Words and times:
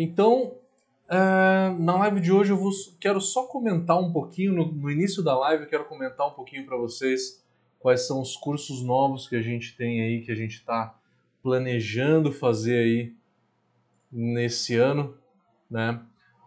Então, 0.00 0.54
uh, 1.06 1.76
na 1.76 1.96
live 1.98 2.20
de 2.20 2.30
hoje 2.30 2.52
eu 2.52 2.56
vou, 2.56 2.70
quero 3.00 3.20
só 3.20 3.48
comentar 3.48 3.98
um 3.98 4.12
pouquinho, 4.12 4.52
no, 4.52 4.70
no 4.70 4.88
início 4.88 5.24
da 5.24 5.36
live 5.36 5.64
eu 5.64 5.68
quero 5.68 5.86
comentar 5.86 6.24
um 6.28 6.34
pouquinho 6.34 6.64
para 6.64 6.76
vocês 6.76 7.44
quais 7.80 8.06
são 8.06 8.20
os 8.20 8.36
cursos 8.36 8.80
novos 8.80 9.26
que 9.26 9.34
a 9.34 9.42
gente 9.42 9.76
tem 9.76 10.00
aí, 10.00 10.22
que 10.22 10.30
a 10.30 10.36
gente 10.36 10.52
está 10.52 10.96
planejando 11.42 12.30
fazer 12.30 12.78
aí 12.78 13.12
nesse 14.12 14.76
ano, 14.76 15.16
né? 15.68 16.00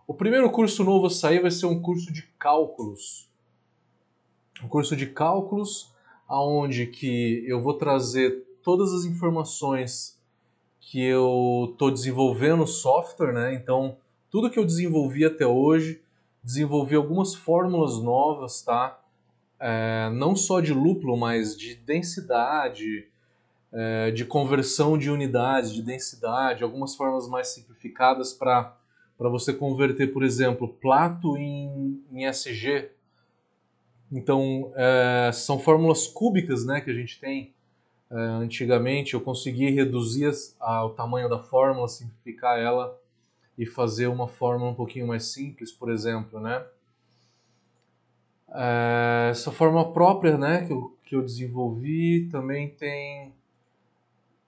O 0.07 0.13
primeiro 0.13 0.49
curso 0.49 0.81
novo 0.85 1.07
a 1.07 1.09
sair 1.09 1.41
vai 1.41 1.51
ser 1.51 1.65
um 1.65 1.81
curso 1.81 2.13
de 2.13 2.21
cálculos. 2.39 3.29
Um 4.63 4.69
curso 4.69 4.95
de 4.95 5.07
cálculos 5.07 5.93
aonde 6.25 6.87
que 6.87 7.43
eu 7.45 7.61
vou 7.61 7.73
trazer 7.73 8.45
todas 8.63 8.93
as 8.93 9.03
informações 9.03 10.20
que 10.81 11.01
eu 11.01 11.69
estou 11.71 11.91
desenvolvendo 11.91 12.65
software, 12.65 13.31
né? 13.31 13.53
Então, 13.53 13.95
tudo 14.29 14.49
que 14.49 14.57
eu 14.57 14.65
desenvolvi 14.65 15.23
até 15.23 15.45
hoje, 15.45 16.01
desenvolvi 16.43 16.95
algumas 16.95 17.35
fórmulas 17.35 18.01
novas, 18.01 18.61
tá? 18.63 18.99
É, 19.59 20.09
não 20.11 20.35
só 20.35 20.59
de 20.59 20.73
lúpulo, 20.73 21.15
mas 21.15 21.55
de 21.55 21.75
densidade, 21.75 23.07
é, 23.71 24.09
de 24.09 24.25
conversão 24.25 24.97
de 24.97 25.11
unidades, 25.11 25.71
de 25.71 25.83
densidade, 25.83 26.63
algumas 26.63 26.95
formas 26.95 27.29
mais 27.29 27.49
simplificadas 27.49 28.33
para 28.33 28.75
você 29.19 29.53
converter, 29.53 30.11
por 30.11 30.23
exemplo, 30.23 30.67
plato 30.67 31.37
em, 31.37 32.03
em 32.11 32.25
SG. 32.25 32.89
Então, 34.11 34.73
é, 34.75 35.31
são 35.31 35.59
fórmulas 35.59 36.07
cúbicas 36.07 36.65
né, 36.65 36.81
que 36.81 36.89
a 36.89 36.93
gente 36.93 37.19
tem. 37.19 37.53
É, 38.11 38.15
antigamente, 38.15 39.13
eu 39.13 39.21
consegui 39.21 39.69
reduzir 39.69 40.29
o 40.59 40.89
tamanho 40.89 41.29
da 41.29 41.39
fórmula, 41.39 41.87
simplificar 41.87 42.59
ela 42.59 42.99
e 43.57 43.65
fazer 43.65 44.07
uma 44.07 44.27
fórmula 44.27 44.71
um 44.71 44.75
pouquinho 44.75 45.07
mais 45.07 45.25
simples, 45.27 45.71
por 45.71 45.89
exemplo, 45.89 46.37
né? 46.39 46.65
É, 48.53 49.29
essa 49.31 49.49
fórmula 49.49 49.93
própria, 49.93 50.37
né, 50.37 50.65
que 50.65 50.73
eu, 50.73 50.97
que 51.05 51.15
eu 51.15 51.21
desenvolvi, 51.21 52.27
também 52.29 52.69
tem 52.69 53.33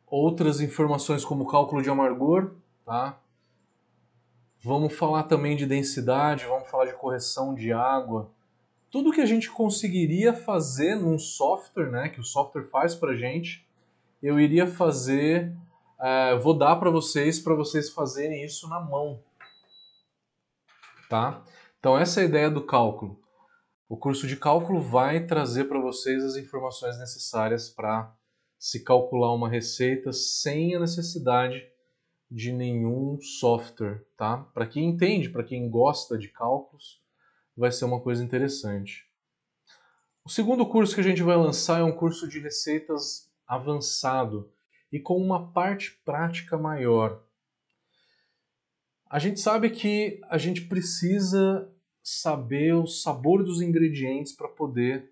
outras 0.08 0.60
informações 0.60 1.24
como 1.24 1.48
cálculo 1.48 1.82
de 1.82 1.90
amargor, 1.90 2.52
tá? 2.86 3.18
Vamos 4.62 4.94
falar 4.94 5.24
também 5.24 5.56
de 5.56 5.66
densidade, 5.66 6.46
vamos 6.46 6.70
falar 6.70 6.86
de 6.86 6.94
correção 6.94 7.56
de 7.56 7.72
água. 7.72 8.30
Tudo 8.94 9.12
que 9.12 9.22
a 9.22 9.26
gente 9.26 9.50
conseguiria 9.50 10.36
fazer 10.36 10.96
num 10.96 11.18
software, 11.18 11.90
né, 11.90 12.10
que 12.10 12.20
o 12.20 12.24
software 12.24 12.70
faz 12.70 12.94
para 12.94 13.16
gente, 13.16 13.68
eu 14.22 14.40
iria 14.40 14.68
fazer, 14.68 15.52
uh, 16.00 16.40
vou 16.40 16.56
dar 16.56 16.76
para 16.76 16.92
vocês, 16.92 17.40
para 17.40 17.56
vocês 17.56 17.90
fazerem 17.90 18.46
isso 18.46 18.70
na 18.70 18.80
mão, 18.80 19.20
tá? 21.10 21.44
Então 21.80 21.98
essa 21.98 22.22
é 22.22 22.24
a 22.24 22.28
ideia 22.28 22.52
do 22.52 22.64
cálculo. 22.64 23.20
O 23.90 23.98
curso 23.98 24.28
de 24.28 24.38
cálculo 24.38 24.80
vai 24.80 25.26
trazer 25.26 25.64
para 25.64 25.80
vocês 25.80 26.24
as 26.24 26.36
informações 26.36 27.00
necessárias 27.00 27.70
para 27.72 28.16
se 28.60 28.84
calcular 28.84 29.34
uma 29.34 29.50
receita 29.50 30.14
sem 30.14 30.76
a 30.76 30.80
necessidade 30.80 31.68
de 32.30 32.54
nenhum 32.54 33.20
software, 33.20 34.06
tá? 34.16 34.38
Para 34.54 34.68
quem 34.68 34.86
entende, 34.86 35.32
para 35.32 35.44
quem 35.44 35.68
gosta 35.68 36.16
de 36.16 36.28
cálculos, 36.28 37.03
vai 37.56 37.72
ser 37.72 37.86
uma 37.86 38.00
coisa 38.00 38.24
interessante. 38.24 39.06
O 40.26 40.30
segundo 40.30 40.66
curso 40.66 40.96
que 40.96 41.02
a 41.02 41.04
gente 41.04 41.22
vai 41.22 41.36
lançar 41.36 41.80
é 41.80 41.84
um 41.84 41.96
curso 41.96 42.28
de 42.28 42.40
receitas 42.40 43.30
avançado 43.46 44.52
e 44.92 45.00
com 45.00 45.18
uma 45.18 45.52
parte 45.52 45.92
prática 46.06 46.58
maior. 46.58 47.22
A 49.10 49.20
gente 49.20 49.40
sabe 49.40 49.70
que 49.70 50.22
a 50.30 50.38
gente 50.38 50.62
precisa 50.62 51.70
saber 52.02 52.74
o 52.74 52.88
sabor 52.88 53.44
dos 53.44 53.62
ingredientes 53.62 54.34
para 54.34 54.48
poder 54.48 55.12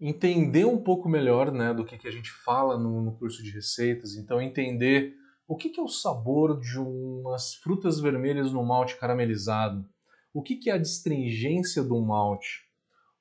entender 0.00 0.64
um 0.64 0.82
pouco 0.82 1.08
melhor 1.08 1.52
né, 1.52 1.72
do 1.72 1.84
que, 1.84 1.96
que 1.96 2.08
a 2.08 2.10
gente 2.10 2.30
fala 2.30 2.76
no, 2.76 3.02
no 3.02 3.16
curso 3.16 3.42
de 3.42 3.50
receitas, 3.50 4.16
então 4.16 4.40
entender 4.40 5.14
o 5.46 5.56
que, 5.56 5.68
que 5.68 5.78
é 5.78 5.82
o 5.82 5.88
sabor 5.88 6.58
de 6.58 6.78
umas 6.78 7.54
frutas 7.54 8.00
vermelhas 8.00 8.52
no 8.52 8.64
malte 8.64 8.96
caramelizado, 8.96 9.88
o 10.32 10.42
que, 10.42 10.56
que 10.56 10.70
é 10.70 10.74
a 10.74 10.78
distringência 10.78 11.82
do 11.82 12.00
malte, 12.00 12.64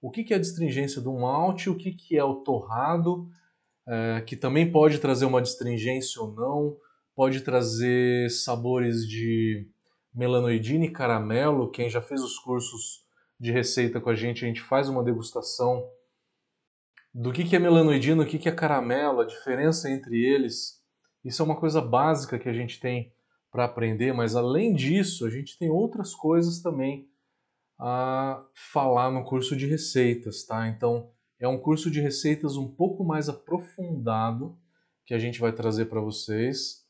o 0.02 0.10
que, 0.10 0.24
que 0.24 0.34
é 0.34 0.38
a 0.38 0.40
distringência 0.40 1.02
do 1.02 1.14
malte, 1.14 1.70
o 1.70 1.78
que, 1.78 1.92
que 1.92 2.18
é 2.18 2.24
o 2.24 2.36
torrado, 2.36 3.30
é, 3.88 4.22
que 4.22 4.36
também 4.36 4.72
pode 4.72 5.00
trazer 5.00 5.26
uma 5.26 5.42
distringência 5.42 6.22
ou 6.22 6.34
não, 6.34 6.78
pode 7.16 7.42
trazer 7.42 8.30
sabores 8.30 9.08
de 9.08 9.68
melanoidina 10.14 10.86
e 10.86 10.92
caramelo. 10.92 11.70
Quem 11.70 11.90
já 11.90 12.02
fez 12.02 12.22
os 12.22 12.40
cursos 12.40 13.06
de 13.40 13.52
receita 13.52 14.00
com 14.00 14.10
a 14.10 14.16
gente, 14.16 14.46
a 14.46 14.48
gente 14.48 14.62
faz 14.62 14.88
uma 14.88 15.04
degustação 15.04 15.88
do 17.14 17.32
que, 17.32 17.44
que 17.44 17.56
é 17.56 17.60
melanoidina, 17.60 18.24
o 18.24 18.26
que, 18.26 18.40
que 18.40 18.48
é 18.48 18.52
caramelo, 18.52 19.20
a 19.20 19.26
diferença 19.26 19.90
entre 19.90 20.24
eles. 20.24 20.82
Isso 21.24 21.42
é 21.42 21.46
uma 21.46 21.60
coisa 21.60 21.82
básica 21.82 22.40
que 22.40 22.48
a 22.48 22.54
gente 22.54 22.80
tem 22.80 23.12
para 23.52 23.66
aprender, 23.66 24.14
mas 24.14 24.36
além 24.36 24.74
disso, 24.74 25.26
a 25.26 25.30
gente 25.30 25.58
tem 25.58 25.70
outras 25.70 26.16
coisas 26.16 26.62
também 26.62 27.10
a 27.78 28.44
falar 28.54 29.12
no 29.12 29.26
curso 29.26 29.56
de 29.56 29.66
receitas, 29.66 30.44
tá? 30.46 30.68
Então, 30.68 31.12
é 31.40 31.48
um 31.48 31.58
curso 31.58 31.92
de 31.92 32.00
receitas 32.00 32.56
um 32.56 32.68
pouco 32.68 33.04
mais 33.04 33.28
aprofundado 33.28 34.58
que 35.06 35.14
a 35.14 35.20
gente 35.20 35.40
vai 35.40 35.52
trazer 35.52 35.86
para 35.86 36.00
vocês. 36.00 36.86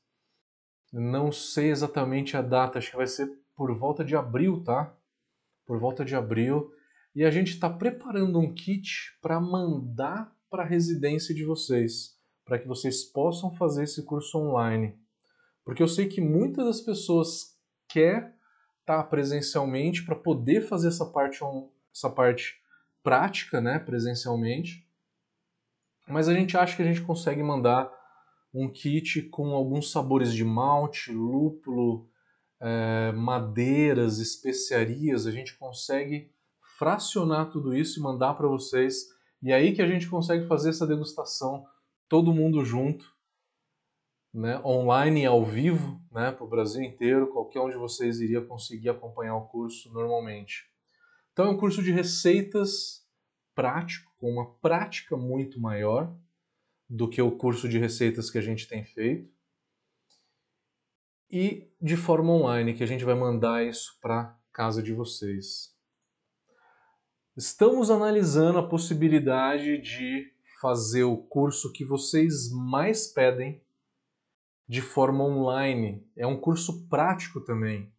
Não 0.93 1.31
sei 1.31 1.71
exatamente 1.71 2.37
a 2.37 2.41
data, 2.41 2.77
acho 2.77 2.91
que 2.91 2.97
vai 2.97 3.07
ser 3.07 3.31
por 3.55 3.73
volta 3.75 4.03
de 4.03 4.15
abril, 4.15 4.63
tá? 4.63 4.95
Por 5.65 5.79
volta 5.79 6.03
de 6.05 6.15
abril 6.15 6.71
e 7.15 7.25
a 7.25 7.31
gente 7.31 7.51
está 7.51 7.69
preparando 7.69 8.39
um 8.39 8.53
kit 8.53 9.17
para 9.21 9.39
mandar 9.39 10.33
para 10.49 10.63
a 10.63 10.67
residência 10.67 11.33
de 11.33 11.43
vocês, 11.43 12.17
para 12.45 12.59
que 12.59 12.67
vocês 12.67 13.03
possam 13.03 13.55
fazer 13.55 13.83
esse 13.83 14.03
curso 14.03 14.37
online. 14.37 14.97
Porque 15.71 15.81
eu 15.81 15.87
sei 15.87 16.05
que 16.05 16.19
muitas 16.19 16.65
das 16.65 16.81
pessoas 16.81 17.57
quer 17.87 18.35
estar 18.81 18.97
tá 18.97 19.03
presencialmente 19.03 20.03
para 20.03 20.17
poder 20.17 20.67
fazer 20.67 20.89
essa 20.89 21.05
parte, 21.05 21.39
essa 21.95 22.09
parte 22.09 22.61
prática, 23.01 23.61
né, 23.61 23.79
presencialmente. 23.79 24.85
Mas 26.05 26.27
a 26.27 26.33
gente 26.33 26.57
acha 26.57 26.75
que 26.75 26.81
a 26.81 26.85
gente 26.85 26.99
consegue 26.99 27.41
mandar 27.41 27.89
um 28.53 28.67
kit 28.67 29.21
com 29.29 29.55
alguns 29.55 29.93
sabores 29.93 30.33
de 30.33 30.43
malte, 30.43 31.13
lúpulo, 31.13 32.05
é, 32.59 33.13
madeiras, 33.13 34.19
especiarias. 34.19 35.25
A 35.25 35.31
gente 35.31 35.57
consegue 35.57 36.29
fracionar 36.77 37.49
tudo 37.49 37.73
isso 37.73 37.97
e 37.97 38.03
mandar 38.03 38.33
para 38.33 38.49
vocês. 38.49 39.07
E 39.41 39.53
é 39.53 39.55
aí 39.55 39.73
que 39.73 39.81
a 39.81 39.87
gente 39.87 40.09
consegue 40.09 40.45
fazer 40.47 40.71
essa 40.71 40.85
degustação 40.85 41.65
todo 42.09 42.33
mundo 42.33 42.65
junto, 42.65 43.10
né, 44.33 44.59
online 44.63 45.25
ao 45.25 45.45
vivo, 45.45 46.01
né, 46.11 46.31
para 46.31 46.43
o 46.43 46.49
Brasil 46.49 46.81
inteiro, 46.81 47.27
qualquer 47.27 47.59
um 47.59 47.69
de 47.69 47.77
vocês 47.77 48.21
iria 48.21 48.41
conseguir 48.41 48.89
acompanhar 48.89 49.35
o 49.35 49.47
curso 49.47 49.91
normalmente. 49.91 50.69
Então 51.33 51.45
é 51.45 51.49
um 51.49 51.57
curso 51.57 51.83
de 51.83 51.91
receitas 51.91 53.05
prático, 53.53 54.11
com 54.17 54.31
uma 54.31 54.53
prática 54.55 55.17
muito 55.17 55.59
maior 55.59 56.15
do 56.89 57.09
que 57.09 57.21
o 57.21 57.31
curso 57.31 57.67
de 57.67 57.77
receitas 57.77 58.29
que 58.29 58.37
a 58.37 58.41
gente 58.41 58.67
tem 58.67 58.83
feito. 58.83 59.29
E 61.29 61.69
de 61.81 61.95
forma 61.95 62.31
online, 62.31 62.73
que 62.73 62.83
a 62.83 62.87
gente 62.87 63.05
vai 63.05 63.15
mandar 63.15 63.65
isso 63.65 63.97
para 64.01 64.37
casa 64.51 64.83
de 64.83 64.93
vocês. 64.93 65.73
Estamos 67.35 67.89
analisando 67.89 68.59
a 68.59 68.67
possibilidade 68.67 69.77
de 69.77 70.29
fazer 70.61 71.05
o 71.05 71.15
curso 71.15 71.71
que 71.71 71.85
vocês 71.85 72.51
mais 72.51 73.07
pedem 73.07 73.63
de 74.71 74.81
forma 74.81 75.21
online. 75.25 76.01
É 76.15 76.25
um 76.25 76.39
curso 76.39 76.87
prático 76.87 77.41
também. 77.41 77.93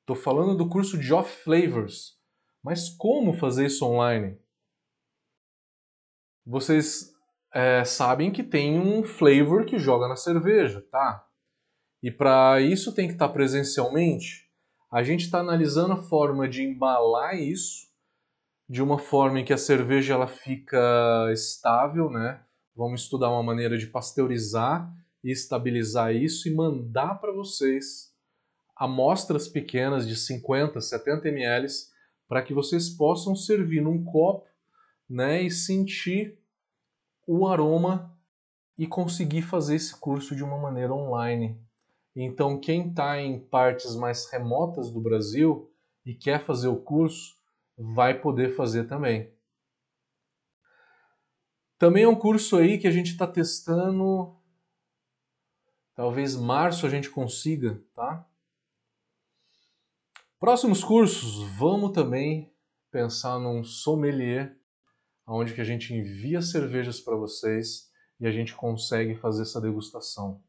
Estou 0.00 0.14
falando 0.14 0.54
do 0.54 0.68
curso 0.68 0.98
de 0.98 1.10
Off 1.10 1.42
Flavors. 1.42 2.18
Mas 2.62 2.90
como 2.90 3.32
fazer 3.32 3.64
isso 3.64 3.86
online? 3.86 4.38
Vocês 6.44 7.14
é, 7.54 7.82
sabem 7.86 8.30
que 8.30 8.42
tem 8.42 8.78
um 8.78 9.02
flavor 9.02 9.64
que 9.64 9.78
joga 9.78 10.06
na 10.06 10.14
cerveja, 10.14 10.86
tá? 10.90 11.26
E 12.02 12.10
para 12.10 12.60
isso 12.60 12.94
tem 12.94 13.06
que 13.06 13.14
estar 13.14 13.28
tá 13.28 13.32
presencialmente. 13.32 14.50
A 14.92 15.02
gente 15.02 15.24
está 15.24 15.38
analisando 15.38 15.94
a 15.94 16.02
forma 16.02 16.46
de 16.46 16.62
embalar 16.62 17.40
isso 17.40 17.90
de 18.68 18.82
uma 18.82 18.98
forma 18.98 19.40
em 19.40 19.46
que 19.46 19.52
a 19.54 19.58
cerveja 19.58 20.12
ela 20.12 20.26
fica 20.26 21.30
estável, 21.32 22.10
né? 22.10 22.44
Vamos 22.76 23.04
estudar 23.04 23.30
uma 23.30 23.42
maneira 23.42 23.78
de 23.78 23.86
pasteurizar 23.86 24.92
e 25.22 25.30
estabilizar 25.30 26.14
isso 26.14 26.48
e 26.48 26.54
mandar 26.54 27.16
para 27.16 27.32
vocês 27.32 28.12
amostras 28.76 29.46
pequenas 29.46 30.06
de 30.06 30.16
50, 30.16 30.80
70 30.80 31.28
ml 31.28 31.68
para 32.28 32.42
que 32.42 32.54
vocês 32.54 32.88
possam 32.88 33.36
servir 33.36 33.82
num 33.82 34.02
copo, 34.02 34.48
né, 35.08 35.42
e 35.42 35.50
sentir 35.50 36.38
o 37.26 37.46
aroma 37.46 38.16
e 38.78 38.86
conseguir 38.86 39.42
fazer 39.42 39.76
esse 39.76 39.94
curso 39.94 40.34
de 40.34 40.42
uma 40.42 40.58
maneira 40.58 40.94
online. 40.94 41.60
Então, 42.16 42.58
quem 42.58 42.88
está 42.88 43.20
em 43.20 43.38
partes 43.38 43.94
mais 43.94 44.30
remotas 44.30 44.90
do 44.90 45.00
Brasil 45.00 45.70
e 46.04 46.14
quer 46.14 46.44
fazer 46.44 46.68
o 46.68 46.80
curso, 46.80 47.36
vai 47.76 48.18
poder 48.18 48.56
fazer 48.56 48.84
também. 48.84 49.32
Também 51.78 52.04
é 52.04 52.08
um 52.08 52.14
curso 52.14 52.56
aí 52.56 52.78
que 52.78 52.86
a 52.86 52.90
gente 52.90 53.10
está 53.12 53.26
testando. 53.26 54.36
Talvez 55.94 56.34
março 56.34 56.86
a 56.86 56.88
gente 56.88 57.10
consiga, 57.10 57.82
tá? 57.94 58.26
Próximos 60.40 60.82
cursos, 60.82 61.46
vamos 61.58 61.92
também 61.92 62.52
pensar 62.90 63.38
num 63.38 63.62
sommelier, 63.62 64.56
onde 65.26 65.54
que 65.54 65.60
a 65.60 65.64
gente 65.64 65.94
envia 65.94 66.40
cervejas 66.40 66.98
para 66.98 67.14
vocês 67.14 67.90
e 68.18 68.26
a 68.26 68.30
gente 68.30 68.54
consegue 68.54 69.14
fazer 69.16 69.42
essa 69.42 69.60
degustação. 69.60 70.42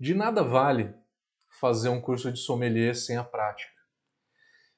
De 0.00 0.14
nada 0.14 0.42
vale 0.42 0.94
fazer 1.60 1.90
um 1.90 2.00
curso 2.00 2.32
de 2.32 2.38
sommelier 2.38 2.96
sem 2.96 3.16
a 3.16 3.24
prática. 3.24 3.72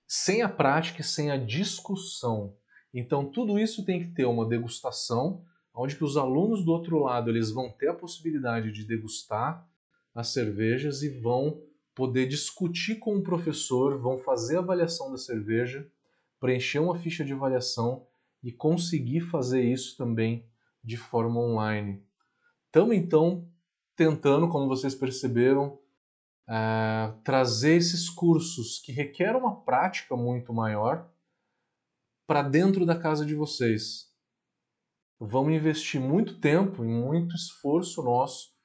Sem 0.06 0.42
a 0.42 0.48
prática 0.48 1.00
e 1.00 1.04
sem 1.04 1.30
a 1.30 1.36
discussão. 1.36 2.56
Então 2.92 3.30
tudo 3.30 3.58
isso 3.58 3.84
tem 3.84 4.00
que 4.00 4.14
ter 4.14 4.24
uma 4.24 4.48
degustação, 4.48 5.44
onde 5.72 5.96
que 5.96 6.04
os 6.04 6.16
alunos 6.16 6.64
do 6.64 6.72
outro 6.72 6.98
lado 6.98 7.30
eles 7.30 7.50
vão 7.50 7.70
ter 7.70 7.88
a 7.88 7.94
possibilidade 7.94 8.72
de 8.72 8.84
degustar 8.84 9.66
as 10.16 10.28
cervejas 10.28 11.02
e 11.02 11.10
vão 11.10 11.62
poder 11.94 12.26
discutir 12.26 12.96
com 12.98 13.16
o 13.16 13.22
professor, 13.22 13.98
vão 13.98 14.16
fazer 14.16 14.56
avaliação 14.56 15.10
da 15.10 15.18
cerveja, 15.18 15.86
preencher 16.40 16.78
uma 16.78 16.98
ficha 16.98 17.22
de 17.22 17.34
avaliação 17.34 18.06
e 18.42 18.50
conseguir 18.50 19.20
fazer 19.20 19.62
isso 19.62 19.94
também 19.96 20.48
de 20.82 20.96
forma 20.96 21.38
online. 21.38 22.02
Estamos 22.64 22.96
então 22.96 23.46
tentando, 23.94 24.48
como 24.48 24.68
vocês 24.68 24.94
perceberam, 24.94 25.78
é, 26.48 27.12
trazer 27.22 27.76
esses 27.76 28.08
cursos 28.08 28.78
que 28.78 28.92
requerem 28.92 29.36
uma 29.36 29.60
prática 29.60 30.16
muito 30.16 30.52
maior 30.52 31.10
para 32.26 32.42
dentro 32.42 32.86
da 32.86 32.98
casa 32.98 33.24
de 33.24 33.34
vocês. 33.34 34.10
Vamos 35.20 35.52
investir 35.52 36.00
muito 36.00 36.40
tempo 36.40 36.84
e 36.84 36.88
muito 36.88 37.36
esforço 37.36 38.02
nosso 38.02 38.56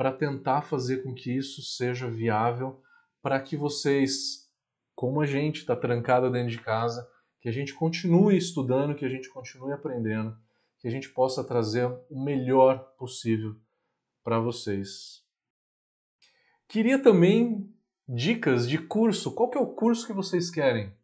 para 0.00 0.12
tentar 0.12 0.62
fazer 0.62 1.02
com 1.02 1.12
que 1.12 1.30
isso 1.30 1.60
seja 1.60 2.08
viável, 2.08 2.82
para 3.20 3.38
que 3.38 3.54
vocês, 3.54 4.50
como 4.94 5.20
a 5.20 5.26
gente 5.26 5.56
está 5.56 5.76
trancada 5.76 6.30
dentro 6.30 6.52
de 6.52 6.58
casa, 6.58 7.06
que 7.38 7.50
a 7.50 7.52
gente 7.52 7.74
continue 7.74 8.34
estudando, 8.34 8.94
que 8.94 9.04
a 9.04 9.10
gente 9.10 9.28
continue 9.28 9.74
aprendendo, 9.74 10.34
que 10.78 10.88
a 10.88 10.90
gente 10.90 11.10
possa 11.10 11.44
trazer 11.44 11.84
o 12.08 12.18
melhor 12.18 12.78
possível 12.96 13.54
para 14.24 14.40
vocês. 14.40 15.22
Queria 16.66 16.98
também 16.98 17.70
dicas 18.08 18.66
de 18.66 18.78
curso. 18.78 19.34
Qual 19.34 19.50
que 19.50 19.58
é 19.58 19.60
o 19.60 19.74
curso 19.74 20.06
que 20.06 20.14
vocês 20.14 20.50
querem? 20.50 20.96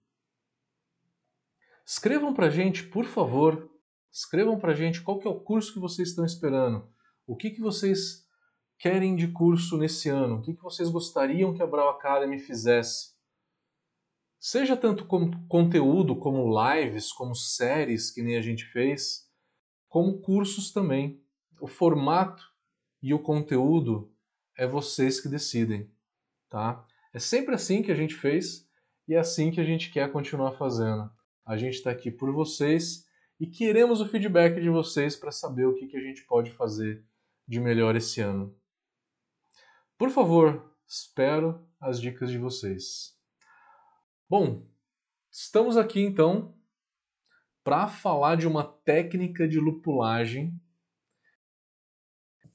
Escrevam 1.85 2.33
para 2.33 2.47
a 2.47 2.51
gente, 2.51 2.83
por 2.85 3.05
favor. 3.05 3.71
Escrevam 4.11 4.59
para 4.59 4.73
a 4.73 4.75
gente 4.75 5.03
qual 5.03 5.19
que 5.19 5.29
é 5.29 5.31
o 5.31 5.39
curso 5.39 5.75
que 5.75 5.81
vocês 5.81 6.09
estão 6.09 6.25
esperando. 6.25 6.89
O 7.27 7.37
que, 7.37 7.51
que 7.51 7.61
vocês 7.61 8.26
querem 8.79 9.17
de 9.17 9.29
curso 9.29 9.77
nesse 9.77 10.09
ano? 10.09 10.37
O 10.37 10.43
que, 10.43 10.53
vocês 10.55 10.89
gostariam 10.89 11.55
que 11.55 11.63
a 11.63 11.67
Brau 11.67 11.89
Academy 11.89 12.39
fizesse? 12.39 13.15
Seja 14.39 14.77
tanto 14.77 15.07
como 15.07 15.47
conteúdo, 15.49 16.15
como 16.17 16.53
lives, 16.63 17.13
como 17.13 17.35
séries, 17.35 18.11
que 18.11 18.23
nem 18.23 18.37
a 18.37 18.43
gente 18.43 18.65
fez, 18.67 19.29
como 19.89 20.21
cursos 20.21 20.73
também. 20.73 21.23
O 21.61 21.67
formato 21.67 22.45
e 23.03 23.15
o 23.15 23.19
conteúdo 23.19 24.13
é 24.57 24.67
vocês 24.67 25.21
que 25.21 25.29
decidem, 25.29 25.91
tá? 26.49 26.87
É 27.13 27.19
sempre 27.19 27.55
assim 27.55 27.83
que 27.83 27.91
a 27.91 27.95
gente 27.95 28.15
fez 28.15 28.69
e 29.09 29.15
é 29.15 29.19
assim 29.19 29.51
que 29.51 29.61
a 29.61 29.65
gente 29.65 29.91
quer 29.91 30.13
continuar 30.13 30.53
fazendo. 30.53 31.11
A 31.45 31.57
gente 31.57 31.75
está 31.75 31.91
aqui 31.91 32.11
por 32.11 32.33
vocês 32.33 33.07
e 33.41 33.47
queremos 33.47 34.01
o 34.01 34.09
feedback 34.09 34.61
de 34.61 34.69
vocês 34.69 35.17
para 35.17 35.31
saber 35.31 35.67
o 35.67 35.75
que, 35.75 35.87
que 35.87 35.97
a 35.97 36.01
gente 36.01 36.25
pode 36.25 36.51
fazer 36.51 37.05
de 37.49 37.61
melhor 37.61 37.97
esse 37.97 38.21
ano. 38.21 38.55
Por 39.99 40.11
favor, 40.11 40.75
espero 40.87 41.67
as 41.81 42.01
dicas 42.01 42.31
de 42.31 42.39
vocês. 42.39 43.17
Bom, 44.29 44.67
estamos 45.31 45.77
aqui 45.77 46.01
então 46.01 46.55
para 47.65 47.89
falar 47.89 48.37
de 48.37 48.47
uma 48.47 48.65
técnica 48.65 49.49
de 49.49 49.59
lupulagem 49.59 50.61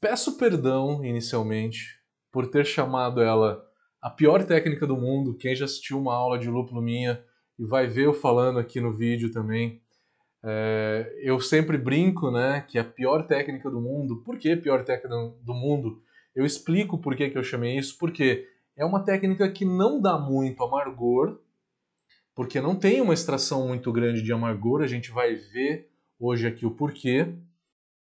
Peço 0.02 0.36
perdão 0.36 1.06
inicialmente 1.06 2.00
por 2.32 2.48
ter 2.48 2.66
chamado 2.66 3.22
ela 3.22 3.64
a 4.02 4.10
pior 4.10 4.44
técnica 4.44 4.88
do 4.88 4.98
mundo. 4.98 5.38
Quem 5.38 5.56
já 5.56 5.66
assistiu 5.66 6.00
uma 6.00 6.16
aula 6.16 6.40
de 6.40 6.50
lúpulo 6.50 6.82
minha 6.82 7.24
e 7.60 7.64
vai 7.64 7.86
ver 7.86 8.08
eu 8.08 8.14
falando 8.14 8.58
aqui 8.58 8.82
no 8.82 8.98
vídeo 8.98 9.32
também. 9.32 9.80
É, 10.44 11.20
eu 11.22 11.40
sempre 11.40 11.78
brinco 11.78 12.32
né, 12.32 12.66
que 12.68 12.80
a 12.80 12.84
pior 12.84 13.28
técnica 13.28 13.70
do 13.70 13.80
mundo. 13.80 14.24
Por 14.24 14.40
que 14.40 14.56
pior 14.56 14.84
técnica 14.84 15.16
do 15.40 15.54
mundo? 15.54 16.02
Eu 16.36 16.46
explico 16.46 16.98
por 16.98 17.16
que, 17.16 17.30
que 17.30 17.38
eu 17.38 17.44
chamei 17.44 17.78
isso. 17.78 17.98
Porque 17.98 18.48
é 18.76 18.86
uma 18.86 19.04
técnica 19.04 19.52
que 19.52 19.66
não 19.66 20.00
dá 20.02 20.18
muito 20.18 20.64
amargor, 20.64 21.40
porque 22.34 22.62
não 22.62 22.76
tem 22.76 23.02
uma 23.02 23.14
extração 23.14 23.68
muito 23.68 23.92
grande 23.92 24.22
de 24.22 24.32
amargor. 24.32 24.82
A 24.82 24.88
gente 24.88 25.12
vai 25.12 25.36
ver 25.36 25.92
hoje 26.20 26.48
aqui 26.48 26.66
o 26.66 26.72
porquê. 26.72 27.36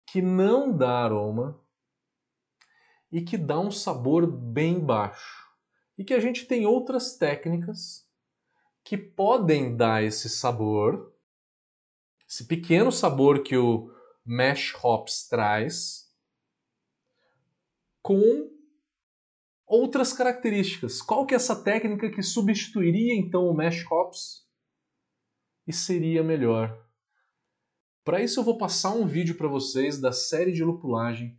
Que 0.09 0.21
não 0.21 0.71
dá 0.75 1.03
aroma, 1.03 1.59
e 3.11 3.21
que 3.21 3.37
dá 3.37 3.59
um 3.59 3.71
sabor 3.71 4.27
bem 4.27 4.79
baixo. 4.79 5.47
E 5.97 6.03
que 6.03 6.13
a 6.13 6.19
gente 6.19 6.45
tem 6.45 6.65
outras 6.65 7.17
técnicas 7.17 8.05
que 8.83 8.97
podem 8.97 9.75
dar 9.75 10.03
esse 10.03 10.29
sabor, 10.29 11.13
esse 12.27 12.45
pequeno 12.45 12.91
sabor 12.91 13.41
que 13.43 13.57
o 13.57 13.91
mash 14.25 14.73
hops 14.81 15.27
traz, 15.27 16.06
com 18.01 18.49
outras 19.65 20.13
características. 20.13 21.01
Qual 21.01 21.25
que 21.25 21.33
é 21.33 21.37
essa 21.37 21.55
técnica 21.55 22.09
que 22.09 22.23
substituiria 22.23 23.15
então 23.15 23.47
o 23.47 23.53
mash 23.53 23.85
hops 23.91 24.45
e 25.65 25.73
seria 25.73 26.23
melhor? 26.23 26.77
Para 28.03 28.21
isso 28.21 28.39
eu 28.39 28.43
vou 28.43 28.57
passar 28.57 28.91
um 28.91 29.05
vídeo 29.05 29.35
para 29.35 29.47
vocês 29.47 29.99
da 29.99 30.11
série 30.11 30.51
de 30.51 30.63
lupulagem 30.63 31.37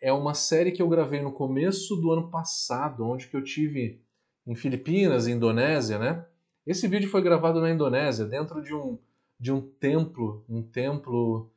é 0.00 0.12
uma 0.12 0.34
série 0.34 0.72
que 0.72 0.80
eu 0.80 0.88
gravei 0.88 1.20
no 1.20 1.32
começo 1.32 1.94
do 1.96 2.10
ano 2.10 2.30
passado, 2.30 3.04
onde 3.04 3.28
que 3.28 3.36
eu 3.36 3.44
tive 3.44 4.00
em 4.46 4.54
Filipinas, 4.54 5.28
Indonésia, 5.28 5.98
né? 5.98 6.24
Esse 6.66 6.88
vídeo 6.88 7.10
foi 7.10 7.22
gravado 7.22 7.60
na 7.60 7.70
Indonésia, 7.70 8.24
dentro 8.24 8.62
de 8.62 8.74
um, 8.74 8.98
de 9.38 9.52
um 9.52 9.60
templo, 9.60 10.44
um 10.48 10.62
templo 10.62 11.52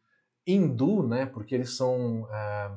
hindu, 0.46 1.08
né? 1.08 1.25
Porque 1.25 1.56
eles 1.56 1.75
são 1.75 2.28
é, 2.30 2.72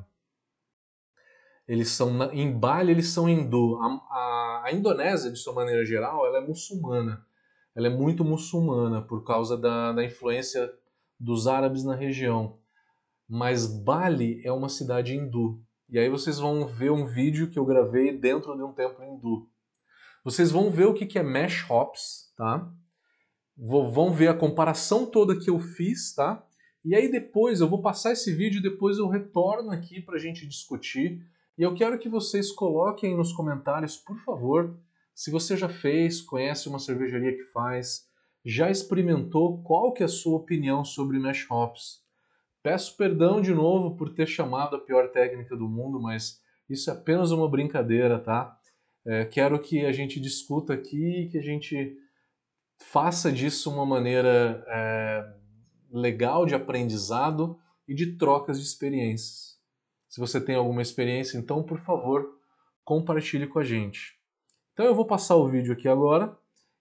eles 1.67 1.89
são 1.89 2.31
em 2.31 2.51
Bali 2.51 2.91
eles 2.91 3.09
são 3.09 3.27
hindu. 3.27 3.77
A, 3.81 3.85
a, 3.85 4.61
a, 4.65 4.71
Indonésia, 4.71 5.31
de 5.31 5.37
sua 5.37 5.53
maneira 5.53 5.85
geral, 5.85 6.25
ela 6.25 6.37
é 6.37 6.41
muçulmana. 6.41 7.25
Ela 7.75 7.87
é 7.87 7.89
muito 7.89 8.23
muçulmana 8.23 9.01
por 9.01 9.23
causa 9.23 9.57
da, 9.57 9.93
da 9.93 10.03
influência 10.03 10.71
dos 11.19 11.47
árabes 11.47 11.83
na 11.83 11.95
região 11.95 12.57
mas 13.27 13.67
Bali 13.67 14.41
é 14.45 14.51
uma 14.51 14.69
cidade 14.69 15.13
hindu. 15.13 15.61
E 15.89 15.99
aí 15.99 16.09
vocês 16.09 16.39
vão 16.39 16.65
ver 16.65 16.91
um 16.91 17.05
vídeo 17.05 17.49
que 17.49 17.59
eu 17.59 17.65
gravei 17.65 18.17
dentro 18.17 18.55
de 18.55 18.63
um 18.63 18.73
templo 18.73 19.03
hindu. 19.03 19.49
Vocês 20.23 20.51
vão 20.51 20.69
ver 20.69 20.85
o 20.85 20.93
que 20.93 21.17
é 21.17 21.23
Mesh 21.23 21.69
Hops, 21.69 22.33
tá? 22.37 22.71
Vão 23.57 24.11
ver 24.13 24.27
a 24.27 24.33
comparação 24.33 25.05
toda 25.05 25.37
que 25.37 25.49
eu 25.49 25.59
fiz, 25.59 26.13
tá? 26.13 26.45
E 26.83 26.95
aí 26.95 27.11
depois 27.11 27.59
eu 27.59 27.67
vou 27.67 27.81
passar 27.81 28.13
esse 28.13 28.33
vídeo 28.33 28.61
depois 28.61 28.97
eu 28.97 29.07
retorno 29.07 29.71
aqui 29.71 30.01
para 30.01 30.15
a 30.15 30.19
gente 30.19 30.47
discutir. 30.47 31.21
E 31.57 31.63
eu 31.63 31.73
quero 31.73 31.97
que 31.97 32.07
vocês 32.07 32.51
coloquem 32.51 33.17
nos 33.17 33.33
comentários, 33.33 33.97
por 33.97 34.17
favor, 34.19 34.77
se 35.15 35.31
você 35.31 35.57
já 35.57 35.67
fez, 35.67 36.21
conhece 36.21 36.69
uma 36.69 36.77
cervejaria 36.77 37.35
que 37.35 37.45
faz, 37.45 38.07
já 38.45 38.69
experimentou, 38.69 39.63
qual 39.63 39.91
que 39.91 40.03
é 40.03 40.05
a 40.05 40.09
sua 40.09 40.37
opinião 40.37 40.85
sobre 40.85 41.17
Mesh 41.17 41.49
Hops? 41.49 42.03
Peço 42.61 42.95
perdão 42.95 43.41
de 43.41 43.53
novo 43.53 43.95
por 43.95 44.13
ter 44.13 44.27
chamado 44.27 44.75
a 44.75 44.79
pior 44.79 45.09
técnica 45.09 45.57
do 45.57 45.67
mundo, 45.67 45.99
mas 45.99 46.39
isso 46.69 46.91
é 46.91 46.93
apenas 46.93 47.31
uma 47.31 47.49
brincadeira, 47.49 48.19
tá? 48.19 48.55
É, 49.03 49.25
quero 49.25 49.59
que 49.59 49.83
a 49.83 49.91
gente 49.91 50.19
discuta 50.19 50.73
aqui, 50.73 51.27
que 51.31 51.39
a 51.39 51.41
gente 51.41 51.97
faça 52.77 53.31
disso 53.31 53.71
uma 53.71 53.85
maneira 53.85 54.63
é, 54.67 55.33
legal 55.91 56.45
de 56.45 56.53
aprendizado 56.53 57.57
e 57.87 57.95
de 57.95 58.17
trocas 58.17 58.59
de 58.59 58.65
experiências. 58.67 59.56
Se 60.09 60.19
você 60.19 60.39
tem 60.39 60.55
alguma 60.55 60.81
experiência, 60.81 61.37
então, 61.37 61.63
por 61.63 61.79
favor, 61.79 62.39
compartilhe 62.83 63.47
com 63.47 63.59
a 63.59 63.63
gente. 63.63 64.17
Então 64.73 64.85
eu 64.85 64.95
vou 64.95 65.05
passar 65.05 65.35
o 65.35 65.49
vídeo 65.49 65.73
aqui 65.73 65.87
agora 65.87 66.37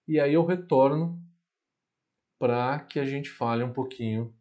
e 0.06 0.20
aí 0.20 0.34
eu 0.34 0.44
retorno 0.44 1.20
para 2.38 2.78
que 2.80 3.00
a 3.00 3.04
gente 3.04 3.30
fale 3.30 3.64
um 3.64 3.72
pouquinho 3.72 4.34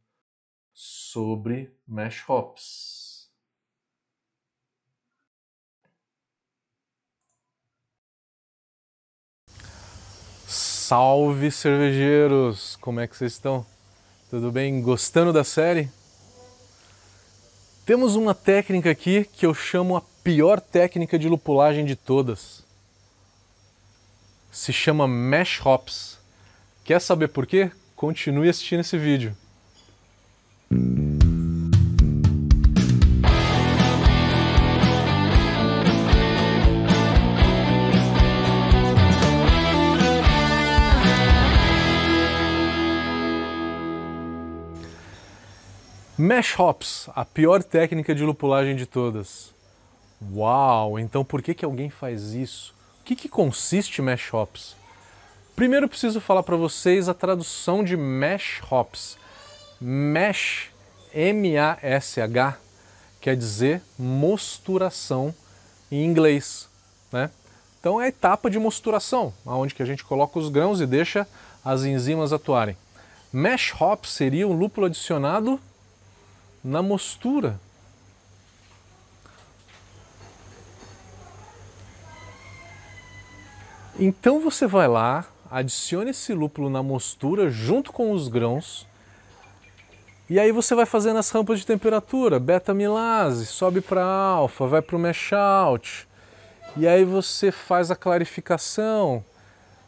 sobre 0.74 1.74
mash 1.88 2.24
hops. 2.30 3.32
Salve 10.46 11.50
cervejeiros! 11.50 12.76
Como 12.76 13.00
é 13.00 13.08
que 13.08 13.18
vocês 13.18 13.32
estão? 13.32 13.66
Tudo 14.30 14.52
bem? 14.52 14.82
Gostando 14.82 15.34
da 15.34 15.44
série? 15.44 15.90
Temos 17.86 18.16
uma 18.16 18.34
técnica 18.34 18.90
aqui 18.90 19.30
que 19.32 19.46
eu 19.46 19.54
chamo 19.54 19.96
a 19.96 20.02
pior 20.24 20.60
técnica 20.60 21.20
de 21.20 21.30
lupulagem 21.30 21.86
de 21.86 21.96
todas. 21.96 22.64
Se 24.52 24.74
chama 24.74 25.08
Mash 25.08 25.64
Hops. 25.64 26.18
Quer 26.84 27.00
saber 27.00 27.28
por 27.28 27.46
quê? 27.46 27.70
Continue 27.96 28.50
assistindo 28.50 28.80
esse 28.80 28.98
vídeo. 28.98 29.38
Mash 46.28 46.60
hops, 46.60 47.08
a 47.16 47.24
pior 47.24 47.62
técnica 47.62 48.16
de 48.16 48.24
lupulagem 48.24 48.76
de 48.76 48.88
todas. 48.88 49.54
Uau, 50.34 50.98
então 50.98 51.24
por 51.24 51.40
que, 51.40 51.54
que 51.54 51.64
alguém 51.64 51.92
faz 51.92 52.34
isso? 52.34 52.74
O 53.00 53.04
que, 53.04 53.16
que 53.16 53.30
consiste 53.30 54.02
mash 54.02 54.34
hops? 54.34 54.76
Primeiro 55.56 55.88
preciso 55.88 56.20
falar 56.20 56.42
para 56.42 56.56
vocês 56.56 57.08
a 57.08 57.14
tradução 57.14 57.84
de 57.84 57.96
mash 57.96 58.60
hops. 58.72 59.20
Mash, 59.80 60.72
M-A-S-H, 61.14 62.58
quer 63.22 63.36
dizer 63.36 63.84
mosturação 63.96 65.32
em 65.92 66.04
inglês, 66.04 66.68
né? 67.12 67.30
Então 67.80 68.02
é 68.02 68.06
a 68.06 68.10
etapa 68.10 68.50
de 68.50 68.58
mosturação, 68.58 69.32
onde 69.46 69.76
que 69.76 69.84
a 69.84 69.86
gente 69.86 70.04
coloca 70.04 70.40
os 70.40 70.50
grãos 70.50 70.82
e 70.82 70.88
deixa 70.88 71.28
as 71.64 71.84
enzimas 71.84 72.34
atuarem. 72.34 72.76
Mash 73.32 73.80
hops 73.80 74.10
seria 74.10 74.48
um 74.48 74.54
lúpulo 74.54 74.88
adicionado 74.88 75.62
na 76.66 76.82
mostura. 76.82 77.60
Então 84.00 84.42
você 84.42 84.66
vai 84.66 84.88
lá, 84.88 85.26
adicione 85.50 86.10
esse 86.10 86.34
lúpulo 86.34 86.68
na 86.68 86.82
mostura 86.82 87.52
junto 87.52 87.94
com 87.94 88.12
os 88.12 88.28
grãos. 88.28 88.88
E 90.28 90.40
aí 90.40 90.52
você 90.52 90.74
vai 90.74 90.88
fazendo 90.88 91.18
as 91.20 91.30
rampas 91.30 91.60
de 91.60 91.68
temperatura, 91.68 92.40
beta-milase, 92.40 93.46
sobe 93.46 93.80
para 93.80 94.04
alfa, 94.04 94.66
vai 94.66 94.82
para 94.82 94.96
o 94.96 95.00
mash 95.00 95.34
out. 95.34 96.08
E 96.76 96.88
aí 96.88 97.06
você 97.06 97.52
faz 97.52 97.92
a 97.92 97.96
clarificação, 97.96 99.24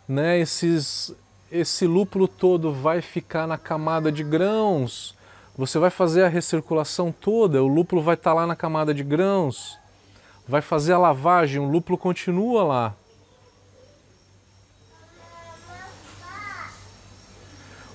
né? 0.07 0.39
Esses, 0.39 1.11
esse 1.51 1.87
lúpulo 1.87 2.27
todo 2.27 2.71
vai 2.71 3.01
ficar 3.01 3.47
na 3.47 3.57
camada 3.57 4.11
de 4.11 4.23
grãos 4.23 5.16
você 5.57 5.79
vai 5.79 5.89
fazer 5.89 6.23
a 6.23 6.29
recirculação 6.29 7.11
toda, 7.11 7.63
o 7.63 7.67
lúpulo 7.67 8.01
vai 8.01 8.13
estar 8.13 8.29
tá 8.29 8.35
lá 8.35 8.45
na 8.45 8.55
camada 8.55 8.93
de 8.93 9.03
grãos, 9.03 9.79
vai 10.47 10.61
fazer 10.61 10.93
a 10.93 10.99
lavagem, 10.99 11.59
o 11.59 11.67
lúpulo 11.67 11.97
continua 11.97 12.63
lá. 12.63 12.95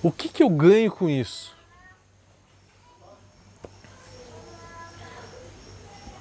O 0.02 0.11
que, 0.11 0.28
que 0.28 0.42
eu 0.42 0.50
ganho 0.50 0.90
com 0.90 1.09
isso? 1.09 1.57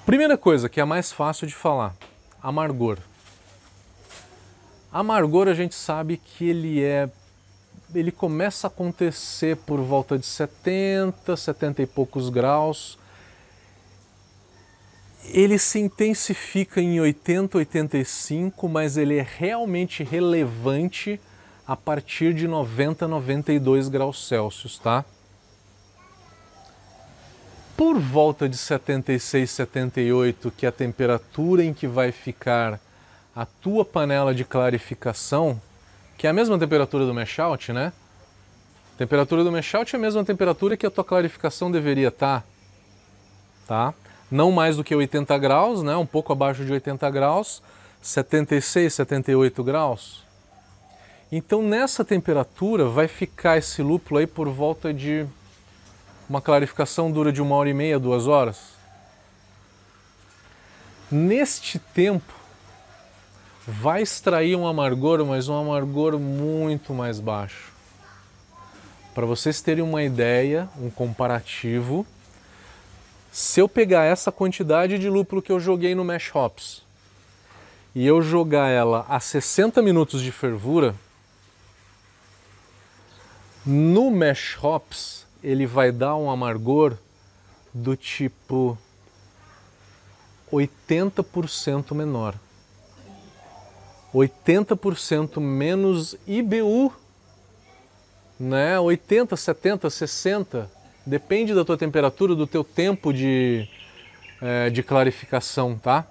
Primeira 0.06 0.38
coisa, 0.38 0.70
que 0.70 0.80
é 0.80 0.86
mais 0.86 1.12
fácil 1.12 1.48
de 1.48 1.56
falar, 1.56 1.96
amargor. 2.44 3.00
Amargor 4.92 5.48
a 5.48 5.56
gente 5.56 5.74
sabe 5.74 6.18
que 6.18 6.48
ele 6.48 6.84
é 6.84 7.10
ele 7.94 8.12
começa 8.12 8.68
a 8.68 8.70
acontecer 8.70 9.58
por 9.58 9.80
volta 9.80 10.18
de 10.18 10.26
70, 10.26 11.36
70 11.36 11.82
e 11.82 11.86
poucos 11.86 12.30
graus. 12.30 12.98
Ele 15.26 15.58
se 15.58 15.80
intensifica 15.80 16.82
em 16.82 17.00
80, 17.00 17.58
85, 17.58 18.68
mas 18.68 18.98
ele 18.98 19.18
é 19.18 19.28
realmente 19.38 20.04
relevante 20.04 21.20
a 21.68 21.76
partir 21.76 22.34
de 22.34 22.48
90, 22.48 23.08
92 23.08 23.88
graus 23.88 24.28
Celsius, 24.28 24.80
tá? 24.80 25.06
Por 27.78 28.00
volta 28.00 28.50
de 28.50 28.58
76, 28.58 29.50
78, 29.50 30.52
que 30.52 30.66
é 30.66 30.70
a 30.70 30.72
temperatura 30.72 31.64
em 31.64 31.74
que 31.74 31.88
vai 31.88 32.12
ficar 32.12 32.80
a 33.36 33.46
tua 33.46 33.86
panela 33.86 34.36
de 34.36 34.44
clarificação, 34.44 35.60
que 36.22 36.28
é 36.28 36.30
a 36.30 36.34
mesma 36.34 36.60
temperatura 36.60 37.04
do 37.04 37.16
mesh 37.16 37.40
out, 37.40 37.74
né? 37.74 37.92
Temperatura 38.96 39.44
do 39.44 39.52
mesh 39.52 39.74
out 39.74 39.96
é 39.96 39.98
a 39.98 40.00
mesma 40.00 40.24
temperatura 40.24 40.78
que 40.78 40.86
a 40.86 40.92
tua 40.92 41.04
clarificação 41.04 41.72
deveria 41.72 42.10
estar, 42.10 42.46
tá? 43.68 43.92
Não 44.30 44.52
mais 44.52 44.78
do 44.78 44.84
que 44.84 44.94
80 44.94 45.36
graus, 45.40 45.82
né? 45.82 45.96
Um 45.96 46.06
pouco 46.06 46.32
abaixo 46.32 46.64
de 46.64 46.72
80 46.72 47.10
graus, 47.10 47.64
76, 48.04 48.94
78 48.94 49.64
graus. 49.64 50.24
Então 51.32 51.64
nessa 51.64 52.06
temperatura 52.06 52.86
vai 52.86 53.08
ficar 53.08 53.58
esse 53.58 53.82
lúpulo 53.82 54.20
aí 54.20 54.28
por 54.28 54.48
volta 54.48 54.94
de 54.94 55.26
uma 56.30 56.40
clarificação 56.40 57.12
dura 57.12 57.34
de 57.34 57.42
uma 57.42 57.56
hora 57.56 57.70
e 57.70 57.74
meia, 57.74 57.98
duas 57.98 58.28
horas. 58.28 58.76
Neste 61.10 61.80
tempo, 61.80 62.41
vai 63.72 64.02
extrair 64.02 64.56
um 64.58 64.68
amargor, 64.68 65.26
mas 65.26 65.48
um 65.48 65.58
amargor 65.58 66.20
muito 66.20 66.94
mais 66.94 67.22
baixo. 67.22 67.72
Para 69.16 69.26
vocês 69.26 69.62
terem 69.62 69.84
uma 69.84 70.04
ideia, 70.04 70.70
um 70.78 70.90
comparativo, 70.90 72.06
se 73.32 73.62
eu 73.62 73.70
pegar 73.70 74.04
essa 74.04 74.30
quantidade 74.30 75.00
de 75.00 75.10
lúpulo 75.10 75.42
que 75.42 75.52
eu 75.52 75.60
joguei 75.60 75.96
no 75.96 76.04
Mash 76.04 76.36
Hops 76.36 76.84
e 77.96 78.06
eu 78.06 78.22
jogar 78.22 78.68
ela 78.68 79.06
a 79.08 79.22
60 79.22 79.82
minutos 79.82 80.22
de 80.22 80.34
fervura, 80.34 80.94
no 83.66 84.12
Mash 84.12 84.58
Hops 84.62 85.26
ele 85.42 85.66
vai 85.66 85.94
dar 85.94 86.18
um 86.18 86.30
amargor 86.30 86.98
do 87.74 87.96
tipo 87.96 88.78
80% 90.52 91.94
menor. 91.96 92.36
80% 94.14 95.40
menos 95.40 96.16
IBU, 96.28 96.94
né? 98.40 98.80
80, 98.80 99.36
70, 99.36 99.90
60, 99.90 100.70
depende 101.06 101.54
da 101.54 101.64
tua 101.64 101.78
temperatura, 101.78 102.36
do 102.36 102.46
teu 102.46 102.64
tempo 102.64 103.14
de, 103.14 103.68
é, 104.42 104.70
de 104.70 104.84
clarificação, 104.84 105.78
tá? 105.78 106.06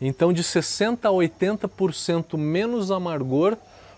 Então 0.00 0.32
de 0.32 0.44
60 0.44 1.08
a 1.08 1.12
80% 1.12 2.36
menos 2.36 2.90
amargor 2.90 3.56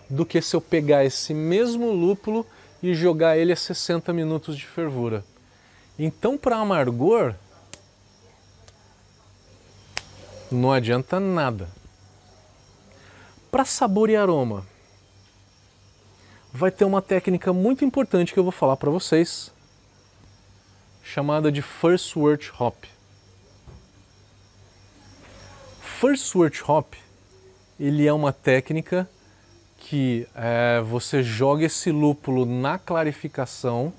do 0.09 0.25
que 0.25 0.41
se 0.41 0.55
eu 0.55 0.61
pegar 0.61 1.05
esse 1.05 1.33
mesmo 1.33 1.91
lúpulo 1.91 2.45
e 2.81 2.93
jogar 2.93 3.37
ele 3.37 3.53
a 3.53 3.55
60 3.55 4.11
minutos 4.11 4.57
de 4.57 4.65
fervura. 4.65 5.23
Então 5.99 6.37
para 6.37 6.57
amargor 6.57 7.35
não 10.51 10.71
adianta 10.71 11.19
nada. 11.19 11.80
Para 13.51 13.65
sabor 13.65 14.09
e 14.09 14.15
aroma, 14.15 14.65
vai 16.53 16.71
ter 16.71 16.85
uma 16.85 17.01
técnica 17.01 17.51
muito 17.51 17.83
importante 17.83 18.31
que 18.31 18.39
eu 18.39 18.43
vou 18.43 18.51
falar 18.51 18.77
para 18.77 18.89
vocês, 18.89 19.51
chamada 21.03 21.51
de 21.51 21.61
First 21.61 22.15
Wort 22.15 22.49
Hop. 22.57 22.85
First 25.81 26.33
Wort 26.33 26.61
Hop, 26.65 26.93
ele 27.77 28.07
é 28.07 28.13
uma 28.13 28.31
técnica 28.31 29.09
que 29.77 30.25
é, 30.33 30.79
você 30.79 31.21
joga 31.21 31.65
esse 31.65 31.91
lúpulo 31.91 32.45
na 32.45 32.79
clarificação. 32.79 33.91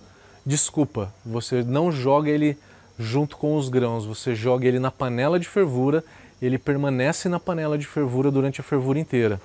Desculpa, 0.47 1.13
você 1.27 1.63
não 1.63 1.93
joga 1.93 2.31
ele 2.31 2.57
junto 2.99 3.37
com 3.37 3.55
os 3.59 3.69
grãos, 3.69 4.07
você 4.07 4.35
joga 4.35 4.67
ele 4.67 4.79
na 4.79 4.91
panela 4.91 5.39
de 5.39 5.47
fervura 5.47 6.03
ele 6.43 6.59
permanece 6.59 7.29
na 7.29 7.39
panela 7.39 7.79
de 7.79 7.87
fervura 7.87 8.31
durante 8.31 8.61
a 8.61 8.65
fervura 8.65 8.99
inteira. 8.99 9.41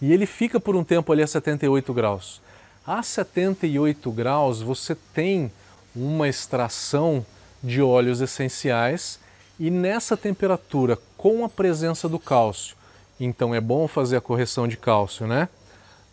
E 0.00 0.12
ele 0.12 0.26
fica 0.26 0.60
por 0.60 0.76
um 0.76 0.84
tempo 0.84 1.12
ali 1.12 1.22
a 1.22 1.26
78 1.26 1.92
graus. 1.92 2.40
A 2.86 3.02
78 3.02 4.10
graus 4.12 4.62
você 4.62 4.94
tem 5.12 5.50
uma 5.94 6.28
extração 6.28 7.26
de 7.62 7.82
óleos 7.82 8.20
essenciais 8.20 9.18
e 9.58 9.70
nessa 9.70 10.16
temperatura, 10.16 10.98
com 11.16 11.44
a 11.44 11.48
presença 11.48 12.08
do 12.08 12.18
cálcio, 12.18 12.76
então 13.18 13.54
é 13.54 13.60
bom 13.60 13.88
fazer 13.88 14.16
a 14.16 14.20
correção 14.20 14.68
de 14.68 14.76
cálcio, 14.76 15.26
né? 15.26 15.48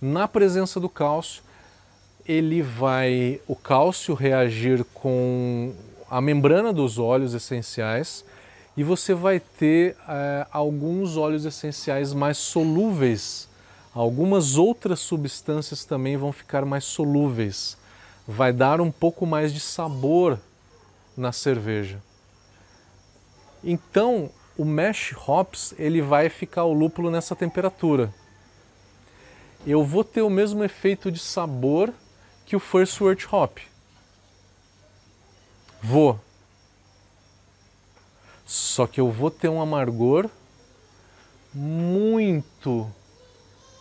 Na 0.02 0.28
presença 0.28 0.80
do 0.80 0.90
cálcio, 0.90 1.44
ele 2.26 2.62
vai 2.62 3.40
o 3.46 3.56
cálcio 3.56 4.16
reagir 4.16 4.86
com 4.94 5.74
a 6.10 6.22
membrana 6.22 6.72
dos 6.72 6.98
óleos 6.98 7.34
essenciais 7.34 8.24
e 8.76 8.84
você 8.84 9.14
vai 9.14 9.40
ter 9.40 9.96
é, 10.08 10.48
alguns 10.52 11.18
óleos 11.18 11.46
essenciais 11.46 12.14
mais 12.14 12.38
solúveis 12.38 13.48
algumas 13.94 14.58
outras 14.58 15.00
substâncias 15.00 15.86
também 15.86 16.18
vão 16.18 16.32
ficar 16.32 16.66
mais 16.66 16.84
solúveis. 16.84 17.78
Vai 18.28 18.52
dar 18.52 18.82
um 18.82 18.92
pouco 18.92 19.26
mais 19.26 19.54
de 19.54 19.60
sabor 19.60 20.40
na 21.16 21.32
cerveja. 21.32 22.02
Então, 23.64 24.32
o 24.58 24.66
mash 24.66 25.14
hops 25.28 25.74
ele 25.78 26.02
vai 26.02 26.30
ficar 26.30 26.64
o 26.64 26.74
lúpulo 26.74 27.12
nessa 27.12 27.36
temperatura. 27.36 28.14
Eu 29.66 29.84
vou 29.84 30.04
ter 30.04 30.22
o 30.22 30.30
mesmo 30.30 30.64
efeito 30.64 31.12
de 31.12 31.20
sabor 31.20 31.94
que 32.46 32.56
o 32.56 32.60
first 32.60 33.00
wort 33.00 33.26
hop. 33.32 33.60
Vou. 35.82 36.20
Só 38.46 38.86
que 38.86 39.00
eu 39.00 39.12
vou 39.12 39.32
ter 39.32 39.50
um 39.50 39.62
amargor 39.62 40.30
muito 41.54 42.92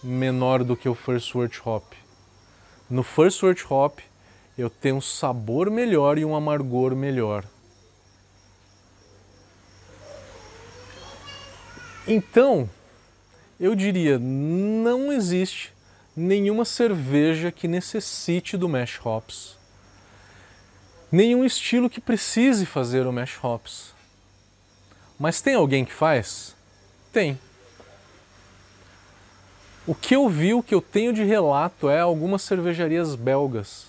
menor 0.03 0.63
do 0.63 0.77
que 0.77 0.89
o 0.89 0.95
first 0.95 1.35
wort 1.35 1.61
hop. 1.65 1.85
No 2.89 3.03
first 3.03 3.43
wort 3.43 3.65
hop 3.71 3.99
eu 4.57 4.69
tenho 4.69 4.97
um 4.97 5.01
sabor 5.01 5.71
melhor 5.71 6.19
e 6.19 6.25
um 6.25 6.37
amargor 6.37 6.95
melhor. 6.95 7.45
Então, 12.07 12.69
eu 13.59 13.75
diria, 13.75 14.19
não 14.19 15.13
existe 15.13 15.73
nenhuma 16.17 16.65
cerveja 16.65 17.51
que 17.51 17.69
necessite 17.69 18.57
do 18.57 18.69
mash 18.69 19.01
hops. 19.05 19.57
Nenhum 21.11 21.45
estilo 21.45 21.89
que 21.89 22.01
precise 22.01 22.67
fazer 22.67 23.07
o 23.07 23.13
mash 23.13 23.39
hops. 23.43 23.92
Mas 25.23 25.41
tem 25.41 25.55
alguém 25.55 25.85
que 25.85 25.93
faz? 25.93 26.53
Tem. 27.13 27.39
O 29.87 29.95
que 29.95 30.17
eu 30.17 30.29
vi, 30.29 30.53
o 30.53 30.65
que 30.65 30.75
eu 30.75 30.83
tenho 30.83 31.13
de 31.13 31.23
relato 31.23 31.89
é 31.89 32.01
algumas 32.01 32.43
cervejarias 32.43 33.15
belgas. 33.15 33.87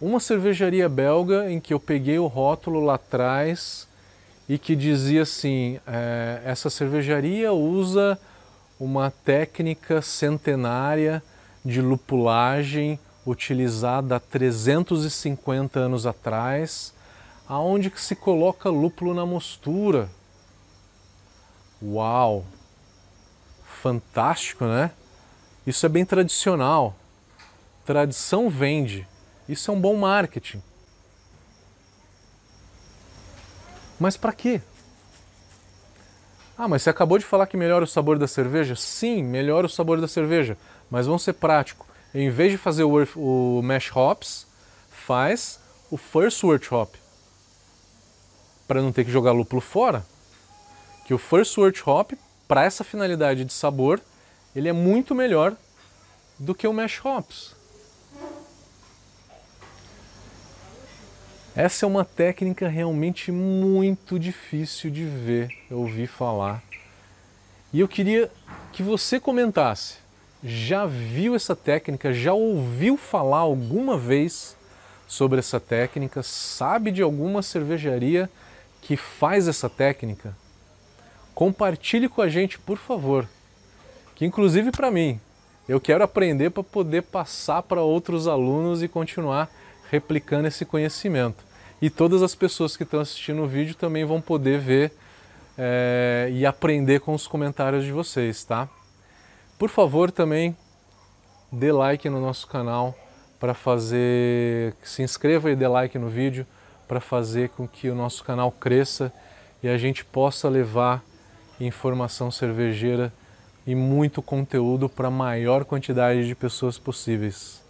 Uma 0.00 0.18
cervejaria 0.18 0.88
belga 0.88 1.48
em 1.48 1.60
que 1.60 1.72
eu 1.72 1.78
peguei 1.78 2.18
o 2.18 2.26
rótulo 2.26 2.80
lá 2.80 2.94
atrás 2.94 3.86
e 4.48 4.58
que 4.58 4.74
dizia 4.74 5.22
assim: 5.22 5.78
é, 5.86 6.42
essa 6.44 6.68
cervejaria 6.70 7.52
usa 7.52 8.18
uma 8.80 9.12
técnica 9.12 10.02
centenária 10.02 11.22
de 11.64 11.80
lupulagem 11.80 12.98
utilizada 13.24 14.16
há 14.16 14.18
350 14.18 15.78
anos 15.78 16.04
atrás, 16.04 16.92
aonde 17.48 17.90
que 17.90 18.00
se 18.00 18.16
coloca 18.16 18.68
lúpulo 18.68 19.14
na 19.14 19.24
mostura. 19.24 20.10
Uau! 21.82 22.44
Fantástico, 23.82 24.64
né? 24.64 24.90
Isso 25.66 25.84
é 25.84 25.88
bem 25.88 26.04
tradicional. 26.04 26.94
Tradição 27.84 28.48
vende. 28.48 29.06
Isso 29.48 29.70
é 29.70 29.74
um 29.74 29.80
bom 29.80 29.96
marketing. 29.96 30.62
Mas 33.98 34.16
para 34.16 34.32
quê? 34.32 34.60
Ah, 36.58 36.66
mas 36.66 36.82
você 36.82 36.90
acabou 36.90 37.18
de 37.18 37.24
falar 37.24 37.46
que 37.46 37.56
melhora 37.56 37.84
o 37.84 37.88
sabor 37.88 38.18
da 38.18 38.26
cerveja? 38.26 38.74
Sim, 38.74 39.22
melhora 39.22 39.66
o 39.66 39.70
sabor 39.70 40.00
da 40.00 40.08
cerveja, 40.08 40.56
mas 40.90 41.06
vamos 41.06 41.22
ser 41.22 41.34
prático. 41.34 41.86
Em 42.14 42.30
vez 42.30 42.52
de 42.52 42.58
fazer 42.58 42.84
o, 42.84 43.06
o 43.16 43.62
mash 43.62 43.94
hops, 43.94 44.46
faz 44.88 45.60
o 45.90 45.96
first 45.96 46.42
wort 46.42 46.72
hop. 46.72 46.94
Para 48.66 48.82
não 48.82 48.92
ter 48.92 49.04
que 49.04 49.10
jogar 49.10 49.32
lúpulo 49.32 49.60
fora. 49.60 50.04
Que 51.06 51.14
o 51.14 51.18
first 51.18 51.56
wort 51.56 51.82
hop, 51.86 52.12
para 52.48 52.64
essa 52.64 52.82
finalidade 52.82 53.44
de 53.44 53.52
sabor, 53.52 54.00
ele 54.54 54.68
é 54.68 54.72
muito 54.72 55.14
melhor 55.14 55.56
do 56.38 56.54
que 56.54 56.66
o 56.66 56.72
mash 56.72 57.04
hops. 57.04 57.54
Essa 61.54 61.86
é 61.86 61.88
uma 61.88 62.04
técnica 62.04 62.68
realmente 62.68 63.32
muito 63.32 64.18
difícil 64.18 64.90
de 64.90 65.04
ver, 65.04 65.50
ouvir 65.70 66.06
falar. 66.06 66.62
E 67.72 67.80
eu 67.80 67.88
queria 67.88 68.30
que 68.72 68.82
você 68.82 69.18
comentasse. 69.18 69.94
Já 70.44 70.84
viu 70.84 71.34
essa 71.34 71.56
técnica? 71.56 72.12
Já 72.12 72.34
ouviu 72.34 72.98
falar 72.98 73.38
alguma 73.38 73.96
vez 73.96 74.54
sobre 75.08 75.38
essa 75.38 75.58
técnica? 75.58 76.22
Sabe 76.22 76.90
de 76.90 77.00
alguma 77.00 77.40
cervejaria 77.40 78.30
que 78.86 78.96
faz 78.96 79.48
essa 79.48 79.68
técnica? 79.68 80.36
Compartilhe 81.34 82.08
com 82.08 82.22
a 82.22 82.28
gente, 82.28 82.56
por 82.56 82.78
favor. 82.78 83.28
Que 84.14 84.24
inclusive 84.24 84.70
para 84.70 84.92
mim, 84.92 85.20
eu 85.68 85.80
quero 85.80 86.04
aprender 86.04 86.50
para 86.50 86.62
poder 86.62 87.02
passar 87.02 87.64
para 87.64 87.82
outros 87.82 88.28
alunos 88.28 88.84
e 88.84 88.88
continuar 88.88 89.50
replicando 89.90 90.46
esse 90.46 90.64
conhecimento. 90.64 91.44
E 91.82 91.90
todas 91.90 92.22
as 92.22 92.36
pessoas 92.36 92.76
que 92.76 92.84
estão 92.84 93.00
assistindo 93.00 93.42
o 93.42 93.48
vídeo 93.48 93.74
também 93.74 94.04
vão 94.04 94.20
poder 94.20 94.60
ver 94.60 94.92
é, 95.58 96.28
e 96.30 96.46
aprender 96.46 97.00
com 97.00 97.12
os 97.12 97.26
comentários 97.26 97.84
de 97.84 97.90
vocês, 97.90 98.44
tá? 98.44 98.68
Por 99.58 99.68
favor, 99.68 100.12
também 100.12 100.56
dê 101.50 101.72
like 101.72 102.08
no 102.08 102.20
nosso 102.20 102.46
canal 102.46 102.96
para 103.40 103.52
fazer, 103.52 104.76
se 104.80 105.02
inscreva 105.02 105.50
e 105.50 105.56
dê 105.56 105.66
like 105.66 105.98
no 105.98 106.08
vídeo 106.08 106.46
para 106.86 107.00
fazer 107.00 107.50
com 107.50 107.66
que 107.66 107.88
o 107.88 107.94
nosso 107.94 108.22
canal 108.24 108.50
cresça 108.50 109.12
e 109.62 109.68
a 109.68 109.76
gente 109.76 110.04
possa 110.04 110.48
levar 110.48 111.02
informação 111.60 112.30
cervejeira 112.30 113.12
e 113.66 113.74
muito 113.74 114.22
conteúdo 114.22 114.88
para 114.88 115.08
a 115.08 115.10
maior 115.10 115.64
quantidade 115.64 116.26
de 116.26 116.34
pessoas 116.34 116.78
possíveis. 116.78 117.62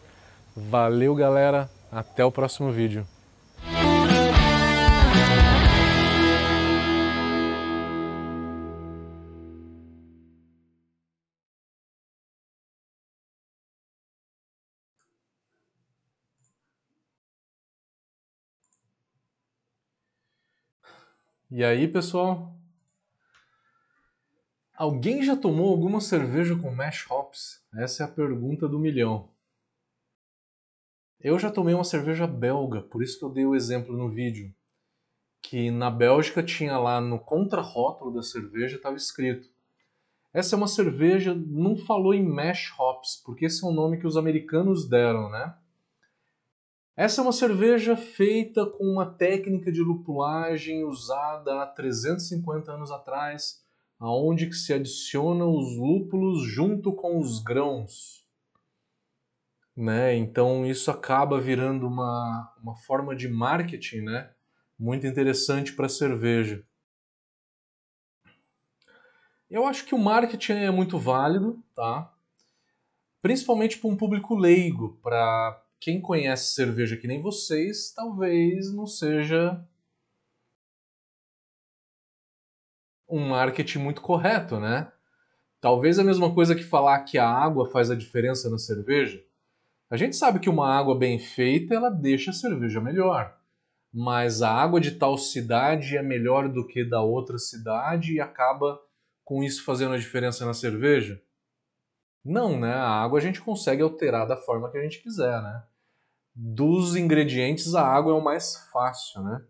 Valeu, 0.55 1.15
galera! 1.15 1.71
Até 1.91 2.25
o 2.25 2.33
próximo 2.33 2.71
vídeo. 2.71 3.07
E 21.49 21.63
aí, 21.63 21.87
pessoal? 21.87 22.53
Alguém 24.75 25.23
já 25.23 25.37
tomou 25.37 25.71
alguma 25.71 26.01
cerveja 26.01 26.57
com 26.57 26.75
mash 26.75 27.09
hops? 27.09 27.65
Essa 27.73 28.03
é 28.03 28.07
a 28.07 28.11
pergunta 28.11 28.69
do 28.69 28.81
milhão. 28.81 29.31
Eu 31.21 31.39
já 31.39 31.49
tomei 31.49 31.73
uma 31.73 31.85
cerveja 31.85 32.27
belga, 32.27 32.83
por 32.83 33.01
isso 33.01 33.17
que 33.17 33.25
eu 33.25 33.31
dei 33.31 33.47
o 33.47 33.55
exemplo 33.55 33.97
no 33.97 34.11
vídeo. 34.11 34.53
Que 35.41 35.71
na 35.71 35.89
Bélgica 35.89 36.43
tinha 36.43 36.77
lá 36.79 37.01
no 37.01 37.21
contrarótulo 37.21 38.13
da 38.13 38.23
cerveja 38.23 38.75
estava 38.75 38.97
escrito. 38.97 39.49
Essa 40.35 40.57
é 40.57 40.59
uma 40.59 40.67
cerveja, 40.67 41.33
não 41.33 41.77
falou 41.77 42.13
em 42.13 42.25
mash 42.25 42.75
hops, 42.77 43.23
porque 43.25 43.45
esse 43.45 43.65
é 43.65 43.69
o 43.69 43.73
nome 43.73 43.99
que 44.01 44.07
os 44.07 44.17
americanos 44.17 44.89
deram, 44.89 45.31
né? 45.31 45.57
Essa 46.97 47.21
é 47.21 47.23
uma 47.23 47.33
cerveja 47.33 47.95
feita 47.95 48.65
com 48.65 48.85
uma 48.85 49.05
técnica 49.05 49.71
de 49.71 49.83
lupulagem 49.83 50.83
usada 50.83 51.61
há 51.63 51.67
350 51.67 52.73
anos 52.73 52.91
atrás, 52.91 53.63
aonde 53.99 54.47
que 54.47 54.55
se 54.55 54.73
adiciona 54.73 55.45
os 55.45 55.77
lúpulos 55.77 56.43
junto 56.43 56.95
com 56.95 57.19
os 57.19 57.39
grãos. 57.43 58.27
Né? 59.77 60.17
Então 60.17 60.65
isso 60.65 60.91
acaba 60.91 61.39
virando 61.39 61.87
uma, 61.87 62.51
uma 62.63 62.75
forma 62.77 63.15
de 63.15 63.29
marketing 63.29 64.01
né? 64.01 64.33
muito 64.79 65.07
interessante 65.07 65.75
para 65.75 65.85
a 65.85 65.91
cerveja. 65.91 66.65
Eu 69.51 69.67
acho 69.67 69.85
que 69.85 69.95
o 69.95 69.99
marketing 69.99 70.53
é 70.53 70.71
muito 70.71 70.99
válido, 70.99 71.63
tá? 71.75 72.11
principalmente 73.21 73.79
para 73.79 73.91
um 73.91 73.97
público 73.97 74.35
leigo, 74.35 74.99
para 75.03 75.63
quem 75.81 76.01
conhece 76.01 76.55
cerveja 76.55 76.97
que 76.97 77.07
nem 77.07 77.23
vocês, 77.23 77.93
talvez 77.95 78.73
não 78.73 78.87
seja 78.87 79.65
um 83.09 83.29
marketing 83.29 83.79
muito 83.79 84.01
correto, 84.01 84.59
né? 84.59 84.91
Talvez 85.61 85.99
a 85.99 86.05
mesma 86.05 86.33
coisa 86.35 86.55
que 86.55 86.63
falar 86.63 87.01
que 87.05 87.19
a 87.19 87.29
água 87.29 87.71
faz 87.71 87.91
a 87.91 87.95
diferença 87.95 88.51
na 88.51 88.59
cerveja. 88.59 89.23
A 89.91 89.97
gente 89.97 90.17
sabe 90.17 90.41
que 90.41 90.51
uma 90.51 90.69
água 90.69 90.99
bem 90.99 91.19
feita 91.19 91.75
ela 91.75 91.91
deixa 91.91 92.31
a 92.31 92.35
cerveja 92.35 92.81
melhor, 92.81 93.37
mas 93.93 94.43
a 94.43 94.53
água 94.53 94.81
de 94.81 94.93
tal 94.93 95.17
cidade 95.17 95.97
é 95.97 96.03
melhor 96.03 96.49
do 96.49 96.67
que 96.67 96.85
da 96.85 97.01
outra 97.03 97.39
cidade 97.39 98.15
e 98.15 98.21
acaba 98.21 98.81
com 99.25 99.43
isso 99.43 99.65
fazendo 99.65 99.95
a 99.95 99.99
diferença 99.99 100.45
na 100.45 100.55
cerveja? 100.55 101.23
Não, 102.29 102.59
né? 102.59 102.75
A 102.75 103.05
água 103.05 103.21
a 103.21 103.23
gente 103.23 103.41
consegue 103.41 103.83
alterar 103.83 104.27
da 104.27 104.37
forma 104.37 104.69
que 104.69 104.77
a 104.77 104.83
gente 104.83 105.01
quiser, 105.01 105.41
né? 105.41 105.65
Dos 106.35 106.97
ingredientes, 106.97 107.73
a 107.77 107.87
água 107.87 108.13
é 108.13 108.17
o 108.17 108.25
mais 108.25 108.69
fácil, 108.73 109.23
né? 109.23 109.47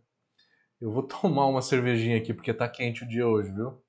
Eu 0.79 0.93
vou 0.93 1.03
tomar 1.09 1.47
uma 1.47 1.63
cervejinha 1.63 2.19
aqui 2.19 2.35
porque 2.35 2.53
tá 2.53 2.69
quente 2.69 3.03
o 3.03 3.09
dia 3.09 3.27
hoje, 3.27 3.51
viu? 3.51 3.83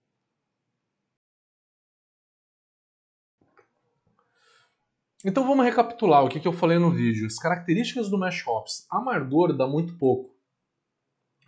Então 5.25 5.45
vamos 5.45 5.65
recapitular 5.65 6.23
o 6.23 6.29
que, 6.29 6.39
que 6.39 6.47
eu 6.47 6.53
falei 6.53 6.79
no 6.79 6.89
vídeo. 6.89 7.27
As 7.27 7.37
características 7.37 8.09
do 8.09 8.17
Mash 8.17 8.47
Hops. 8.47 8.87
Amargor 8.89 9.51
dá 9.51 9.67
muito 9.67 9.97
pouco. 9.97 10.33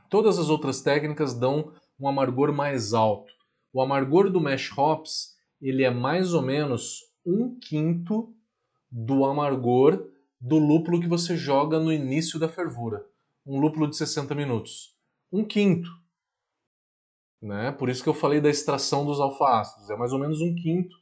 Todas 0.10 0.38
as 0.38 0.50
outras 0.50 0.82
técnicas 0.82 1.34
dão 1.34 1.72
um 1.98 2.10
amargor 2.10 2.52
mais 2.52 2.94
alto. 2.94 3.32
O 3.72 3.82
amargor 3.82 4.30
do 4.30 4.42
Mash 4.42 4.78
Hops 4.78 5.38
ele 5.62 5.86
é 5.86 5.90
mais 5.90 6.34
ou 6.34 6.42
menos 6.42 7.09
um 7.30 7.60
quinto 7.60 8.34
do 8.92 9.24
amargor 9.26 10.10
do 10.42 10.58
lúpulo 10.58 11.00
que 11.00 11.08
você 11.08 11.38
joga 11.38 11.80
no 11.80 11.92
início 11.92 12.40
da 12.40 12.50
fervura. 12.50 13.06
Um 13.46 13.60
lúpulo 13.60 13.88
de 13.88 13.96
60 13.96 14.34
minutos. 14.34 14.96
Um 15.32 15.46
quinto. 15.46 15.90
Né? 17.42 17.72
Por 17.72 17.90
isso 17.90 18.04
que 18.04 18.10
eu 18.10 18.14
falei 18.14 18.42
da 18.42 18.50
extração 18.50 19.06
dos 19.06 19.20
alfa-ácidos. 19.20 19.90
É 19.90 19.96
mais 19.96 20.12
ou 20.12 20.20
menos 20.20 20.42
um 20.42 20.56
quinto 20.56 20.96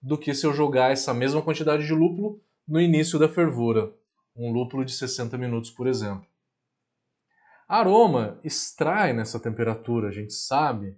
do 0.00 0.18
que 0.18 0.34
se 0.34 0.46
eu 0.46 0.52
jogar 0.52 0.90
essa 0.90 1.14
mesma 1.14 1.42
quantidade 1.42 1.86
de 1.86 1.94
lúpulo 1.94 2.40
no 2.66 2.80
início 2.80 3.18
da 3.18 3.28
fervura, 3.28 3.92
um 4.36 4.52
lúpulo 4.52 4.84
de 4.84 4.92
60 4.92 5.36
minutos, 5.38 5.70
por 5.70 5.86
exemplo. 5.86 6.26
Aroma 7.66 8.38
extrai 8.44 9.12
nessa 9.12 9.40
temperatura, 9.40 10.08
a 10.08 10.12
gente 10.12 10.32
sabe, 10.32 10.96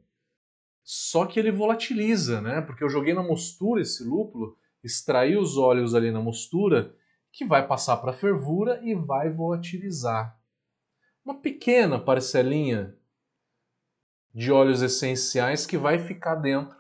só 0.84 1.24
que 1.24 1.38
ele 1.38 1.50
volatiliza, 1.52 2.40
né? 2.40 2.60
Porque 2.60 2.82
eu 2.82 2.90
joguei 2.90 3.14
na 3.14 3.22
mostura 3.22 3.80
esse 3.80 4.04
lúpulo, 4.04 4.56
extraí 4.82 5.36
os 5.36 5.56
óleos 5.56 5.94
ali 5.94 6.10
na 6.10 6.20
mostura, 6.20 6.94
que 7.32 7.44
vai 7.44 7.66
passar 7.66 7.96
para 7.98 8.10
a 8.10 8.16
fervura 8.16 8.80
e 8.82 8.94
vai 8.94 9.30
volatilizar. 9.30 10.38
Uma 11.24 11.40
pequena 11.40 11.98
parcelinha 11.98 12.96
de 14.34 14.50
óleos 14.50 14.82
essenciais 14.82 15.66
que 15.66 15.76
vai 15.76 15.98
ficar 15.98 16.36
dentro 16.36 16.76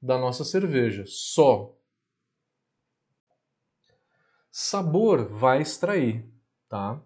da 0.00 0.18
nossa 0.18 0.44
cerveja, 0.44 1.04
só. 1.06 1.74
Sabor 4.50 5.26
vai 5.26 5.62
extrair, 5.62 6.28
tá? 6.68 7.02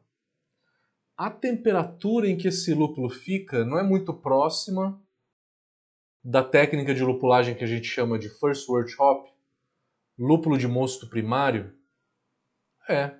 A 1.17 1.31
temperatura 1.31 2.29
em 2.29 2.37
que 2.37 2.49
esse 2.49 2.75
lúpulo 2.75 3.09
fica 3.09 3.65
não 3.65 3.79
é 3.79 3.83
muito 3.83 4.13
próxima 4.13 5.01
da 6.23 6.43
técnica 6.45 6.95
de 6.95 7.03
lupulagem 7.03 7.55
que 7.55 7.65
a 7.65 7.67
gente 7.67 7.87
chama 7.87 8.19
de 8.19 8.29
first 8.29 8.69
wort 8.69 8.93
hop, 8.99 9.28
lúpulo 10.19 10.59
de 10.59 10.67
mosto 10.67 11.09
primário. 11.09 11.73
É. 12.89 13.15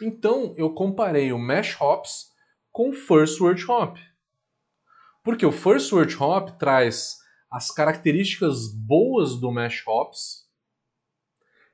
Então 0.00 0.54
eu 0.56 0.72
comparei 0.72 1.32
o 1.32 1.38
mash 1.38 1.80
hops 1.80 2.32
com 2.72 2.90
o 2.90 2.92
first 2.92 3.40
wort 3.40 3.68
hop. 3.68 3.98
Porque 5.22 5.44
o 5.44 5.52
first 5.52 5.92
wort 5.92 6.14
hop 6.20 6.58
traz 6.58 7.18
as 7.50 7.70
características 7.70 8.72
boas 8.74 9.40
do 9.40 9.52
mash 9.52 9.86
hops, 9.86 10.44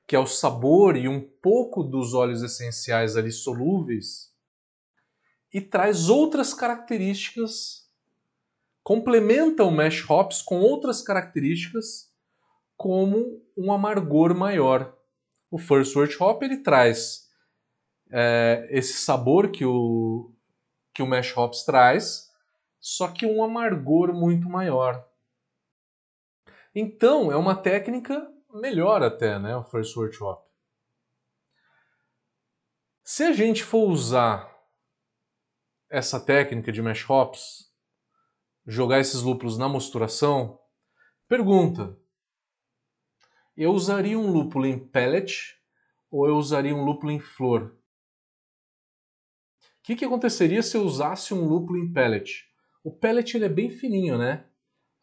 que 0.06 0.14
é 0.14 0.18
o 0.18 0.26
sabor 0.26 0.96
e 0.96 1.08
um 1.08 1.20
pouco 1.20 1.82
dos 1.82 2.14
óleos 2.14 2.42
essenciais 2.42 3.16
ali 3.16 3.32
solúveis, 3.32 4.34
e 5.52 5.60
traz 5.60 6.08
outras 6.08 6.52
características, 6.52 7.88
complementa 8.82 9.64
o 9.64 9.70
mash 9.70 10.08
hops 10.08 10.42
com 10.42 10.60
outras 10.60 11.00
características, 11.00 12.09
como 12.80 13.44
um 13.54 13.70
amargor 13.70 14.34
maior. 14.34 14.96
O 15.50 15.58
first 15.58 15.94
wort 15.94 16.18
hop 16.18 16.42
ele 16.42 16.62
traz 16.62 17.30
é, 18.10 18.66
esse 18.70 18.94
sabor 18.94 19.50
que 19.50 19.66
o 19.66 20.32
que 20.94 21.02
o 21.02 21.06
mash 21.06 21.36
hops 21.36 21.62
traz, 21.62 22.32
só 22.80 23.08
que 23.08 23.26
um 23.26 23.44
amargor 23.44 24.14
muito 24.14 24.48
maior. 24.48 25.06
Então, 26.74 27.30
é 27.30 27.36
uma 27.36 27.54
técnica 27.54 28.26
melhor 28.50 29.02
até, 29.02 29.38
né, 29.38 29.54
o 29.54 29.62
First 29.62 29.94
Workshop. 29.94 30.42
Se 33.04 33.24
a 33.24 33.32
gente 33.32 33.62
for 33.62 33.90
usar 33.90 34.50
essa 35.90 36.18
técnica 36.18 36.72
de 36.72 36.80
mash 36.80 37.08
hops, 37.08 37.70
jogar 38.66 39.00
esses 39.00 39.20
lúpulos 39.20 39.58
na 39.58 39.68
mosturação, 39.68 40.58
pergunta: 41.28 41.99
eu 43.62 43.72
usaria 43.72 44.18
um 44.18 44.32
lúpulo 44.32 44.64
em 44.64 44.78
pellet 44.78 45.54
ou 46.10 46.26
eu 46.26 46.36
usaria 46.36 46.74
um 46.74 46.82
lúpulo 46.82 47.12
em 47.12 47.20
flor? 47.20 47.76
O 49.60 49.82
que, 49.82 49.94
que 49.94 50.04
aconteceria 50.04 50.62
se 50.62 50.78
eu 50.78 50.82
usasse 50.82 51.34
um 51.34 51.46
lúpulo 51.46 51.78
em 51.78 51.92
pellet? 51.92 52.46
O 52.82 52.90
pellet 52.90 53.36
ele 53.36 53.44
é 53.44 53.50
bem 53.50 53.68
fininho, 53.68 54.16
né? 54.16 54.46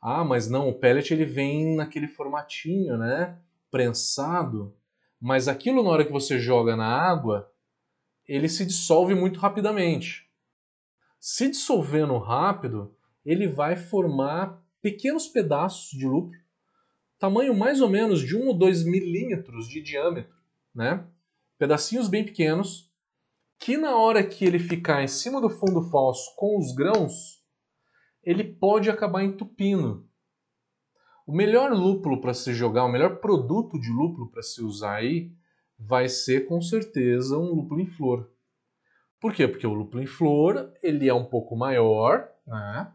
Ah, 0.02 0.24
mas 0.24 0.50
não, 0.50 0.70
o 0.70 0.74
pellet 0.74 1.14
ele 1.14 1.24
vem 1.24 1.76
naquele 1.76 2.08
formatinho, 2.08 2.98
né? 2.98 3.40
Prensado. 3.70 4.76
Mas 5.22 5.48
aquilo 5.48 5.84
na 5.84 5.92
hora 5.92 6.04
que 6.04 6.12
você 6.12 6.40
joga 6.40 6.76
na 6.76 6.88
água, 6.88 7.54
ele 8.28 8.50
se 8.50 8.66
dissolve 8.66 9.14
muito 9.14 9.40
rapidamente. 9.40 10.28
Se 11.20 11.48
dissolvendo 11.48 12.18
rápido, 12.18 12.96
ele 13.24 13.48
vai 13.48 13.76
formar 13.76 14.60
pequenos 14.82 15.28
pedaços 15.28 15.92
de 15.92 16.08
lúpulo, 16.08 16.47
tamanho 17.20 17.54
mais 17.54 17.82
ou 17.82 17.90
menos 17.90 18.22
de 18.22 18.36
1 18.36 18.48
ou 18.48 18.54
2 18.54 18.84
milímetros 18.86 19.68
de 19.68 19.82
diâmetro, 19.82 20.36
né? 20.74 21.06
Pedacinhos 21.58 22.08
bem 22.08 22.24
pequenos, 22.24 22.92
que 23.60 23.78
na 23.78 23.96
hora 23.96 24.24
que 24.24 24.46
ele 24.46 24.60
ficar 24.60 25.04
em 25.04 25.08
cima 25.08 25.42
do 25.42 25.50
fundo 25.50 25.82
falso 25.90 26.36
com 26.36 26.58
os 26.60 26.74
grãos, 26.74 27.44
ele 28.24 28.44
pode 28.44 28.90
acabar 28.90 29.24
entupindo. 29.24 30.08
O 31.26 31.34
melhor 31.34 31.72
lúpulo 31.72 32.22
para 32.22 32.34
se 32.34 32.54
jogar, 32.54 32.86
o 32.86 32.92
melhor 32.92 33.18
produto 33.18 33.80
de 33.80 33.90
lúpulo 33.90 34.30
para 34.30 34.42
se 34.42 34.64
usar 34.64 34.96
aí, 34.96 35.32
vai 35.78 36.08
ser 36.08 36.48
com 36.48 36.62
certeza 36.62 37.38
um 37.38 37.54
lúpulo 37.54 37.82
em 37.82 37.88
flor. 37.88 38.32
Por 39.20 39.34
quê? 39.34 39.48
Porque 39.48 39.66
o 39.66 39.74
lúpulo 39.74 40.02
em 40.02 40.08
flor 40.08 40.72
ele 40.82 41.10
é 41.10 41.14
um 41.14 41.26
pouco 41.26 41.56
maior, 41.56 42.30
né? 42.46 42.94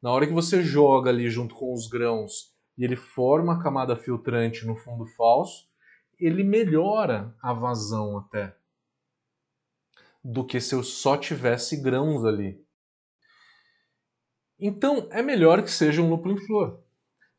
Na 0.00 0.12
hora 0.12 0.26
que 0.26 0.32
você 0.32 0.62
joga 0.62 1.10
ali 1.10 1.28
junto 1.28 1.54
com 1.54 1.72
os 1.72 1.88
grãos 1.88 2.56
e 2.78 2.84
ele 2.84 2.94
forma 2.94 3.54
a 3.54 3.62
camada 3.62 3.96
filtrante 3.96 4.64
no 4.64 4.76
fundo 4.76 5.04
falso, 5.04 5.68
ele 6.18 6.44
melhora 6.44 7.36
a 7.42 7.52
vazão 7.52 8.18
até 8.18 8.56
do 10.22 10.44
que 10.44 10.60
se 10.60 10.74
eu 10.74 10.82
só 10.82 11.16
tivesse 11.16 11.76
grãos 11.76 12.24
ali. 12.24 12.64
Então 14.58 15.08
é 15.10 15.22
melhor 15.22 15.62
que 15.62 15.70
seja 15.70 16.02
um 16.02 16.08
lúpulo 16.08 16.34
em 16.34 16.46
flor. 16.46 16.82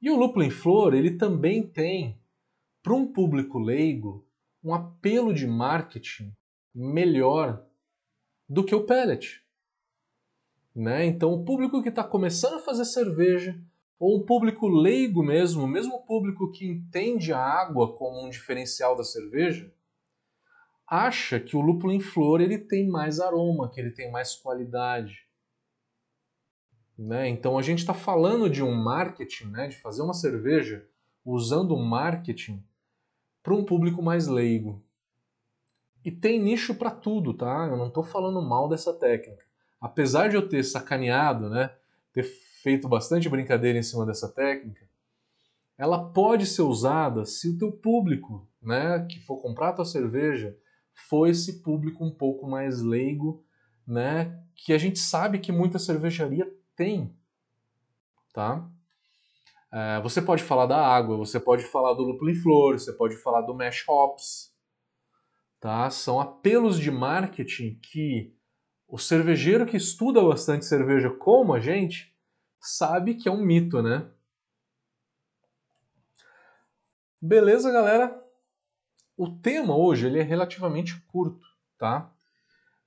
E 0.02 0.10
o 0.10 0.17
lúpulo 0.17 0.43
em 0.43 0.49
flor 0.49 0.93
ele 0.93 1.17
também 1.17 1.65
tem, 1.65 2.21
para 2.82 2.93
um 2.93 3.12
público 3.12 3.60
leigo, 3.60 4.28
um 4.63 4.73
apelo 4.73 5.34
de 5.34 5.45
marketing 5.45 6.34
melhor 6.73 7.65
do 8.47 8.63
que 8.63 8.73
o 8.73 8.86
pellet. 8.86 9.43
Né? 10.75 11.06
Então 11.06 11.34
o 11.34 11.43
público 11.43 11.82
que 11.84 11.89
está 11.89 12.04
começando 12.04 12.56
a 12.56 12.62
fazer 12.62 12.86
cerveja, 12.86 13.62
ou 13.99 14.17
um 14.17 14.25
público 14.25 14.67
leigo 14.67 15.21
mesmo, 15.21 15.67
mesmo 15.67 15.95
o 15.95 16.05
público 16.05 16.49
que 16.51 16.65
entende 16.65 17.33
a 17.33 17.39
água 17.39 17.95
como 17.97 18.25
um 18.25 18.29
diferencial 18.29 18.95
da 18.95 19.03
cerveja, 19.03 19.71
acha 20.88 21.39
que 21.39 21.57
o 21.57 21.62
lúpulo 21.62 21.91
em 21.91 21.99
flor 21.99 22.39
ele 22.39 22.57
tem 22.57 22.88
mais 22.88 23.19
aroma, 23.19 23.69
que 23.69 23.79
ele 23.79 23.91
tem 23.91 24.09
mais 24.09 24.35
qualidade. 24.35 25.27
Né? 26.97 27.27
Então 27.27 27.57
a 27.57 27.62
gente 27.62 27.79
está 27.79 27.93
falando 27.93 28.49
de 28.49 28.63
um 28.63 28.73
marketing, 28.73 29.47
né? 29.47 29.67
de 29.67 29.75
fazer 29.75 30.01
uma 30.01 30.13
cerveja 30.13 30.88
usando 31.25 31.75
o 31.75 31.85
marketing 31.85 32.63
para 33.43 33.53
um 33.53 33.65
público 33.65 34.01
mais 34.01 34.27
leigo. 34.27 34.81
E 36.03 36.09
tem 36.12 36.41
nicho 36.41 36.73
para 36.75 36.91
tudo, 36.91 37.33
tá? 37.33 37.67
Eu 37.69 37.75
não 37.75 37.88
estou 37.88 38.03
falando 38.03 38.41
mal 38.41 38.69
dessa 38.69 38.93
técnica. 38.93 39.43
Apesar 39.81 40.29
de 40.29 40.38
eu 40.38 40.47
ter 40.47 40.63
sacaneado, 40.63 41.49
né? 41.49 41.75
ter 42.13 42.23
feito 42.62 42.88
bastante 42.88 43.30
brincadeira 43.30 43.78
em 43.78 43.84
cima 43.84 44.06
dessa 44.06 44.28
técnica, 44.28 44.88
ela 45.78 46.12
pode 46.12 46.45
ser 46.45 46.63
usada 46.63 47.24
se 47.26 47.50
o 47.50 47.58
teu 47.58 47.72
público, 47.72 48.48
né, 48.62 49.06
que 49.10 49.19
for 49.22 49.38
comprar 49.38 49.74
tua 49.74 49.86
cerveja, 49.86 50.56
for 51.08 51.28
esse 51.28 51.62
público 51.62 52.04
um 52.04 52.12
pouco 52.12 52.48
mais 52.48 52.82
leigo, 52.82 53.45
né, 53.88 54.43
que 54.54 54.74
a 54.74 54.78
gente 54.78 55.00
sabe 55.00 55.39
que 55.39 55.52
muita 55.52 55.80
cervejaria 55.80 56.45
tem, 56.76 57.15
tá? 58.34 58.69
É, 59.72 60.02
você 60.02 60.22
pode 60.22 60.43
falar 60.43 60.65
da 60.65 60.86
água, 60.86 61.15
você 61.15 61.39
pode 61.39 61.63
falar 61.63 61.93
do 61.93 62.04
lúpulo 62.04 62.30
em 62.30 62.36
flor, 62.36 62.78
você 62.78 62.91
pode 62.91 63.15
falar 63.17 63.41
do 63.41 63.54
mash 63.54 63.88
hops, 63.88 64.54
tá? 65.60 65.89
São 65.89 66.19
apelos 66.19 66.78
de 66.80 66.91
marketing 66.91 67.80
que 67.82 68.34
o 68.88 68.98
cervejeiro 68.98 69.65
que 69.65 69.78
estuda 69.78 70.22
bastante 70.22 70.65
cerveja 70.65 71.10
como 71.10 71.54
a 71.54 71.60
gente 71.60 72.09
sabe 72.60 73.15
que 73.15 73.28
é 73.28 73.32
um 73.32 73.41
mito, 73.41 73.82
né? 73.82 74.10
Beleza, 77.22 77.72
galera? 77.72 78.24
O 79.17 79.30
tema 79.30 79.76
hoje 79.76 80.08
ele 80.08 80.19
é 80.19 80.24
relativamente 80.24 81.00
curto, 81.08 81.45
tá? 81.78 82.13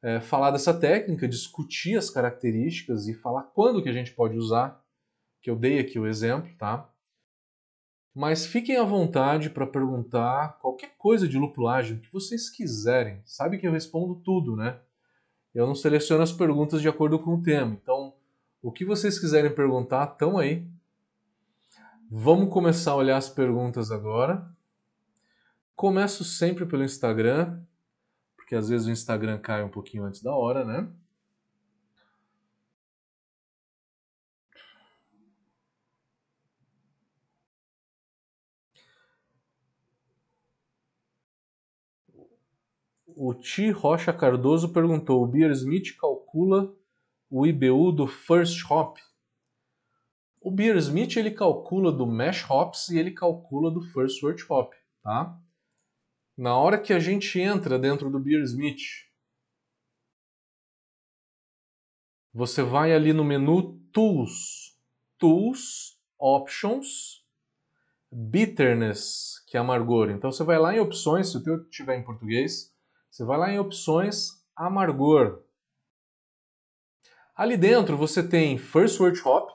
é, 0.02 0.20
falar 0.20 0.50
dessa 0.50 0.74
técnica, 0.74 1.28
discutir 1.28 1.96
as 1.96 2.10
características 2.10 3.06
e 3.06 3.14
falar 3.14 3.44
quando 3.44 3.82
que 3.82 3.88
a 3.88 3.92
gente 3.92 4.12
pode 4.12 4.36
usar, 4.36 4.82
que 5.40 5.48
eu 5.48 5.56
dei 5.56 5.78
aqui 5.78 5.98
o 5.98 6.06
exemplo, 6.06 6.50
tá? 6.58 6.88
Mas 8.14 8.44
fiquem 8.44 8.76
à 8.76 8.84
vontade 8.84 9.48
para 9.48 9.66
perguntar 9.66 10.58
qualquer 10.60 10.94
coisa 10.98 11.26
de 11.26 11.38
lupulagem 11.38 11.98
que 11.98 12.12
vocês 12.12 12.50
quiserem. 12.50 13.22
Sabe 13.24 13.58
que 13.58 13.66
eu 13.66 13.72
respondo 13.72 14.16
tudo, 14.16 14.54
né? 14.56 14.78
Eu 15.54 15.66
não 15.66 15.74
seleciono 15.74 16.22
as 16.22 16.32
perguntas 16.32 16.82
de 16.82 16.88
acordo 16.88 17.18
com 17.18 17.34
o 17.36 17.42
tema. 17.42 17.78
Então, 17.80 17.91
o 18.62 18.70
que 18.70 18.84
vocês 18.84 19.18
quiserem 19.18 19.52
perguntar, 19.52 20.12
estão 20.12 20.38
aí. 20.38 20.64
Vamos 22.08 22.52
começar 22.52 22.92
a 22.92 22.96
olhar 22.96 23.16
as 23.16 23.28
perguntas 23.28 23.90
agora. 23.90 24.48
Começo 25.74 26.22
sempre 26.22 26.64
pelo 26.64 26.84
Instagram, 26.84 27.60
porque 28.36 28.54
às 28.54 28.68
vezes 28.68 28.86
o 28.86 28.90
Instagram 28.90 29.38
cai 29.40 29.64
um 29.64 29.68
pouquinho 29.68 30.04
antes 30.04 30.22
da 30.22 30.32
hora, 30.32 30.64
né? 30.64 30.88
O 43.16 43.34
Ti 43.34 43.70
Rocha 43.70 44.12
Cardoso 44.12 44.72
perguntou: 44.72 45.22
o 45.22 45.26
Beer 45.26 45.50
Smith 45.50 45.96
calcula 45.98 46.72
o 47.34 47.46
IBU 47.46 47.92
do 47.92 48.06
First 48.06 48.70
Hop? 48.70 48.98
O 50.38 50.50
Beer 50.50 50.76
Smith 50.76 51.16
ele 51.16 51.30
calcula 51.30 51.90
do 51.90 52.06
Mash 52.06 52.44
Hops 52.48 52.90
e 52.90 52.98
ele 52.98 53.10
calcula 53.10 53.70
do 53.70 53.80
First 53.80 54.22
Word 54.22 54.44
Hop, 54.50 54.74
tá? 55.02 55.40
Na 56.36 56.54
hora 56.54 56.78
que 56.78 56.92
a 56.92 56.98
gente 56.98 57.40
entra 57.40 57.78
dentro 57.78 58.10
do 58.10 58.20
Beer 58.20 58.42
Smith, 58.42 58.82
você 62.34 62.62
vai 62.62 62.92
ali 62.92 63.14
no 63.14 63.24
menu 63.24 63.80
Tools, 63.92 64.78
Tools, 65.16 65.98
Options, 66.18 67.24
Bitterness, 68.10 69.42
que 69.46 69.56
é 69.56 69.60
amargor. 69.60 70.10
Então 70.10 70.30
você 70.30 70.44
vai 70.44 70.58
lá 70.58 70.74
em 70.74 70.80
opções, 70.80 71.30
se 71.30 71.38
o 71.38 71.42
teu 71.42 71.64
tiver 71.70 71.96
em 71.96 72.04
português, 72.04 72.74
você 73.10 73.24
vai 73.24 73.38
lá 73.38 73.50
em 73.50 73.58
opções, 73.58 74.44
amargor. 74.54 75.42
Ali 77.34 77.56
dentro 77.56 77.96
você 77.96 78.22
tem 78.22 78.58
First 78.58 79.00
Word 79.00 79.20
Hop, 79.24 79.50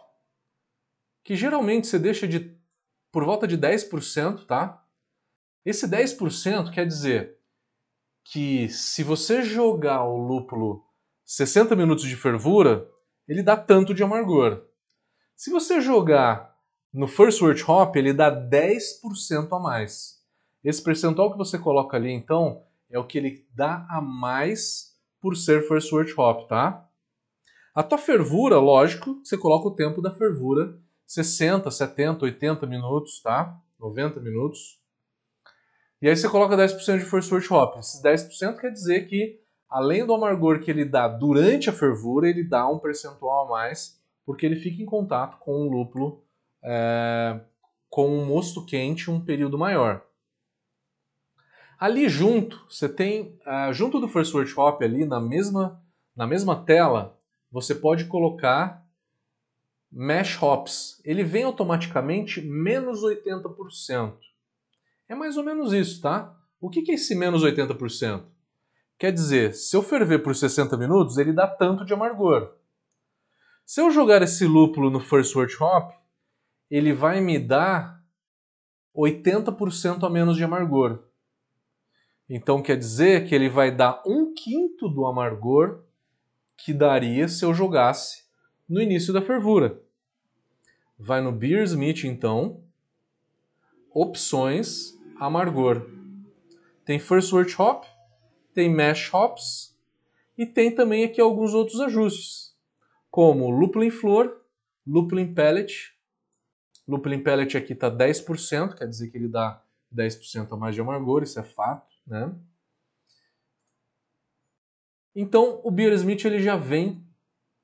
que 1.24 1.36
geralmente 1.36 1.88
você 1.88 2.00
deixa 2.00 2.28
de 2.28 2.58
por 3.12 3.24
volta 3.24 3.48
de 3.48 3.58
10%, 3.58 4.46
tá? 4.46 4.84
Esse 5.66 5.88
10% 5.88 6.72
quer 6.72 6.86
dizer 6.86 7.38
que 8.24 8.68
se 8.70 9.04
você 9.04 9.42
jogar 9.42 10.04
o 10.04 10.18
lúpulo 10.18 10.86
60 11.26 11.76
minutos 11.76 12.06
de 12.06 12.16
fervura, 12.16 12.90
ele 13.28 13.44
dá 13.44 13.58
tanto 13.58 13.94
de 13.94 14.04
amargor. 14.04 14.66
Se 15.36 15.50
você 15.50 15.82
jogar 15.82 16.56
no 16.94 17.08
First 17.08 17.42
Word 17.42 17.64
Hop, 17.64 17.96
ele 17.96 18.14
dá 18.14 18.32
10% 18.32 19.48
a 19.52 19.60
mais. 19.60 20.18
Esse 20.64 20.82
percentual 20.82 21.32
que 21.32 21.38
você 21.38 21.58
coloca 21.58 21.96
ali, 21.96 22.12
então, 22.12 22.64
é 22.90 22.98
o 22.98 23.06
que 23.06 23.18
ele 23.18 23.48
dá 23.54 23.86
a 23.90 24.02
mais 24.02 24.96
por 25.20 25.36
ser 25.36 25.68
first 25.68 25.92
word 25.92 26.14
hop, 26.18 26.48
tá? 26.48 26.87
A 27.78 27.84
tua 27.84 28.00
fervura, 28.00 28.58
lógico, 28.58 29.22
você 29.24 29.38
coloca 29.38 29.68
o 29.68 29.76
tempo 29.76 30.02
da 30.02 30.12
fervura, 30.12 30.76
60, 31.06 31.70
70, 31.70 32.26
80 32.26 32.66
minutos, 32.66 33.22
tá? 33.22 33.56
90 33.80 34.20
minutos. 34.20 34.82
E 36.02 36.10
aí 36.10 36.18
você 36.18 36.28
coloca 36.28 36.58
10% 36.58 36.98
de 36.98 37.06
first 37.06 37.32
word 37.32 37.54
hop. 37.54 37.78
Esses 37.78 38.02
10% 38.02 38.60
quer 38.60 38.72
dizer 38.72 39.08
que, 39.08 39.40
além 39.70 40.04
do 40.04 40.16
amargor 40.16 40.60
que 40.60 40.72
ele 40.72 40.86
dá 40.86 41.08
durante 41.08 41.70
a 41.70 41.72
fervura, 41.72 42.28
ele 42.28 42.44
dá 42.44 42.68
um 42.68 42.80
percentual 42.80 43.46
a 43.46 43.50
mais, 43.50 44.02
porque 44.26 44.48
ele 44.48 44.56
fica 44.56 44.82
em 44.82 44.86
contato 44.88 45.38
com 45.38 45.52
o 45.52 45.70
lúpulo, 45.70 46.24
é, 46.64 47.40
com 47.92 48.10
um 48.10 48.26
mosto 48.26 48.66
quente 48.66 49.12
um 49.12 49.24
período 49.24 49.56
maior. 49.56 50.04
Ali 51.80 52.10
junto, 52.10 52.60
você 52.68 52.90
tem, 52.90 53.40
uh, 53.46 53.72
junto 53.72 54.00
do 54.00 54.08
First 54.08 54.34
Word 54.34 54.52
Hop 54.58 54.82
ali, 54.82 55.06
na 55.06 55.22
mesma, 55.22 55.80
na 56.16 56.26
mesma 56.26 56.66
tela, 56.66 57.16
você 57.52 57.74
pode 57.74 58.06
colocar 58.06 58.86
Mesh 59.92 60.42
Hops. 60.42 61.02
Ele 61.04 61.24
vem 61.24 61.44
automaticamente 61.44 62.42
menos 62.42 63.02
80%. 63.02 64.18
É 65.10 65.16
mais 65.16 65.38
ou 65.38 65.44
menos 65.44 65.72
isso, 65.72 66.02
tá? 66.02 66.36
O 66.60 66.70
que 66.70 66.92
é 66.92 66.96
esse 66.96 67.16
menos 67.16 67.44
80%? 67.44 68.26
Quer 69.00 69.12
dizer, 69.12 69.54
se 69.54 69.76
eu 69.76 69.84
ferver 69.84 70.20
por 70.20 70.36
60 70.36 70.76
minutos, 70.76 71.18
ele 71.18 71.32
dá 71.32 71.48
tanto 71.48 71.86
de 71.86 71.94
amargor. 71.94 72.56
Se 73.66 73.80
eu 73.82 73.92
jogar 73.92 74.22
esse 74.22 74.46
lúpulo 74.46 74.90
no 74.90 75.00
First 75.00 75.36
Word 75.36 75.56
Hop, 75.62 75.92
ele 76.70 76.94
vai 76.94 77.22
me 77.22 77.38
dar 77.38 78.04
80% 78.96 80.04
a 80.04 80.10
menos 80.10 80.36
de 80.36 80.44
amargor. 80.44 81.04
Então 82.30 82.62
quer 82.62 82.78
dizer 82.78 83.28
que 83.28 83.36
ele 83.36 83.48
vai 83.48 83.74
dar 83.74 84.02
um 84.06 84.34
quinto 84.34 84.90
do 84.90 85.06
amargor 85.06 85.84
que 86.58 86.74
daria 86.74 87.28
se 87.28 87.46
eu 87.46 87.54
jogasse 87.54 88.26
no 88.68 88.82
início 88.82 89.14
da 89.14 89.22
fervura. 89.22 89.82
Vai 90.98 91.22
no 91.22 91.32
Beer 91.32 91.64
Smith 91.64 92.04
então, 92.04 92.64
opções, 93.94 94.98
amargor. 95.16 95.88
Tem 96.84 97.00
First 97.00 97.32
Word 97.32 97.56
Hop, 97.60 97.86
tem 98.54 98.74
Mash 98.74 99.14
Hops 99.14 99.78
e 100.38 100.46
tem 100.46 100.74
também 100.74 101.04
aqui 101.04 101.22
alguns 101.22 101.54
outros 101.54 101.80
ajustes, 101.80 102.56
como 103.12 103.50
lúpulo 103.50 103.84
em 103.84 103.92
flor, 103.92 104.42
lúpulo 104.86 105.22
em 105.22 105.34
pellet. 105.34 105.96
Lúpulo 106.88 107.14
em 107.14 107.22
pellet 107.22 107.58
aqui 107.58 107.74
está 107.74 107.92
10%, 107.92 108.76
quer 108.76 108.88
dizer 108.88 109.10
que 109.10 109.18
ele 109.18 109.28
dá 109.28 109.62
10% 109.94 110.52
a 110.52 110.58
mais 110.58 110.74
de 110.74 110.82
amargor, 110.82 111.24
isso 111.24 111.40
é 111.40 111.44
fato. 111.44 111.96
Né? 112.06 112.34
Então, 115.20 115.60
o 115.64 115.72
Beer 115.72 115.92
Smith 115.94 116.24
ele 116.26 116.40
já 116.40 116.56
vem 116.56 117.04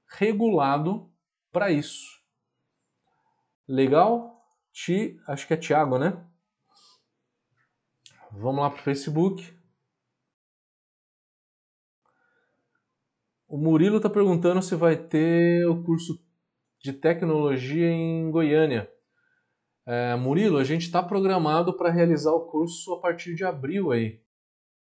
regulado 0.08 1.08
para 1.52 1.70
isso. 1.70 2.20
Legal? 3.68 4.44
Ti, 4.72 5.22
acho 5.28 5.46
que 5.46 5.54
é 5.54 5.58
Thiago, 5.58 6.00
né? 6.00 6.26
Vamos 8.32 8.64
lá 8.64 8.72
para 8.72 8.80
o 8.80 8.84
Facebook. 8.84 9.56
O 13.48 13.56
Murilo 13.56 13.98
está 13.98 14.10
perguntando 14.10 14.60
se 14.64 14.76
vai 14.76 14.98
ter 14.98 15.68
o 15.68 15.84
curso 15.84 16.20
de 16.80 16.92
tecnologia 16.92 17.88
em 17.88 18.32
Goiânia. 18.32 18.92
É, 19.86 20.16
Murilo, 20.16 20.58
a 20.58 20.64
gente 20.64 20.88
está 20.88 21.04
programado 21.04 21.78
para 21.78 21.92
realizar 21.92 22.32
o 22.32 22.48
curso 22.48 22.96
a 22.96 23.00
partir 23.00 23.36
de 23.36 23.46
abril 23.46 23.92
aí. 23.92 24.20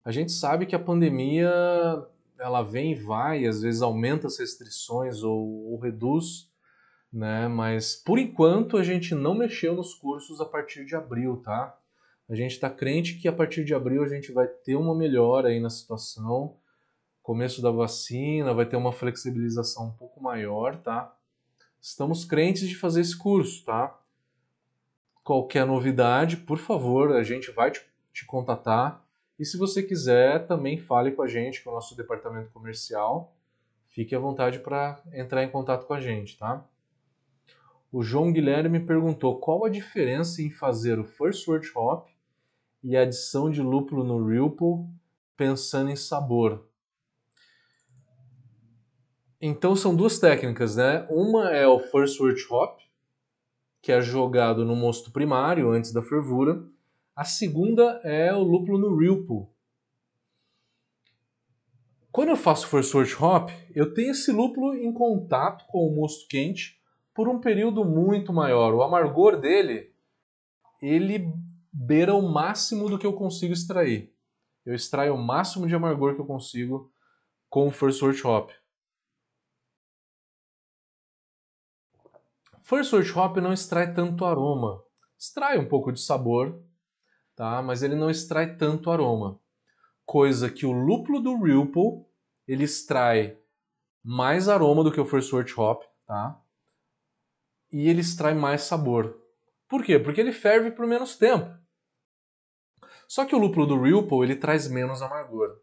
A 0.04 0.12
gente 0.12 0.34
sabe 0.34 0.66
que 0.66 0.76
a 0.76 0.80
pandemia 0.80 1.50
ela 2.40 2.62
vem 2.62 2.94
e 2.94 2.96
vai, 2.96 3.46
às 3.46 3.62
vezes 3.62 3.82
aumenta 3.82 4.28
as 4.28 4.40
restrições 4.40 5.24
ou, 5.24 5.72
ou 5.72 5.80
reduz, 5.80 6.50
né? 7.12 7.48
Mas 7.48 7.96
por 7.96 8.18
enquanto 8.18 8.78
a 8.78 8.84
gente 8.84 9.14
não 9.14 9.36
mexeu 9.36 9.76
nos 9.76 9.94
cursos 9.94 10.40
a 10.40 10.46
partir 10.46 10.86
de 10.86 10.96
abril, 10.96 11.38
tá? 11.38 11.78
A 12.30 12.36
gente 12.36 12.52
está 12.52 12.70
crente 12.70 13.16
que 13.16 13.28
a 13.28 13.34
partir 13.34 13.66
de 13.66 13.74
abril 13.74 14.04
a 14.04 14.08
gente 14.08 14.32
vai 14.32 14.48
ter 14.48 14.76
uma 14.76 14.96
melhora 14.96 15.50
aí 15.50 15.60
na 15.60 15.70
situação, 15.70 16.56
começo 17.22 17.62
da 17.62 17.72
vacina, 17.72 18.54
vai 18.54 18.66
ter 18.66 18.76
uma 18.76 18.92
flexibilização 18.92 19.88
um 19.88 19.92
pouco 19.92 20.22
maior, 20.22 20.78
tá? 20.78 21.16
Estamos 21.82 22.26
crentes 22.26 22.68
de 22.68 22.76
fazer 22.76 23.02
esse 23.02 23.18
curso, 23.18 23.66
tá? 23.66 24.00
Qualquer 25.24 25.66
novidade, 25.66 26.38
por 26.38 26.58
favor, 26.58 27.16
a 27.16 27.24
gente 27.24 27.52
vai 27.52 27.72
te, 27.72 27.82
te 28.14 28.26
contatar. 28.26 29.04
E 29.40 29.46
se 29.46 29.58
você 29.58 29.82
quiser, 29.82 30.46
também 30.46 30.78
fale 30.78 31.14
com 31.14 31.22
a 31.22 31.28
gente, 31.28 31.64
com 31.64 31.70
o 31.70 31.74
nosso 31.74 31.96
departamento 31.96 32.52
comercial. 32.52 33.34
Fique 33.88 34.14
à 34.14 34.20
vontade 34.20 34.60
para 34.60 35.02
entrar 35.14 35.44
em 35.44 35.50
contato 35.50 35.88
com 35.88 35.94
a 35.94 36.02
gente, 36.02 36.38
tá? 36.38 36.68
O 37.92 38.04
João 38.04 38.32
Guilherme 38.32 38.82
perguntou 38.82 39.40
qual 39.40 39.66
a 39.66 39.70
diferença 39.70 40.42
em 40.42 40.52
fazer 40.52 41.00
o 41.00 41.06
First 41.06 41.48
Word 41.48 41.72
Hop 41.74 42.10
e 42.84 42.98
a 42.98 43.02
adição 43.02 43.50
de 43.50 43.62
lúpulo 43.62 44.04
no 44.04 44.28
Ripple 44.28 44.86
pensando 45.36 45.90
em 45.90 45.96
sabor. 45.96 46.68
Então 49.42 49.74
são 49.74 49.96
duas 49.96 50.20
técnicas, 50.20 50.76
né? 50.76 51.08
Uma 51.10 51.50
é 51.52 51.66
o 51.66 51.80
First 51.80 52.20
Word 52.20 52.46
Hop, 52.52 52.80
que 53.82 53.92
é 53.92 54.02
jogado 54.02 54.66
no 54.66 54.76
mosto 54.76 55.12
primário 55.12 55.72
antes 55.72 55.94
da 55.94 56.02
fervura, 56.02 56.62
a 57.20 57.26
segunda 57.26 58.00
é 58.06 58.34
o 58.34 58.42
lúpulo 58.42 58.78
no 58.78 58.96
Ripple. 58.96 59.46
Quando 62.14 62.30
eu 62.30 62.38
faço 62.38 62.66
First 62.66 62.96
Word 62.96 63.14
Hop, 63.22 63.50
eu 63.76 63.94
tenho 63.94 64.12
esse 64.12 64.32
lúpulo 64.32 64.74
em 64.74 64.94
contato 64.94 65.66
com 65.68 65.86
o 65.86 65.94
mosto 65.94 66.30
quente 66.30 66.82
por 67.14 67.28
um 67.28 67.42
período 67.42 67.84
muito 67.84 68.32
maior. 68.32 68.74
O 68.74 68.82
amargor 68.82 69.38
dele, 69.38 69.94
ele 70.82 71.34
beira 71.74 72.16
o 72.16 72.22
máximo 72.22 72.88
do 72.90 72.98
que 72.98 73.06
eu 73.06 73.12
consigo 73.12 73.52
extrair. 73.52 74.16
Eu 74.66 74.74
extraio 74.74 75.14
o 75.14 75.22
máximo 75.22 75.68
de 75.68 75.76
amargor 75.76 76.16
que 76.16 76.22
eu 76.22 76.26
consigo 76.26 76.90
com 77.50 77.68
o 77.68 77.72
First 77.72 78.02
Word 78.02 78.26
Hop. 78.26 78.52
First 82.62 82.94
Word 82.94 83.12
Hop 83.12 83.36
não 83.40 83.52
extrai 83.52 83.94
tanto 83.94 84.24
aroma 84.24 84.82
extrai 85.20 85.60
um 85.60 85.68
pouco 85.68 85.92
de 85.92 86.00
sabor, 86.00 86.64
tá? 87.40 87.62
Mas 87.62 87.82
ele 87.82 87.96
não 87.96 88.10
extrai 88.10 88.58
tanto 88.58 88.92
aroma. 88.92 89.40
Coisa 90.06 90.50
que 90.50 90.66
o 90.66 90.74
lúpulo 90.74 91.22
do 91.22 91.42
Ripple, 91.42 92.06
ele 92.46 92.66
extrai 92.66 93.40
mais 94.04 94.50
aroma 94.50 94.84
do 94.84 94.92
que 94.92 95.00
o 95.00 95.06
First 95.06 95.32
Wort 95.32 95.58
Hop, 95.58 95.84
tá? 96.06 96.38
E 97.72 97.88
ele 97.88 98.02
extrai 98.02 98.34
mais 98.34 98.64
sabor. 98.64 99.18
Por 99.70 99.86
quê? 99.86 99.98
Porque 99.98 100.20
ele 100.20 100.34
ferve 100.34 100.70
por 100.70 100.86
menos 100.86 101.16
tempo. 101.16 101.50
Só 103.08 103.24
que 103.24 103.34
o 103.34 103.40
lúpulo 103.40 103.66
do 103.66 103.82
Ripple, 103.82 104.22
ele 104.22 104.36
traz 104.36 104.68
menos 104.68 105.02
amargor. 105.02 105.62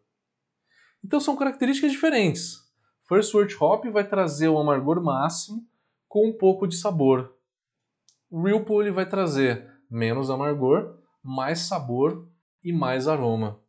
Então 1.05 1.19
são 1.19 1.37
características 1.37 1.91
diferentes. 1.91 2.67
First 3.07 3.31
Wort 3.35 3.53
Hop 3.61 3.85
vai 3.85 4.07
trazer 4.07 4.47
o 4.47 4.57
amargor 4.57 4.99
máximo 5.03 5.63
com 6.07 6.27
um 6.27 6.35
pouco 6.35 6.67
de 6.67 6.75
sabor. 6.75 7.37
Ripple 8.31 8.79
ele 8.79 8.91
vai 8.91 9.07
trazer 9.07 9.71
menos 9.91 10.31
amargor, 10.31 10.97
mais 11.23 11.59
sabor 11.61 12.27
e 12.63 12.71
mais 12.71 13.07
aroma. 13.07 13.59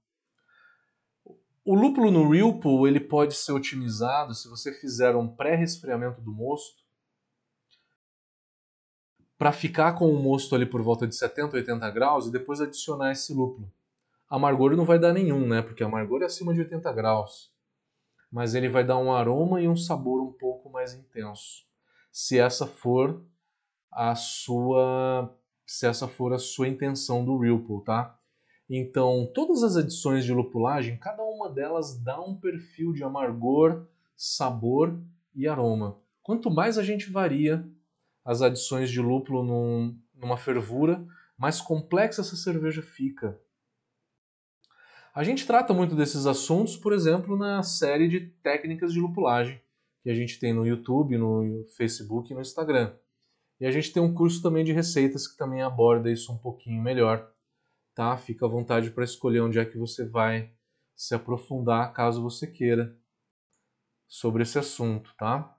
O 1.64 1.74
lúpulo 1.74 2.10
no 2.10 2.30
Ripple 2.30 2.88
ele 2.88 2.98
pode 2.98 3.34
ser 3.34 3.52
otimizado 3.52 4.34
se 4.34 4.48
você 4.48 4.72
fizer 4.72 5.14
um 5.14 5.28
pré-resfriamento 5.28 6.20
do 6.20 6.32
mosto 6.32 6.82
para 9.36 9.52
ficar 9.52 9.92
com 9.92 10.10
o 10.10 10.20
mosto 10.20 10.54
ali 10.54 10.66
por 10.66 10.82
volta 10.82 11.06
de 11.06 11.14
70, 11.14 11.56
80 11.56 11.90
graus 11.90 12.26
e 12.26 12.32
depois 12.32 12.60
adicionar 12.60 13.12
esse 13.12 13.32
lúpulo. 13.32 13.70
Amargor 14.28 14.76
não 14.76 14.84
vai 14.84 14.98
dar 14.98 15.12
nenhum, 15.12 15.46
né? 15.46 15.62
Porque 15.62 15.84
amargor 15.84 16.22
é 16.22 16.26
acima 16.26 16.52
de 16.52 16.60
80 16.60 16.92
graus. 16.92 17.52
Mas 18.30 18.54
ele 18.54 18.68
vai 18.68 18.84
dar 18.84 18.98
um 18.98 19.12
aroma 19.12 19.60
e 19.60 19.68
um 19.68 19.76
sabor 19.76 20.22
um 20.22 20.32
pouco 20.32 20.68
mais 20.70 20.92
intenso. 20.92 21.64
Se 22.10 22.38
essa 22.38 22.66
for 22.66 23.22
a 23.90 24.14
sua 24.14 25.34
se 25.68 25.86
essa 25.86 26.08
for 26.08 26.32
a 26.32 26.38
sua 26.38 26.66
intenção 26.66 27.22
do 27.22 27.36
Ripple, 27.36 27.84
tá? 27.84 28.18
Então, 28.70 29.30
todas 29.34 29.62
as 29.62 29.76
adições 29.76 30.24
de 30.24 30.32
lupulagem, 30.32 30.96
cada 30.96 31.22
uma 31.22 31.50
delas 31.50 31.98
dá 32.02 32.18
um 32.20 32.34
perfil 32.34 32.94
de 32.94 33.04
amargor, 33.04 33.86
sabor 34.16 34.98
e 35.34 35.46
aroma. 35.46 35.98
Quanto 36.22 36.50
mais 36.50 36.78
a 36.78 36.82
gente 36.82 37.10
varia 37.10 37.68
as 38.24 38.40
adições 38.40 38.90
de 38.90 39.00
lúpulo 39.00 39.42
num, 39.42 39.98
numa 40.14 40.38
fervura, 40.38 41.06
mais 41.36 41.60
complexa 41.60 42.22
essa 42.22 42.36
cerveja 42.36 42.82
fica. 42.82 43.38
A 45.14 45.22
gente 45.22 45.46
trata 45.46 45.74
muito 45.74 45.94
desses 45.94 46.26
assuntos, 46.26 46.76
por 46.78 46.94
exemplo, 46.94 47.36
na 47.36 47.62
série 47.62 48.08
de 48.08 48.20
técnicas 48.20 48.92
de 48.92 49.00
lupulagem 49.00 49.60
que 50.02 50.08
a 50.08 50.14
gente 50.14 50.40
tem 50.40 50.54
no 50.54 50.66
YouTube, 50.66 51.18
no 51.18 51.66
Facebook 51.76 52.32
e 52.32 52.34
no 52.34 52.40
Instagram. 52.40 52.94
E 53.60 53.66
a 53.66 53.70
gente 53.70 53.92
tem 53.92 54.02
um 54.02 54.14
curso 54.14 54.40
também 54.40 54.64
de 54.64 54.72
receitas 54.72 55.26
que 55.26 55.36
também 55.36 55.62
aborda 55.62 56.10
isso 56.10 56.32
um 56.32 56.38
pouquinho 56.38 56.80
melhor, 56.80 57.32
tá? 57.94 58.16
Fica 58.16 58.46
à 58.46 58.48
vontade 58.48 58.90
para 58.90 59.04
escolher 59.04 59.40
onde 59.40 59.58
é 59.58 59.64
que 59.64 59.76
você 59.76 60.06
vai 60.06 60.52
se 60.94 61.14
aprofundar, 61.14 61.92
caso 61.92 62.22
você 62.22 62.46
queira, 62.46 62.96
sobre 64.06 64.42
esse 64.42 64.58
assunto, 64.58 65.14
tá? 65.16 65.56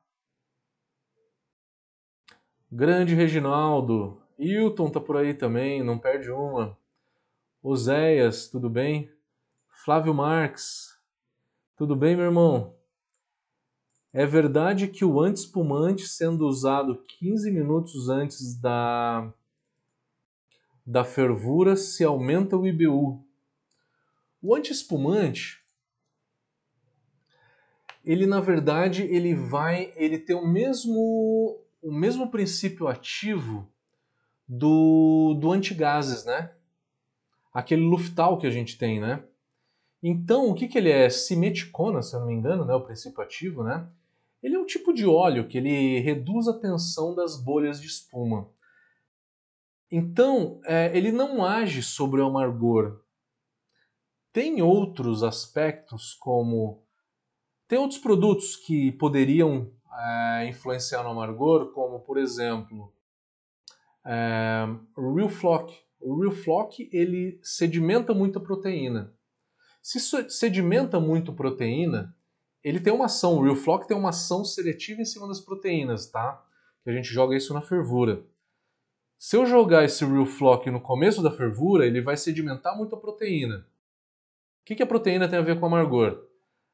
Grande 2.72 3.16
Reginaldo, 3.16 4.22
Hilton 4.38 4.90
tá 4.90 5.02
por 5.02 5.18
aí 5.18 5.34
também, 5.34 5.84
não 5.84 6.00
perde 6.00 6.32
uma. 6.32 6.78
Oséias, 7.62 8.48
tudo 8.48 8.70
bem? 8.70 9.12
Flávio 9.84 10.14
Marques, 10.14 10.98
tudo 11.76 11.96
bem, 11.96 12.16
meu 12.16 12.26
irmão? 12.26 12.79
É 14.12 14.26
verdade 14.26 14.88
que 14.88 15.06
o 15.06 15.20
anti-espumante, 15.20 16.08
sendo 16.08 16.48
usado 16.48 17.04
15 17.20 17.52
minutos 17.52 18.10
antes 18.10 18.60
da, 18.60 19.32
da 20.86 21.04
fervura, 21.04 21.76
se 21.76 22.04
aumenta 22.04 22.58
o 22.58 22.66
IBU. 22.66 23.24
O 24.42 24.56
anti-espumante, 24.56 25.64
ele 28.04 28.26
na 28.26 28.40
verdade 28.40 29.04
ele 29.04 29.36
vai, 29.36 29.94
ele 29.96 30.18
tem 30.18 30.36
o 30.36 30.48
mesmo 30.48 31.62
o 31.82 31.94
mesmo 31.94 32.30
princípio 32.30 32.88
ativo 32.88 33.72
do, 34.48 35.38
do 35.40 35.52
antigases, 35.52 36.26
né? 36.26 36.52
Aquele 37.54 37.84
Luftal 37.84 38.38
que 38.38 38.48
a 38.48 38.52
gente 38.52 38.78
tem, 38.78 39.00
né? 39.00 39.24
Então, 40.02 40.50
o 40.50 40.56
que, 40.56 40.68
que 40.68 40.78
ele 40.78 40.90
é? 40.90 41.10
Simeticona, 41.10 42.02
se 42.02 42.16
eu 42.16 42.22
não 42.22 42.28
me 42.28 42.34
engano, 42.34 42.66
né? 42.66 42.74
O 42.74 42.82
princípio 42.82 43.22
ativo, 43.22 43.64
né? 43.64 43.88
Ele 44.42 44.56
é 44.56 44.60
um 44.60 44.66
tipo 44.66 44.94
de 44.94 45.06
óleo 45.06 45.48
que 45.48 45.58
ele 45.58 46.00
reduz 46.00 46.48
a 46.48 46.58
tensão 46.58 47.14
das 47.14 47.42
bolhas 47.42 47.80
de 47.82 47.88
espuma. 47.88 48.50
Então, 49.92 50.62
é, 50.66 50.96
ele 50.96 51.12
não 51.12 51.44
age 51.44 51.82
sobre 51.82 52.22
o 52.22 52.26
amargor. 52.26 53.02
Tem 54.32 54.62
outros 54.62 55.24
aspectos, 55.24 56.14
como. 56.14 56.84
Tem 57.68 57.78
outros 57.78 58.00
produtos 58.00 58.56
que 58.56 58.92
poderiam 58.94 59.72
é, 59.92 60.48
influenciar 60.48 61.04
no 61.04 61.10
amargor, 61.10 61.72
como 61.74 62.00
por 62.00 62.18
exemplo 62.18 62.94
é, 64.06 64.66
o 64.96 65.14
Real 65.14 65.30
Flock. 65.30 65.76
O 66.00 66.22
Real 66.22 66.32
Flock 66.32 66.90
ele 66.92 67.40
sedimenta 67.44 68.14
muita 68.14 68.40
proteína. 68.40 69.14
Se 69.82 70.00
sedimenta 70.30 71.00
muito 71.00 71.34
proteína, 71.34 72.16
ele 72.64 72.80
tem 72.80 72.92
uma 72.94 73.06
ação, 73.06 73.38
o 73.38 73.44
Real 73.44 73.80
tem 73.86 73.98
uma 73.98 74.10
ação 74.10 74.44
seletiva 74.44 75.02
em 75.02 75.06
cima 75.06 75.28
das 75.28 75.40
proteínas, 75.40 76.08
tá? 76.08 76.44
Que 76.84 76.90
a 76.90 76.94
gente 76.94 77.08
joga 77.08 77.36
isso 77.36 77.54
na 77.54 77.62
fervura. 77.62 78.24
Se 79.18 79.36
eu 79.36 79.46
jogar 79.46 79.84
esse 79.84 80.06
Real 80.06 80.26
no 80.72 80.82
começo 80.82 81.22
da 81.22 81.32
fervura, 81.32 81.86
ele 81.86 82.02
vai 82.02 82.16
sedimentar 82.16 82.78
muita 82.78 82.96
proteína. 82.96 83.58
O 83.58 84.66
que, 84.66 84.76
que 84.76 84.84
a 84.84 84.88
proteína 84.88 85.28
tem 85.28 85.40
a 85.40 85.44
ver 85.44 85.60
com 85.60 85.66
amargor? 85.66 86.30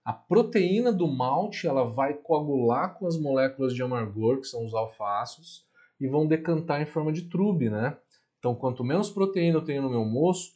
a 0.05 0.13
proteína 0.13 0.93
do 0.93 1.07
malte 1.07 1.65
ela 1.65 1.83
vai 1.83 2.13
coagular 2.13 2.93
com 2.93 3.07
as 3.07 3.17
moléculas 3.17 3.73
de 3.73 3.81
amargor, 3.81 4.39
que 4.39 4.45
são 4.45 4.63
os 4.63 4.75
alfácidos, 4.75 5.65
e 5.99 6.07
vão 6.07 6.27
decantar 6.27 6.79
em 6.79 6.85
forma 6.85 7.11
de 7.11 7.23
trube, 7.23 7.71
né? 7.71 7.97
Então, 8.37 8.53
quanto 8.53 8.83
menos 8.83 9.09
proteína 9.09 9.57
eu 9.57 9.63
tenho 9.63 9.81
no 9.81 9.89
meu 9.89 10.05
mosto, 10.05 10.54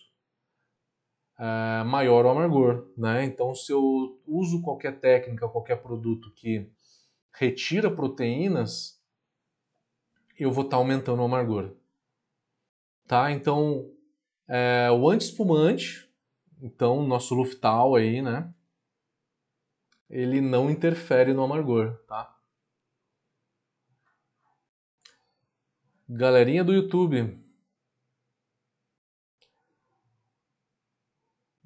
é, 1.40 1.84
maior 1.84 2.26
o 2.26 2.30
amargor, 2.30 2.92
né? 2.98 3.24
Então, 3.24 3.56
se 3.56 3.72
eu 3.72 4.22
uso 4.28 4.62
qualquer 4.62 5.00
técnica, 5.00 5.48
qualquer 5.48 5.82
produto 5.82 6.32
que 6.36 6.70
retira 7.34 7.90
proteínas, 7.90 9.02
eu 10.38 10.52
vou 10.52 10.66
estar 10.66 10.78
tá 10.78 10.82
aumentando 10.82 11.22
o 11.22 11.26
amargor, 11.26 11.74
tá? 13.08 13.32
Então, 13.32 13.90
é, 14.48 14.90
o 14.92 15.10
anti-espumante, 15.10 16.10
então, 16.62 17.02
nosso 17.02 17.34
Luftal 17.34 17.96
aí, 17.96 18.22
né? 18.22 18.54
ele 20.10 20.42
não 20.42 20.70
interfere 20.70 21.34
no 21.34 21.44
amargor, 21.44 21.98
tá? 22.08 22.36
Galerinha 26.10 26.64
do 26.64 26.74
YouTube. 26.74 27.40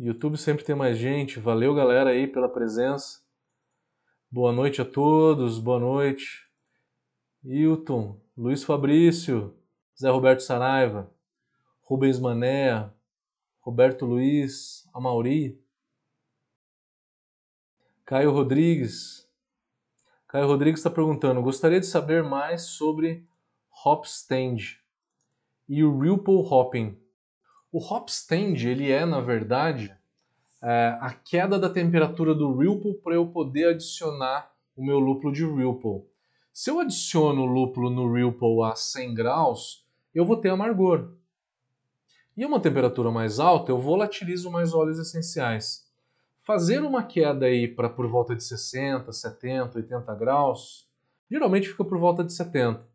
YouTube 0.06 0.38
sempre 0.38 0.66
tem 0.66 0.76
mais 0.76 0.98
gente. 0.98 1.40
Valeu, 1.40 1.74
galera, 1.74 2.10
aí 2.10 2.28
pela 2.28 2.50
presença. 2.50 3.22
Boa 4.30 4.52
noite 4.52 4.82
a 4.82 4.86
todos. 4.86 5.60
Boa 5.60 5.80
noite. 5.80 6.46
Hilton, 7.42 8.20
Luiz 8.38 8.66
Fabrício, 8.66 9.58
Zé 9.98 10.10
Roberto 10.10 10.42
Saraiva, 10.42 11.10
Rubens 11.84 12.20
Mané, 12.20 12.90
Roberto 13.62 14.06
Luiz, 14.06 14.86
Amauri. 14.94 15.58
Caio 18.06 18.32
Rodrigues. 18.32 19.26
Caio 20.28 20.48
Rodrigues 20.48 20.82
está 20.82 20.90
perguntando: 20.90 21.42
gostaria 21.42 21.80
de 21.80 21.86
saber 21.86 22.24
mais 22.24 22.64
sobre 22.64 23.26
hop 23.86 24.04
stand 24.04 24.58
e 25.70 25.82
o 25.82 25.98
Ripple 25.98 26.46
hopping. 26.46 27.02
O 27.74 27.80
hop 27.80 28.08
stand 28.08 28.58
ele 28.70 28.92
é, 28.92 29.04
na 29.04 29.20
verdade, 29.20 29.98
é, 30.64 30.98
a 31.02 31.14
queda 31.14 31.60
da 31.60 31.70
temperatura 31.70 32.34
do 32.34 32.58
Ripple 32.58 32.94
para 33.04 33.16
eu 33.16 33.28
poder 33.28 33.68
adicionar 33.68 34.50
o 34.78 34.86
meu 34.86 34.98
lúpulo 34.98 35.34
de 35.34 35.46
Ripple. 35.46 36.06
Se 36.54 36.70
eu 36.70 36.80
adiciono 36.80 37.42
o 37.42 37.46
lúpulo 37.46 37.90
no 37.90 38.14
Ripple 38.14 38.64
a 38.64 38.74
100 38.74 39.14
graus, 39.14 39.86
eu 40.16 40.24
vou 40.24 40.38
ter 40.38 40.50
amargor. 40.50 41.12
E 42.38 42.46
uma 42.46 42.62
temperatura 42.62 43.12
mais 43.12 43.40
alta, 43.40 43.72
eu 43.72 43.78
volatilizo 43.78 44.50
mais 44.50 44.74
óleos 44.74 44.98
essenciais. 44.98 45.92
Fazer 46.42 46.82
uma 46.82 47.04
queda 47.04 47.46
aí 47.46 47.68
para 47.68 47.90
por 47.90 48.08
volta 48.08 48.34
de 48.34 48.44
60, 48.44 49.12
70, 49.12 49.80
80 49.80 50.16
graus, 50.16 50.88
geralmente 51.30 51.68
fica 51.68 51.84
por 51.84 51.98
volta 51.98 52.24
de 52.24 52.32
70. 52.32 52.88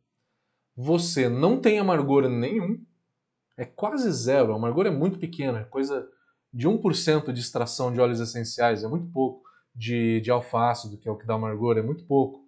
Você 0.75 1.29
não 1.29 1.61
tem 1.61 1.79
amargor 1.79 2.29
nenhum, 2.29 2.83
é 3.57 3.65
quase 3.65 4.11
zero, 4.11 4.53
o 4.53 4.57
amargor 4.57 4.87
é 4.87 4.91
muito 4.91 5.19
pequeno, 5.19 5.59
é 5.59 5.65
coisa 5.65 6.09
de 6.53 6.69
1% 6.69 7.33
de 7.33 7.41
extração 7.41 7.93
de 7.93 8.01
óleos 8.01 8.21
essenciais, 8.21 8.83
é 8.85 8.89
muito 8.89 9.11
pouco, 9.13 9.43
de, 9.75 10.21
de 10.21 10.31
alfácido, 10.31 10.99
que 10.99 11.09
é 11.09 11.13
o 11.13 11.17
que 11.17 11.27
dá 11.27 11.35
amargor, 11.35 11.79
é 11.79 11.83
muito 11.83 12.05
pouco. 12.05 12.47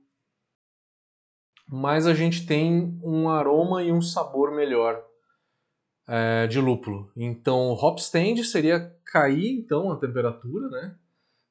Mas 1.69 2.07
a 2.07 2.15
gente 2.15 2.47
tem 2.47 2.99
um 3.03 3.29
aroma 3.29 3.83
e 3.83 3.93
um 3.93 4.03
sabor 4.03 4.51
melhor. 4.53 5.03
é, 6.13 6.49
de 6.49 6.61
lúpulo. 6.61 7.13
Então, 7.17 7.71
hop 7.73 7.99
stand 8.01 8.43
seria 8.43 8.93
cair 9.05 9.49
então 9.53 9.93
a 9.93 9.97
temperatura, 9.97 10.69
né? 10.69 10.97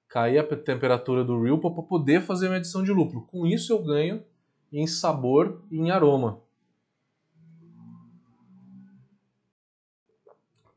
Cair 0.10 0.40
a 0.40 0.44
temperatura 0.58 1.24
do 1.24 1.42
Ripple 1.42 1.74
para 1.74 1.84
poder 1.84 2.22
fazer 2.22 2.48
uma 2.48 2.58
edição 2.58 2.84
de 2.84 2.92
lúpulo. 2.92 3.26
Com 3.28 3.48
isso 3.48 3.72
eu 3.72 3.82
ganho 3.82 4.22
em 4.74 4.86
sabor 4.86 5.64
e 5.72 5.78
em 5.78 5.92
aroma. 5.92 6.42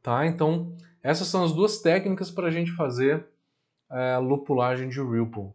Tá? 0.01 0.27
Então, 0.27 0.77
essas 1.03 1.27
são 1.27 1.45
as 1.45 1.53
duas 1.53 1.81
técnicas 1.81 2.31
para 2.31 2.49
a 2.49 2.51
gente 2.51 2.73
fazer 2.73 3.27
é, 3.91 4.17
lupulagem 4.19 4.89
de 4.89 5.01
Ripple. 5.03 5.53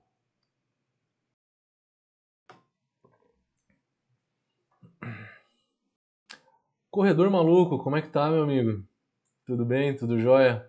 Corredor 6.92 7.30
maluco, 7.30 7.78
como 7.78 7.96
é 7.96 8.02
que 8.02 8.10
tá, 8.10 8.30
meu 8.30 8.44
amigo? 8.44 8.84
Tudo 9.46 9.64
bem? 9.64 9.96
Tudo 9.96 10.20
jóia? 10.20 10.68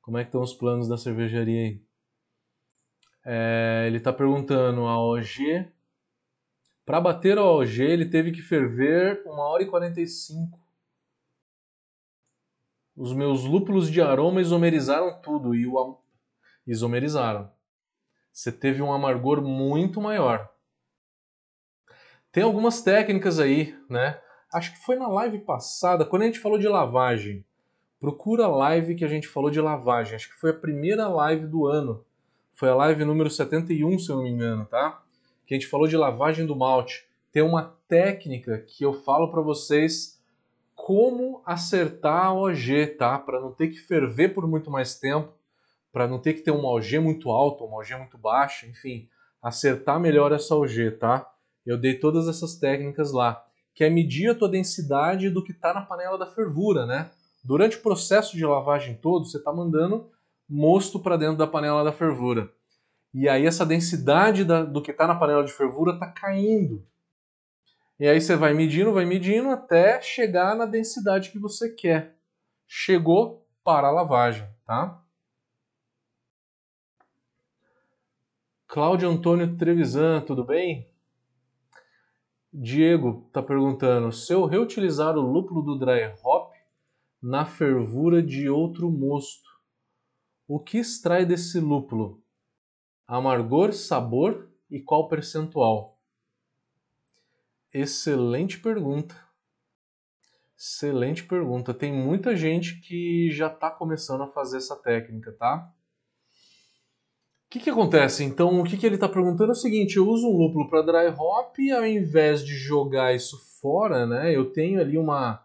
Como 0.00 0.18
é 0.18 0.22
que 0.22 0.28
estão 0.28 0.42
os 0.42 0.52
planos 0.52 0.86
da 0.86 0.98
cervejaria 0.98 1.60
aí? 1.60 1.82
É, 3.24 3.84
ele 3.86 3.96
está 3.96 4.12
perguntando 4.12 4.82
a 4.82 4.98
OG. 4.98 5.72
Para 6.84 7.00
bater 7.00 7.38
a 7.38 7.44
OG, 7.44 7.82
ele 7.82 8.04
teve 8.04 8.30
que 8.30 8.42
ferver 8.42 9.22
1 9.26 9.30
hora 9.30 9.62
e 9.62 9.66
45. 9.66 10.63
Os 12.96 13.12
meus 13.12 13.44
lúpulos 13.44 13.90
de 13.90 14.00
aroma 14.00 14.40
isomerizaram 14.40 15.20
tudo 15.20 15.54
e 15.54 15.66
o 15.66 15.98
isomerizaram. 16.66 17.50
Você 18.32 18.50
teve 18.50 18.82
um 18.82 18.92
amargor 18.92 19.42
muito 19.42 20.00
maior. 20.00 20.50
Tem 22.30 22.42
algumas 22.42 22.82
técnicas 22.82 23.38
aí, 23.38 23.76
né? 23.88 24.20
acho 24.54 24.72
que 24.72 24.84
foi 24.84 24.94
na 24.96 25.08
live 25.08 25.40
passada, 25.40 26.04
quando 26.04 26.22
a 26.22 26.26
gente 26.26 26.38
falou 26.38 26.58
de 26.58 26.68
lavagem. 26.68 27.44
Procura 27.98 28.44
a 28.44 28.48
live 28.48 28.94
que 28.94 29.04
a 29.04 29.08
gente 29.08 29.26
falou 29.26 29.50
de 29.50 29.60
lavagem. 29.60 30.14
Acho 30.14 30.28
que 30.28 30.38
foi 30.38 30.50
a 30.50 30.54
primeira 30.54 31.08
live 31.08 31.46
do 31.46 31.66
ano. 31.66 32.04
Foi 32.54 32.68
a 32.68 32.74
live 32.74 33.04
número 33.04 33.28
71, 33.28 33.98
se 33.98 34.10
eu 34.10 34.16
não 34.16 34.22
me 34.22 34.30
engano, 34.30 34.64
tá? 34.66 35.02
Que 35.44 35.54
a 35.54 35.58
gente 35.58 35.68
falou 35.68 35.88
de 35.88 35.96
lavagem 35.96 36.46
do 36.46 36.54
malte. 36.54 37.04
Tem 37.32 37.42
uma 37.42 37.76
técnica 37.88 38.58
que 38.58 38.84
eu 38.84 38.92
falo 38.92 39.28
para 39.28 39.40
vocês 39.40 40.13
como 40.84 41.42
acertar 41.46 42.26
a 42.26 42.34
OG, 42.34 42.98
tá? 42.98 43.18
Para 43.18 43.40
não 43.40 43.50
ter 43.50 43.68
que 43.68 43.78
ferver 43.78 44.34
por 44.34 44.46
muito 44.46 44.70
mais 44.70 44.98
tempo, 44.98 45.32
para 45.90 46.06
não 46.06 46.18
ter 46.18 46.34
que 46.34 46.42
ter 46.42 46.50
uma 46.50 46.68
OG 46.68 46.98
muito 46.98 47.30
alta, 47.30 47.64
uma 47.64 47.78
OG 47.78 47.96
muito 47.96 48.18
baixa, 48.18 48.66
enfim, 48.66 49.08
acertar 49.42 49.98
melhor 49.98 50.30
essa 50.30 50.54
OG, 50.54 50.98
tá? 50.98 51.26
Eu 51.64 51.78
dei 51.78 51.94
todas 51.94 52.28
essas 52.28 52.56
técnicas 52.56 53.12
lá 53.12 53.42
que 53.74 53.82
é 53.82 53.88
medir 53.88 54.28
a 54.28 54.34
tua 54.34 54.46
densidade 54.46 55.30
do 55.30 55.42
que 55.42 55.52
está 55.52 55.72
na 55.72 55.80
panela 55.80 56.18
da 56.18 56.26
fervura, 56.26 56.84
né? 56.84 57.10
Durante 57.42 57.78
o 57.78 57.80
processo 57.80 58.36
de 58.36 58.44
lavagem 58.44 58.94
todo, 58.94 59.24
você 59.24 59.38
está 59.38 59.50
mandando 59.50 60.10
mosto 60.46 61.00
para 61.00 61.16
dentro 61.16 61.38
da 61.38 61.46
panela 61.46 61.82
da 61.82 61.92
fervura. 61.92 62.52
E 63.14 63.26
aí 63.26 63.46
essa 63.46 63.64
densidade 63.64 64.44
da, 64.44 64.62
do 64.62 64.82
que 64.82 64.90
está 64.90 65.06
na 65.06 65.14
panela 65.14 65.44
de 65.44 65.52
fervura 65.52 65.94
está 65.94 66.08
caindo. 66.08 66.86
E 67.98 68.08
aí 68.08 68.20
você 68.20 68.34
vai 68.34 68.52
medindo, 68.52 68.92
vai 68.92 69.04
medindo 69.04 69.50
até 69.50 70.00
chegar 70.02 70.56
na 70.56 70.66
densidade 70.66 71.30
que 71.30 71.38
você 71.38 71.72
quer. 71.72 72.18
Chegou 72.66 73.46
para 73.62 73.86
a 73.86 73.92
lavagem, 73.92 74.48
tá? 74.64 75.00
Cláudio 78.66 79.08
Antônio 79.08 79.56
Trevisan, 79.56 80.20
tudo 80.22 80.44
bem? 80.44 80.90
Diego 82.52 83.24
está 83.28 83.40
perguntando: 83.40 84.10
se 84.10 84.32
eu 84.32 84.44
reutilizar 84.44 85.16
o 85.16 85.20
lúpulo 85.20 85.62
do 85.62 85.78
dry 85.78 86.12
hop 86.24 86.52
na 87.22 87.46
fervura 87.46 88.20
de 88.20 88.48
outro 88.48 88.90
mosto, 88.90 89.48
o 90.48 90.58
que 90.58 90.78
extrai 90.78 91.24
desse 91.24 91.60
lúpulo? 91.60 92.20
Amargor, 93.06 93.72
sabor 93.72 94.50
e 94.68 94.80
qual 94.80 95.08
percentual? 95.08 95.93
Excelente 97.74 98.58
pergunta. 98.58 99.14
Excelente 100.56 101.24
pergunta. 101.24 101.74
Tem 101.74 101.92
muita 101.92 102.34
gente 102.34 102.80
que 102.80 103.30
já 103.30 103.48
está 103.48 103.70
começando 103.70 104.22
a 104.22 104.28
fazer 104.28 104.56
essa 104.56 104.76
técnica, 104.76 105.32
tá? 105.32 105.74
que, 107.54 107.60
que 107.60 107.70
acontece? 107.70 108.24
Então, 108.24 108.60
o 108.60 108.64
que, 108.64 108.76
que 108.76 108.84
ele 108.84 108.96
está 108.96 109.08
perguntando 109.08 109.50
é 109.50 109.52
o 109.52 109.54
seguinte: 109.56 109.96
eu 109.96 110.08
uso 110.08 110.26
um 110.26 110.36
lúpulo 110.36 110.68
para 110.68 110.82
dry 110.82 111.14
hop 111.16 111.56
e 111.60 111.70
ao 111.70 111.86
invés 111.86 112.44
de 112.44 112.52
jogar 112.56 113.14
isso 113.14 113.38
fora, 113.60 114.04
né, 114.04 114.34
eu 114.34 114.50
tenho 114.50 114.80
ali 114.80 114.98
uma, 114.98 115.40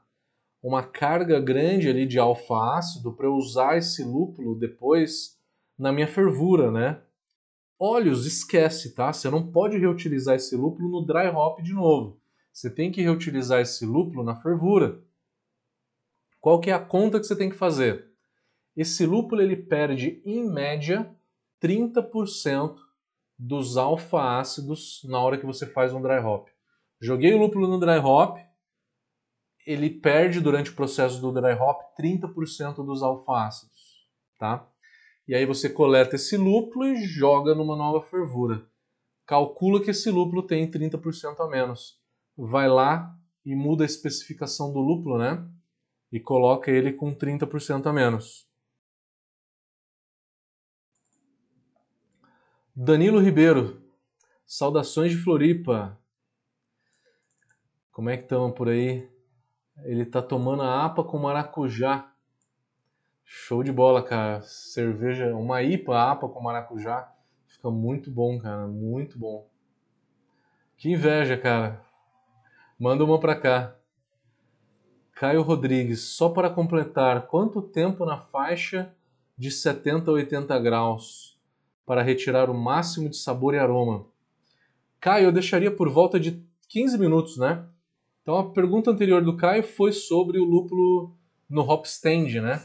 uma 0.64 0.82
carga 0.82 1.40
grande 1.40 1.88
ali 1.88 2.08
de 2.08 2.18
alfa-ácido 2.18 3.14
para 3.14 3.28
eu 3.28 3.36
usar 3.36 3.78
esse 3.78 4.04
lúpulo 4.04 4.56
depois 4.56 5.38
na 5.78 5.92
minha 5.92 6.08
fervura, 6.08 6.72
né? 6.72 7.00
Óleos, 7.82 8.26
esquece, 8.26 8.94
tá? 8.94 9.14
Você 9.14 9.30
não 9.30 9.50
pode 9.50 9.78
reutilizar 9.78 10.36
esse 10.36 10.54
lúpulo 10.54 10.90
no 10.90 11.06
dry 11.06 11.28
hop 11.30 11.62
de 11.62 11.72
novo. 11.72 12.22
Você 12.52 12.70
tem 12.70 12.92
que 12.92 13.02
reutilizar 13.02 13.62
esse 13.62 13.86
lúpulo 13.86 14.22
na 14.22 14.36
fervura. 14.36 15.02
Qual 16.42 16.60
que 16.60 16.70
é 16.70 16.74
a 16.74 16.86
conta 16.86 17.20
que 17.20 17.26
você 17.26 17.38
tem 17.38 17.50
que 17.50 17.56
fazer? 17.56 18.10
Esse 18.76 19.06
lúpulo 19.06 19.42
ele 19.42 19.56
perde 19.56 20.22
em 20.26 20.50
média 20.50 21.10
30% 21.62 22.76
dos 23.38 23.78
alfa-ácidos 23.78 25.02
na 25.06 25.22
hora 25.22 25.38
que 25.38 25.46
você 25.46 25.66
faz 25.66 25.94
um 25.94 26.02
dry 26.02 26.20
hop. 26.20 26.50
Joguei 27.02 27.34
o 27.34 27.38
lúpulo 27.38 27.66
no 27.66 27.80
dry 27.80 27.98
hop, 28.00 28.40
ele 29.66 29.90
perde 29.90 30.42
durante 30.42 30.72
o 30.72 30.76
processo 30.76 31.22
do 31.22 31.32
dry 31.32 31.54
hop 31.54 31.80
30% 31.98 32.86
dos 32.86 33.02
alfa-ácidos, 33.02 34.06
tá? 34.38 34.69
E 35.30 35.36
aí 35.36 35.46
você 35.46 35.70
coleta 35.70 36.16
esse 36.16 36.36
lúpulo 36.36 36.88
e 36.88 37.06
joga 37.06 37.54
numa 37.54 37.76
nova 37.76 38.02
fervura. 38.02 38.68
Calcula 39.28 39.80
que 39.80 39.92
esse 39.92 40.10
lúpulo 40.10 40.42
tem 40.42 40.68
30% 40.68 41.40
a 41.40 41.48
menos. 41.48 42.02
Vai 42.36 42.68
lá 42.68 43.16
e 43.46 43.54
muda 43.54 43.84
a 43.84 43.86
especificação 43.86 44.74
do 44.74 44.80
lúpulo, 44.80 45.20
né? 45.20 45.48
E 46.12 46.20
coloca 46.20 46.72
ele 46.72 46.94
com 46.94 47.14
30% 47.14 47.86
a 47.86 47.94
menos. 47.94 48.50
Danilo 52.76 53.20
Ribeiro, 53.20 53.84
saudações 54.48 55.12
de 55.12 55.20
Floripa. 55.20 55.96
Como 57.92 58.10
é 58.10 58.18
que 58.18 58.24
estão 58.24 58.52
por 58.52 58.68
aí? 58.68 59.08
Ele 59.84 60.08
tá 60.08 60.24
tomando 60.24 60.64
a 60.64 60.86
APA 60.86 61.04
com 61.04 61.20
maracujá. 61.20 62.09
Show 63.32 63.62
de 63.64 63.72
bola, 63.72 64.02
cara. 64.02 64.42
Cerveja, 64.42 65.36
uma 65.36 65.62
IPA 65.62 66.12
APA 66.12 66.28
com 66.28 66.42
maracujá. 66.42 67.14
Fica 67.46 67.70
muito 67.70 68.10
bom, 68.10 68.40
cara. 68.40 68.68
Muito 68.68 69.20
bom. 69.20 69.48
Que 70.76 70.90
inveja, 70.90 71.38
cara. 71.38 71.86
Manda 72.80 73.04
uma 73.04 73.20
pra 73.20 73.36
cá. 73.36 73.76
Caio 75.14 75.44
Rodrigues, 75.44 76.02
só 76.02 76.30
para 76.30 76.50
completar, 76.50 77.28
quanto 77.28 77.62
tempo 77.62 78.04
na 78.04 78.18
faixa 78.18 78.96
de 79.38 79.52
70 79.52 80.10
a 80.10 80.14
80 80.16 80.60
graus? 80.60 81.30
para 81.90 82.04
retirar 82.04 82.52
o 82.52 82.54
máximo 82.54 83.10
de 83.10 83.18
sabor 83.18 83.56
e 83.56 83.58
aroma. 83.58 84.06
Caio, 85.00 85.26
eu 85.26 85.32
deixaria 85.32 85.72
por 85.72 85.90
volta 85.90 86.20
de 86.20 86.40
15 86.68 87.00
minutos, 87.00 87.36
né? 87.36 87.66
Então 88.22 88.38
a 88.38 88.52
pergunta 88.52 88.92
anterior 88.92 89.24
do 89.24 89.36
Caio 89.36 89.64
foi 89.64 89.92
sobre 89.92 90.38
o 90.38 90.46
lúpulo 90.46 91.18
no 91.50 91.62
hop 91.62 91.86
stand, 91.86 92.44
né? 92.44 92.62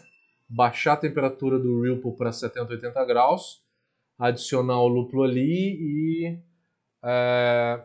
Baixar 0.54 0.92
a 0.92 0.96
temperatura 0.96 1.58
do 1.58 1.82
Ripple 1.82 2.16
para 2.16 2.30
70, 2.30 2.74
80 2.74 3.04
graus, 3.04 3.64
adicionar 4.18 4.80
o 4.80 4.86
lúpulo 4.86 5.24
ali 5.24 5.76
e, 5.80 6.38
é, 7.02 7.84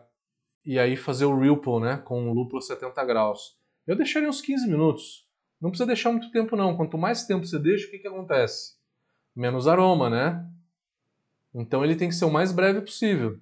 e 0.64 0.78
aí 0.78 0.96
fazer 0.96 1.24
o 1.24 1.36
Ripple, 1.36 1.80
né? 1.80 1.96
Com 1.96 2.30
o 2.30 2.32
lúpulo 2.32 2.58
a 2.58 2.62
70 2.62 3.04
graus. 3.04 3.58
Eu 3.86 3.96
deixaria 3.96 4.28
uns 4.28 4.40
15 4.40 4.68
minutos. 4.68 5.26
Não 5.60 5.70
precisa 5.70 5.86
deixar 5.86 6.12
muito 6.12 6.30
tempo 6.30 6.54
não. 6.54 6.76
Quanto 6.76 6.96
mais 6.96 7.26
tempo 7.26 7.44
você 7.44 7.58
deixa, 7.58 7.88
o 7.88 7.90
que, 7.90 7.98
que 7.98 8.08
acontece? 8.08 8.76
Menos 9.34 9.66
aroma, 9.66 10.08
né? 10.08 10.48
Então 11.52 11.84
ele 11.84 11.96
tem 11.96 12.08
que 12.08 12.14
ser 12.14 12.24
o 12.24 12.30
mais 12.30 12.52
breve 12.52 12.80
possível. 12.80 13.40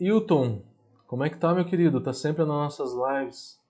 Hilton, 0.00 0.62
como 1.06 1.24
é 1.24 1.30
que 1.30 1.36
tá, 1.36 1.54
meu 1.54 1.64
querido? 1.64 2.00
Tá 2.00 2.12
sempre 2.12 2.44
nas 2.44 2.78
nossas 2.78 2.90
lives. 2.92 3.62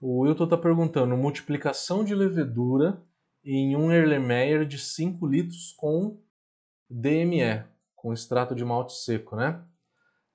O 0.00 0.20
Wilton 0.20 0.48
tá 0.48 0.56
perguntando: 0.56 1.14
multiplicação 1.16 2.02
de 2.02 2.14
levedura 2.14 3.02
em 3.44 3.76
um 3.76 3.92
Erlenmeyer 3.92 4.64
de 4.64 4.78
5 4.78 5.26
litros 5.26 5.72
com 5.76 6.18
DME, 6.88 7.64
com 7.94 8.12
extrato 8.12 8.54
de 8.54 8.64
malte 8.64 8.94
seco, 8.94 9.36
né? 9.36 9.62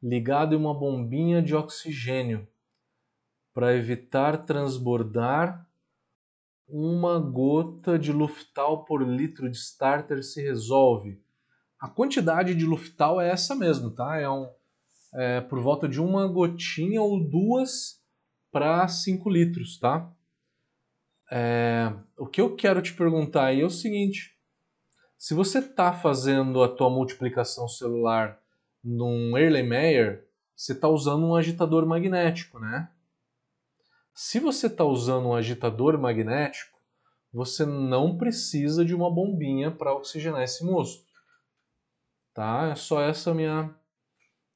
Ligado 0.02 0.54
em 0.54 0.58
uma 0.58 0.78
bombinha 0.78 1.42
de 1.42 1.56
oxigênio 1.56 2.48
para 3.54 3.76
evitar 3.76 4.46
transbordar 4.46 5.68
uma 6.68 7.20
gota 7.20 7.98
de 7.98 8.12
Luftal 8.12 8.86
por 8.86 9.02
litro 9.02 9.50
de 9.50 9.58
starter 9.58 10.24
se 10.24 10.42
resolve. 10.44 11.22
A 11.80 11.88
quantidade 11.88 12.54
de 12.54 12.66
Luftal 12.66 13.20
é 13.20 13.30
essa 13.30 13.56
mesmo, 13.56 13.92
tá? 13.92 14.18
É 14.18 14.30
um, 14.30 14.48
é, 15.14 15.42
por 15.42 15.60
volta 15.60 15.88
de 15.88 16.02
uma 16.02 16.28
gotinha 16.28 17.02
ou 17.02 17.24
duas 17.24 18.05
para 18.56 18.88
5 18.88 19.30
litros, 19.30 19.78
tá? 19.78 20.10
É, 21.30 21.92
o 22.18 22.26
que 22.26 22.40
eu 22.40 22.56
quero 22.56 22.82
te 22.82 22.94
perguntar 22.94 23.48
aí 23.48 23.60
é 23.60 23.66
o 23.66 23.70
seguinte: 23.70 24.40
se 25.18 25.34
você 25.34 25.60
está 25.60 25.92
fazendo 25.92 26.64
a 26.64 26.70
tua 26.74 26.90
multiplicação 26.90 27.68
celular 27.68 28.40
num 28.82 29.38
Erlenmeyer, 29.38 30.26
você 30.56 30.72
está 30.72 30.88
usando 30.88 31.26
um 31.26 31.36
agitador 31.36 31.86
magnético, 31.86 32.58
né? 32.58 32.90
Se 34.14 34.40
você 34.40 34.68
está 34.68 34.86
usando 34.86 35.28
um 35.28 35.36
agitador 35.36 36.00
magnético, 36.00 36.80
você 37.34 37.66
não 37.66 38.18
precisa 38.18 38.86
de 38.86 38.96
uma 38.96 39.14
bombinha 39.14 39.70
para 39.70 39.94
oxigenar 39.94 40.44
esse 40.44 40.64
mosto. 40.64 41.04
Tá? 42.34 42.70
É 42.72 42.76
só 42.76 43.02
essa 43.02 43.32
a 43.32 43.34
minha, 43.34 43.76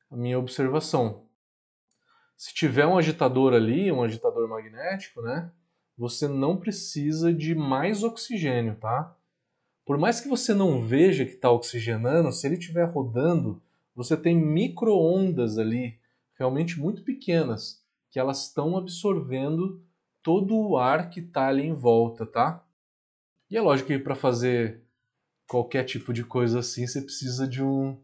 a 0.09 0.15
minha 0.15 0.39
observação. 0.39 1.28
Se 2.39 2.53
tiver 2.53 2.87
um 2.87 2.97
agitador 2.97 3.53
ali, 3.53 3.91
um 3.91 4.01
agitador 4.01 4.47
magnético, 4.47 5.21
né? 5.21 5.51
Você 5.97 6.25
não 6.25 6.55
precisa 6.55 7.33
de 7.33 7.53
mais 7.53 8.01
oxigênio, 8.01 8.77
tá? 8.77 9.13
Por 9.85 9.97
mais 9.97 10.21
que 10.21 10.29
você 10.29 10.53
não 10.53 10.81
veja 10.81 11.25
que 11.25 11.33
está 11.33 11.51
oxigenando, 11.51 12.31
se 12.31 12.47
ele 12.47 12.55
estiver 12.55 12.85
rodando, 12.85 13.61
você 13.93 14.15
tem 14.15 14.37
microondas 14.37 15.57
ali, 15.57 15.99
realmente 16.37 16.79
muito 16.79 17.03
pequenas, 17.03 17.83
que 18.09 18.17
elas 18.17 18.47
estão 18.47 18.77
absorvendo 18.77 19.83
todo 20.23 20.55
o 20.55 20.77
ar 20.77 21.09
que 21.09 21.19
está 21.19 21.49
ali 21.49 21.63
em 21.63 21.73
volta, 21.73 22.25
tá? 22.25 22.65
E 23.51 23.57
é 23.57 23.61
lógico 23.61 23.87
que 23.87 23.99
para 23.99 24.15
fazer 24.15 24.81
qualquer 25.45 25.83
tipo 25.83 26.13
de 26.13 26.23
coisa 26.23 26.59
assim, 26.59 26.87
você 26.87 27.01
precisa 27.01 27.45
de 27.45 27.61
um 27.61 27.99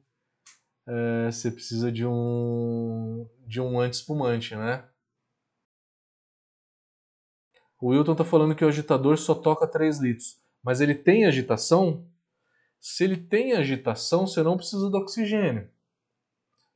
é, 0.87 1.31
você 1.31 1.51
precisa 1.51 1.91
de 1.91 2.05
um 2.05 3.27
de 3.47 3.61
um 3.61 3.79
anti-espumante, 3.79 4.55
né? 4.55 4.87
O 7.79 7.89
Wilton 7.89 8.13
está 8.13 8.23
falando 8.23 8.55
que 8.55 8.63
o 8.63 8.67
agitador 8.67 9.17
só 9.17 9.35
toca 9.35 9.67
3 9.67 9.99
litros, 9.99 10.41
mas 10.63 10.81
ele 10.81 10.95
tem 10.95 11.25
agitação? 11.25 12.07
Se 12.79 13.03
ele 13.03 13.17
tem 13.17 13.53
agitação, 13.53 14.27
você 14.27 14.43
não 14.43 14.57
precisa 14.57 14.89
do 14.89 14.97
oxigênio. 14.97 15.69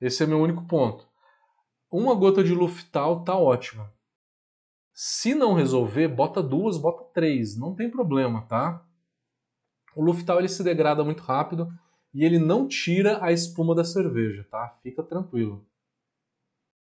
Esse 0.01 0.23
é 0.23 0.27
meu 0.27 0.39
único 0.39 0.65
ponto. 0.65 1.07
Uma 1.91 2.15
gota 2.15 2.43
de 2.43 2.53
Luftal 2.53 3.23
tá 3.23 3.35
ótima. 3.35 3.93
Se 4.93 5.33
não 5.33 5.53
resolver, 5.53 6.07
bota 6.07 6.41
duas, 6.41 6.77
bota 6.77 7.03
três, 7.13 7.57
não 7.57 7.75
tem 7.75 7.89
problema, 7.89 8.41
tá? 8.47 8.85
O 9.95 10.03
Luftal 10.03 10.39
ele 10.39 10.47
se 10.47 10.63
degrada 10.63 11.03
muito 11.03 11.21
rápido 11.21 11.71
e 12.13 12.23
ele 12.23 12.39
não 12.39 12.67
tira 12.67 13.23
a 13.23 13.31
espuma 13.31 13.75
da 13.75 13.83
cerveja, 13.83 14.45
tá? 14.49 14.77
Fica 14.81 15.03
tranquilo. 15.03 15.65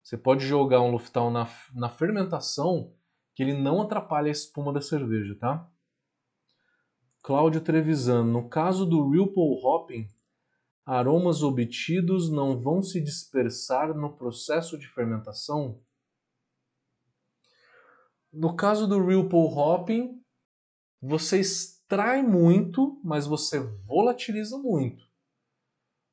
Você 0.04 0.18
pode 0.18 0.46
jogar 0.46 0.82
um 0.82 0.92
Luftal 0.92 1.30
na, 1.30 1.50
na 1.74 1.90
fermentação 1.90 2.94
que 3.36 3.44
ele 3.44 3.54
não 3.54 3.82
atrapalha 3.82 4.30
a 4.30 4.32
espuma 4.32 4.72
da 4.72 4.82
cerveja, 4.82 5.36
tá? 5.36 5.70
Cláudio 7.22 7.62
Trevisan, 7.62 8.24
no 8.24 8.48
caso 8.48 8.86
do 8.86 9.10
Ripple 9.10 9.60
Hopping, 9.64 10.08
aromas 10.86 11.44
obtidos 11.44 12.32
não 12.32 12.58
vão 12.58 12.82
se 12.82 13.02
dispersar 13.02 13.94
no 13.94 14.16
processo 14.16 14.78
de 14.78 14.88
fermentação? 14.88 15.82
No 18.32 18.56
caso 18.56 18.88
do 18.88 19.28
Pull 19.28 19.58
Hopping, 19.58 20.22
você 21.02 21.40
extrai 21.40 22.22
muito, 22.22 23.02
mas 23.04 23.26
você 23.26 23.60
volatiliza 23.60 24.58
muito. 24.58 25.07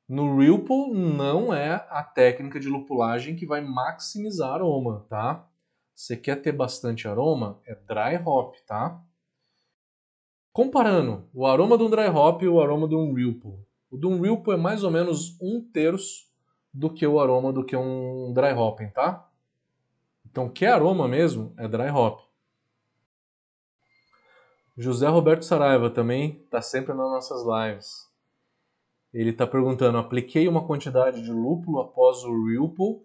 No 0.07 0.59
Pull 0.59 0.93
não 0.93 1.51
é 1.53 1.85
a 1.89 2.03
técnica 2.03 2.59
de 2.59 2.69
lupulagem 2.69 3.35
que 3.35 3.45
vai 3.45 3.61
maximizar 3.61 4.53
aroma, 4.53 5.05
tá? 5.09 5.47
Você 5.95 6.15
quer 6.15 6.41
ter 6.41 6.51
bastante 6.51 7.07
aroma? 7.07 7.59
É 7.65 7.73
dry 7.73 8.21
hop, 8.23 8.55
tá? 8.67 9.01
Comparando 10.53 11.27
o 11.33 11.45
aroma 11.47 11.77
de 11.77 11.83
um 11.83 11.89
dry 11.89 12.07
hop 12.07 12.43
e 12.43 12.47
o 12.47 12.61
aroma 12.61 12.87
de 12.87 12.95
um 12.95 13.13
Pull. 13.33 13.65
O 13.89 13.97
Doom 13.97 14.21
Ripple 14.21 14.53
é 14.53 14.57
mais 14.57 14.83
ou 14.83 14.91
menos 14.91 15.39
um 15.41 15.61
terço 15.61 16.25
do 16.73 16.89
que 16.89 17.07
o 17.07 17.19
aroma 17.19 17.53
do 17.53 17.63
que 17.63 17.75
um 17.75 18.33
dry 18.33 18.53
hopping, 18.53 18.89
tá? 18.89 19.27
Então, 20.25 20.49
que 20.49 20.65
aroma 20.65 21.07
mesmo 21.07 21.53
é 21.57 21.67
dry 21.67 21.89
hop. 21.89 22.19
José 24.77 25.07
Roberto 25.07 25.45
Saraiva 25.45 25.89
também 25.89 26.41
está 26.43 26.61
sempre 26.61 26.93
nas 26.93 27.09
nossas 27.09 27.41
lives. 27.45 28.13
Ele 29.15 29.31
está 29.31 29.47
perguntando: 29.47 29.97
apliquei 29.97 30.47
uma 30.47 30.67
quantidade 30.67 31.23
de 31.23 31.31
lúpulo 31.31 31.79
após 31.79 32.23
o 32.23 32.45
Ripple 32.45 33.01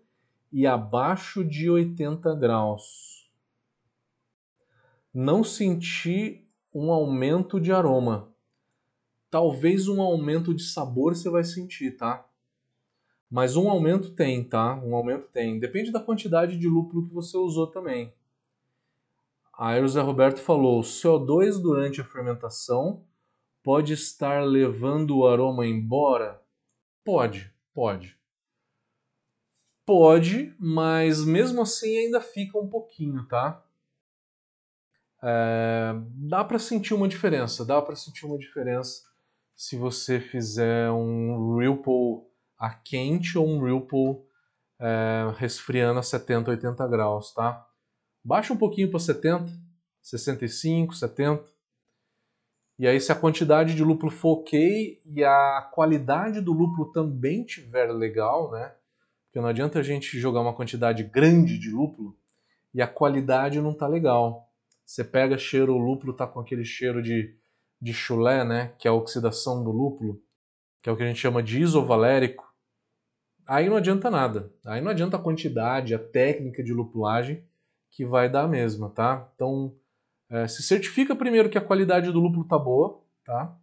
e 0.52 0.66
abaixo 0.66 1.42
de 1.42 1.70
80 1.70 2.34
graus. 2.34 3.30
Não 5.14 5.42
senti 5.42 6.46
um 6.74 6.92
aumento 6.92 7.58
de 7.58 7.72
aroma 7.72 8.30
talvez 9.30 9.86
um 9.86 10.02
aumento 10.02 10.52
de 10.52 10.64
sabor 10.64 11.14
você 11.14 11.30
vai 11.30 11.44
sentir, 11.44 11.96
tá? 11.96 12.26
Mas 13.30 13.56
um 13.56 13.70
aumento 13.70 14.10
tem, 14.10 14.42
tá? 14.42 14.74
Um 14.84 14.94
aumento 14.94 15.28
tem. 15.28 15.60
Depende 15.60 15.92
da 15.92 16.00
quantidade 16.00 16.58
de 16.58 16.68
lúpulo 16.68 17.06
que 17.06 17.14
você 17.14 17.36
usou 17.36 17.68
também. 17.68 18.12
Aí 19.56 19.80
o 19.80 19.88
Zé 19.88 20.00
Roberto 20.00 20.40
falou: 20.40 20.80
o 20.80 20.82
CO2 20.82 21.62
durante 21.62 22.00
a 22.00 22.04
fermentação 22.04 23.04
pode 23.62 23.92
estar 23.92 24.44
levando 24.44 25.18
o 25.18 25.26
aroma 25.26 25.66
embora? 25.66 26.40
Pode, 27.04 27.52
pode. 27.74 28.18
Pode, 29.84 30.54
mas 30.58 31.24
mesmo 31.24 31.62
assim 31.62 31.98
ainda 31.98 32.20
fica 32.20 32.58
um 32.58 32.68
pouquinho, 32.68 33.26
tá? 33.26 33.64
É, 35.22 35.92
dá 36.28 36.44
para 36.44 36.58
sentir 36.58 36.94
uma 36.94 37.08
diferença, 37.08 37.64
dá 37.64 37.82
para 37.82 37.96
sentir 37.96 38.24
uma 38.24 38.38
diferença 38.38 39.02
se 39.54 39.76
você 39.76 40.18
fizer 40.18 40.90
um 40.90 41.58
Ripple 41.58 42.26
a 42.58 42.70
quente 42.70 43.36
ou 43.36 43.46
um 43.46 43.62
Ripple 43.62 44.24
é, 44.78 45.34
resfriando 45.36 45.98
a 45.98 46.02
70, 46.02 46.50
80 46.50 46.88
graus, 46.88 47.34
tá? 47.34 47.66
Baixa 48.24 48.54
um 48.54 48.56
pouquinho 48.56 48.90
para 48.90 48.98
70, 48.98 49.52
65, 50.00 50.94
70. 50.94 51.44
E 52.80 52.88
aí, 52.88 52.98
se 52.98 53.12
a 53.12 53.14
quantidade 53.14 53.74
de 53.74 53.84
lúpulo 53.84 54.10
for 54.10 54.38
ok 54.38 55.02
e 55.04 55.22
a 55.22 55.70
qualidade 55.70 56.40
do 56.40 56.50
lúpulo 56.50 56.90
também 56.90 57.44
tiver 57.44 57.92
legal, 57.92 58.50
né? 58.50 58.74
Porque 59.26 59.38
não 59.38 59.48
adianta 59.48 59.78
a 59.78 59.82
gente 59.82 60.18
jogar 60.18 60.40
uma 60.40 60.54
quantidade 60.54 61.04
grande 61.04 61.58
de 61.58 61.70
lúpulo 61.70 62.16
e 62.72 62.80
a 62.80 62.86
qualidade 62.86 63.60
não 63.60 63.74
tá 63.74 63.86
legal. 63.86 64.48
Você 64.82 65.04
pega 65.04 65.36
cheiro, 65.36 65.74
o 65.74 65.78
lúpulo 65.78 66.14
tá 66.14 66.26
com 66.26 66.40
aquele 66.40 66.64
cheiro 66.64 67.02
de 67.02 67.38
de 67.80 67.92
chulé, 67.94 68.44
né, 68.44 68.74
que 68.78 68.86
é 68.86 68.90
a 68.90 68.94
oxidação 68.94 69.64
do 69.64 69.70
lúpulo, 69.70 70.22
que 70.82 70.88
é 70.88 70.92
o 70.92 70.96
que 70.96 71.02
a 71.02 71.06
gente 71.06 71.18
chama 71.18 71.42
de 71.42 71.60
isovalérico, 71.60 72.44
aí 73.46 73.68
não 73.68 73.76
adianta 73.76 74.10
nada. 74.10 74.52
Aí 74.64 74.80
não 74.80 74.90
adianta 74.90 75.16
a 75.16 75.20
quantidade, 75.20 75.94
a 75.94 75.98
técnica 75.98 76.62
de 76.62 76.72
lupulagem 76.72 77.44
que 77.90 78.04
vai 78.04 78.28
dar 78.28 78.42
a 78.42 78.48
mesma, 78.48 78.90
tá? 78.90 79.30
Então, 79.34 79.74
é, 80.30 80.46
se 80.46 80.62
certifica 80.62 81.16
primeiro 81.16 81.50
que 81.50 81.58
a 81.58 81.64
qualidade 81.64 82.12
do 82.12 82.20
lúpulo 82.20 82.46
tá 82.46 82.56
boa, 82.56 83.02
tá? 83.24 83.58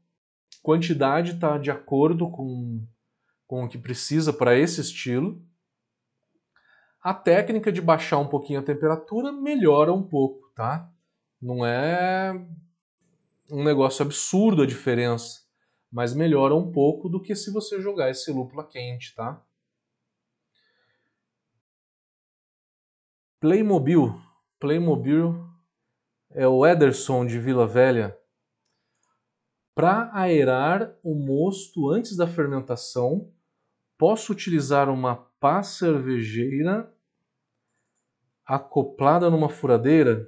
Quantidade 0.62 1.40
tá 1.40 1.58
de 1.58 1.72
acordo 1.72 2.30
com, 2.30 2.86
com 3.48 3.64
o 3.64 3.70
que 3.70 3.78
precisa 3.78 4.34
para 4.34 4.58
esse 4.58 4.82
estilo. 4.82 5.42
A 7.02 7.14
técnica 7.14 7.72
de 7.72 7.82
baixar 7.82 8.18
um 8.18 8.28
pouquinho 8.28 8.60
a 8.60 8.64
temperatura 8.64 9.32
melhora 9.32 9.94
um 9.94 10.04
pouco, 10.04 10.52
tá? 10.54 10.92
Não 11.42 11.66
é 11.66 12.34
um 13.50 13.64
negócio 13.64 14.04
absurdo 14.04 14.64
a 14.64 14.68
diferença, 14.68 15.44
mas 15.90 16.14
melhora 16.14 16.54
um 16.54 16.70
pouco 16.70 17.08
do 17.08 17.22
que 17.22 17.34
se 17.34 17.50
você 17.50 17.80
jogar 17.80 18.10
esse 18.10 18.30
lúpulo 18.30 18.62
quente, 18.68 19.16
tá? 19.16 19.42
Playmobil. 23.40 24.20
Playmobil 24.60 25.48
é 26.32 26.48
o 26.48 26.66
Ederson 26.66 27.26
de 27.26 27.40
Vila 27.40 27.68
Velha. 27.68 28.18
Para 29.76 30.10
aerar 30.14 30.96
o 31.04 31.14
mosto 31.14 31.90
antes 31.90 32.16
da 32.16 32.28
fermentação, 32.28 33.32
posso 33.98 34.32
utilizar 34.32 34.90
uma 34.90 35.16
pá 35.40 35.62
cervejeira 35.62 36.92
acoplada 38.46 39.30
numa 39.30 39.50
furadeira? 39.50 40.28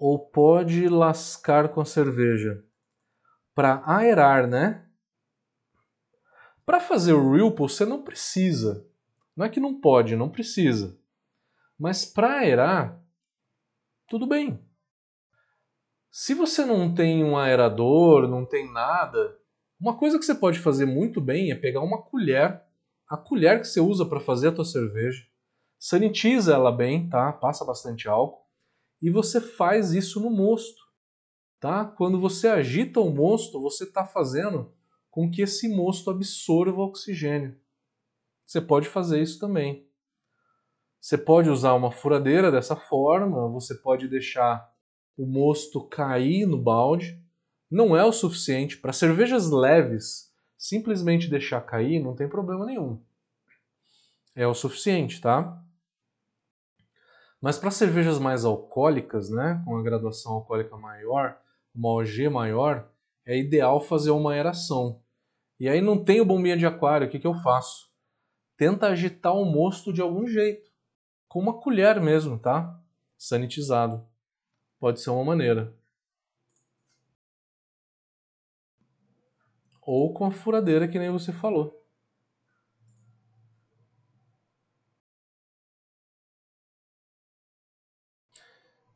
ou 0.00 0.18
pode 0.18 0.88
lascar 0.88 1.68
com 1.68 1.82
a 1.82 1.84
cerveja? 1.84 2.64
Para 3.54 3.82
aerar, 3.84 4.48
né? 4.48 4.88
Para 6.64 6.80
fazer 6.80 7.12
o 7.12 7.32
Ripple 7.32 7.68
você 7.68 7.84
não 7.84 8.02
precisa. 8.02 8.88
Não 9.36 9.44
é 9.44 9.50
que 9.50 9.60
não 9.60 9.78
pode, 9.78 10.16
não 10.16 10.30
precisa. 10.30 10.98
Mas 11.80 12.04
para 12.04 12.40
aerar, 12.40 13.02
tudo 14.06 14.26
bem. 14.26 14.62
Se 16.10 16.34
você 16.34 16.62
não 16.66 16.94
tem 16.94 17.24
um 17.24 17.38
aerador, 17.38 18.28
não 18.28 18.44
tem 18.44 18.70
nada, 18.70 19.40
Uma 19.80 19.96
coisa 19.96 20.18
que 20.18 20.24
você 20.26 20.34
pode 20.34 20.58
fazer 20.58 20.84
muito 20.84 21.22
bem 21.22 21.50
é 21.50 21.54
pegar 21.54 21.80
uma 21.80 22.02
colher, 22.02 22.62
a 23.08 23.16
colher 23.16 23.60
que 23.60 23.66
você 23.66 23.80
usa 23.80 24.04
para 24.04 24.20
fazer 24.20 24.48
a 24.48 24.52
tua 24.52 24.64
cerveja, 24.66 25.26
sanitiza 25.78 26.52
ela 26.52 26.70
bem, 26.70 27.08
tá? 27.08 27.32
Passa 27.32 27.64
bastante 27.64 28.06
álcool 28.06 28.46
e 29.00 29.08
você 29.08 29.40
faz 29.40 29.92
isso 29.94 30.20
no 30.20 30.28
mosto, 30.28 30.82
tá? 31.58 31.82
Quando 31.82 32.20
você 32.20 32.46
agita 32.46 33.00
o 33.00 33.08
mosto, 33.08 33.58
você 33.58 33.84
está 33.84 34.04
fazendo 34.04 34.70
com 35.10 35.30
que 35.30 35.40
esse 35.40 35.66
mosto 35.74 36.10
absorva 36.10 36.82
oxigênio. 36.82 37.58
Você 38.44 38.60
pode 38.60 38.86
fazer 38.86 39.22
isso 39.22 39.40
também. 39.40 39.89
Você 41.00 41.16
pode 41.16 41.48
usar 41.48 41.72
uma 41.74 41.90
furadeira 41.90 42.52
dessa 42.52 42.76
forma, 42.76 43.48
você 43.48 43.74
pode 43.74 44.06
deixar 44.06 44.70
o 45.16 45.26
mosto 45.26 45.88
cair 45.88 46.46
no 46.46 46.60
balde. 46.60 47.18
Não 47.70 47.96
é 47.96 48.04
o 48.04 48.12
suficiente 48.12 48.76
para 48.76 48.92
cervejas 48.92 49.50
leves. 49.50 50.30
Simplesmente 50.58 51.30
deixar 51.30 51.62
cair 51.62 52.00
não 52.00 52.14
tem 52.14 52.28
problema 52.28 52.66
nenhum. 52.66 53.02
É 54.34 54.46
o 54.46 54.54
suficiente, 54.54 55.20
tá? 55.20 55.62
Mas 57.40 57.56
para 57.58 57.70
cervejas 57.70 58.18
mais 58.18 58.44
alcoólicas, 58.44 59.30
né, 59.30 59.62
com 59.64 59.76
a 59.76 59.82
graduação 59.82 60.32
alcoólica 60.32 60.76
maior, 60.76 61.40
uma 61.74 61.88
OG 61.88 62.28
maior, 62.28 62.90
é 63.24 63.38
ideal 63.38 63.80
fazer 63.80 64.10
uma 64.10 64.32
aeração. 64.32 65.00
E 65.58 65.68
aí 65.68 65.80
não 65.80 66.04
tenho 66.04 66.24
bombinha 66.24 66.56
de 66.56 66.66
aquário, 66.66 67.06
o 67.06 67.10
que, 67.10 67.18
que 67.18 67.26
eu 67.26 67.34
faço? 67.34 67.88
Tenta 68.58 68.88
agitar 68.88 69.34
o 69.34 69.46
mosto 69.46 69.92
de 69.92 70.02
algum 70.02 70.26
jeito. 70.26 70.69
Com 71.30 71.38
uma 71.38 71.60
colher 71.60 72.00
mesmo, 72.00 72.36
tá? 72.36 72.76
Sanitizado. 73.16 74.04
Pode 74.80 75.00
ser 75.00 75.10
uma 75.10 75.24
maneira. 75.24 75.72
Ou 79.80 80.12
com 80.12 80.24
a 80.24 80.32
furadeira, 80.32 80.88
que 80.88 80.98
nem 80.98 81.08
você 81.08 81.32
falou. 81.32 81.80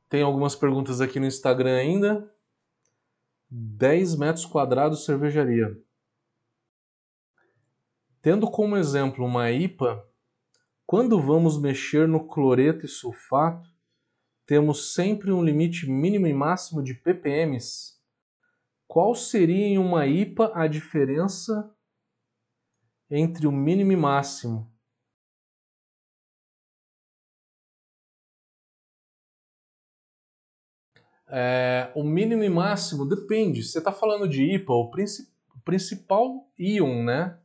Tem 0.08 0.20
algumas 0.20 0.56
perguntas 0.56 1.00
aqui 1.00 1.20
no 1.20 1.26
Instagram 1.26 1.76
ainda. 1.76 2.34
10 3.48 4.16
metros 4.16 4.44
quadrados 4.44 5.04
cervejaria. 5.04 5.80
Tendo 8.20 8.50
como 8.50 8.76
exemplo 8.76 9.24
uma 9.24 9.52
IPA, 9.52 10.04
quando 10.94 11.20
vamos 11.20 11.60
mexer 11.60 12.06
no 12.06 12.24
cloreto 12.24 12.86
e 12.86 12.88
sulfato, 12.88 13.68
temos 14.46 14.94
sempre 14.94 15.32
um 15.32 15.42
limite 15.42 15.90
mínimo 15.90 16.28
e 16.28 16.32
máximo 16.32 16.80
de 16.84 16.94
ppms. 16.94 18.00
Qual 18.86 19.12
seria 19.12 19.66
em 19.66 19.76
uma 19.76 20.06
IPA 20.06 20.52
a 20.54 20.68
diferença 20.68 21.74
entre 23.10 23.44
o 23.44 23.50
mínimo 23.50 23.90
e 23.90 23.96
máximo? 23.96 24.72
É, 31.26 31.90
o 31.96 32.04
mínimo 32.04 32.44
e 32.44 32.48
máximo 32.48 33.04
depende. 33.04 33.64
Você 33.64 33.78
está 33.78 33.90
falando 33.90 34.28
de 34.28 34.44
IPA, 34.44 34.72
o, 34.72 34.90
princi 34.92 35.28
o 35.56 35.58
principal 35.64 36.48
íon, 36.56 37.02
né? 37.02 37.36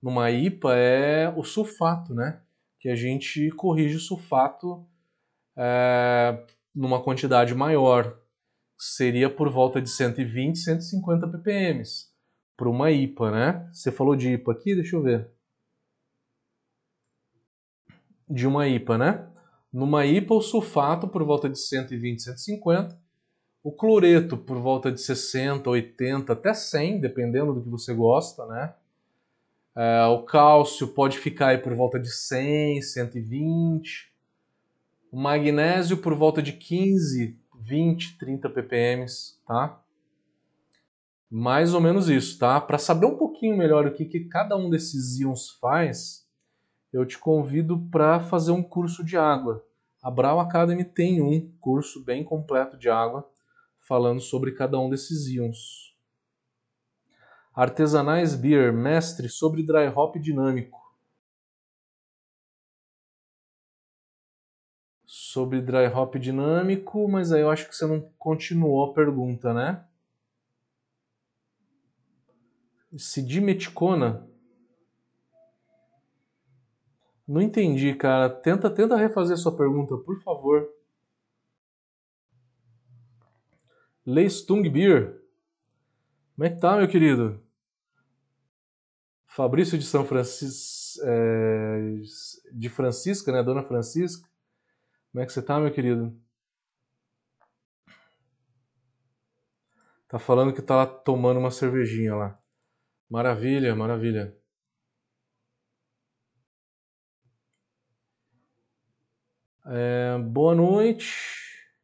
Numa 0.00 0.30
IPA 0.30 0.74
é 0.74 1.28
o 1.36 1.44
sulfato, 1.44 2.14
né? 2.14 2.40
Que 2.84 2.90
a 2.90 2.94
gente 2.94 3.50
corrige 3.52 3.96
o 3.96 3.98
sulfato 3.98 4.86
é, 5.56 6.44
numa 6.74 7.02
quantidade 7.02 7.54
maior. 7.54 8.20
Seria 8.78 9.30
por 9.30 9.48
volta 9.48 9.80
de 9.80 9.88
120, 9.88 10.58
150 10.58 11.26
ppm 11.28 11.82
para 12.54 12.68
uma 12.68 12.90
IPA, 12.90 13.30
né? 13.30 13.70
Você 13.72 13.90
falou 13.90 14.14
de 14.14 14.34
IPA 14.34 14.52
aqui, 14.52 14.74
deixa 14.74 14.96
eu 14.96 15.02
ver. 15.02 15.30
De 18.28 18.46
uma 18.46 18.68
IPA, 18.68 18.98
né? 18.98 19.30
Numa 19.72 20.04
IPA, 20.04 20.34
o 20.34 20.42
sulfato 20.42 21.08
por 21.08 21.24
volta 21.24 21.48
de 21.48 21.58
120, 21.58 22.20
150 22.20 23.02
o 23.62 23.72
cloreto 23.72 24.36
por 24.36 24.58
volta 24.58 24.92
de 24.92 25.00
60, 25.00 25.70
80, 25.70 26.34
até 26.34 26.52
100, 26.52 27.00
dependendo 27.00 27.54
do 27.54 27.62
que 27.62 27.70
você 27.70 27.94
gosta, 27.94 28.44
né? 28.44 28.74
É, 29.76 30.04
o 30.06 30.22
cálcio 30.22 30.88
pode 30.88 31.18
ficar 31.18 31.48
aí 31.48 31.58
por 31.58 31.74
volta 31.74 31.98
de 31.98 32.10
100, 32.10 32.82
120. 32.82 34.12
O 35.10 35.20
magnésio 35.20 35.96
por 35.96 36.14
volta 36.14 36.40
de 36.40 36.52
15, 36.52 37.38
20, 37.60 38.18
30 38.18 38.50
ppm, 38.50 39.06
tá? 39.46 39.80
Mais 41.30 41.74
ou 41.74 41.80
menos 41.80 42.08
isso, 42.08 42.38
tá? 42.38 42.60
Para 42.60 42.78
saber 42.78 43.06
um 43.06 43.16
pouquinho 43.16 43.56
melhor 43.56 43.86
o 43.86 43.92
que, 43.92 44.04
que 44.04 44.20
cada 44.20 44.56
um 44.56 44.70
desses 44.70 45.18
íons 45.18 45.50
faz, 45.60 46.24
eu 46.92 47.04
te 47.04 47.18
convido 47.18 47.78
para 47.90 48.20
fazer 48.20 48.52
um 48.52 48.62
curso 48.62 49.02
de 49.04 49.16
água. 49.16 49.64
A 50.00 50.10
Brau 50.10 50.38
Academy 50.38 50.84
tem 50.84 51.20
um 51.20 51.50
curso 51.60 52.04
bem 52.04 52.22
completo 52.22 52.76
de 52.76 52.88
água 52.88 53.28
falando 53.80 54.20
sobre 54.20 54.52
cada 54.52 54.78
um 54.78 54.88
desses 54.88 55.26
íons. 55.26 55.83
Artesanais 57.54 58.34
Beer, 58.34 58.72
mestre 58.72 59.28
sobre 59.28 59.62
dry 59.62 59.86
hop 59.86 60.16
dinâmico. 60.16 60.82
Sobre 65.06 65.62
dry 65.62 65.86
hop 65.86 66.16
dinâmico, 66.16 67.08
mas 67.08 67.30
aí 67.30 67.42
eu 67.42 67.50
acho 67.50 67.68
que 67.68 67.76
você 67.76 67.86
não 67.86 68.00
continuou 68.18 68.90
a 68.90 68.92
pergunta, 68.92 69.54
né? 69.54 69.84
Sidimeticona? 72.96 74.28
Não 77.26 77.40
entendi, 77.40 77.94
cara. 77.94 78.28
Tenta, 78.30 78.68
tenta 78.68 78.96
refazer 78.96 79.36
sua 79.36 79.56
pergunta, 79.56 79.96
por 79.96 80.20
favor. 80.22 80.68
Leistung 84.04 84.68
Beer. 84.68 85.22
Como 86.34 86.46
é 86.46 86.50
que 86.50 86.60
tá, 86.60 86.76
meu 86.76 86.88
querido? 86.88 87.43
Fabrício 89.34 89.76
de 89.76 89.84
São 89.84 90.04
Francisco, 90.06 91.04
é, 91.04 92.00
de 92.52 92.68
Francisca, 92.68 93.32
né? 93.32 93.42
Dona 93.42 93.64
Francisca. 93.64 94.30
Como 95.10 95.24
é 95.24 95.26
que 95.26 95.32
você 95.32 95.42
tá, 95.42 95.58
meu 95.58 95.72
querido? 95.72 96.16
Tá 100.06 100.20
falando 100.20 100.54
que 100.54 100.62
tá 100.62 100.76
lá 100.76 100.86
tomando 100.86 101.40
uma 101.40 101.50
cervejinha 101.50 102.14
lá. 102.14 102.40
Maravilha, 103.10 103.74
maravilha. 103.74 104.38
É, 109.66 110.16
boa 110.18 110.54
noite. 110.54 111.74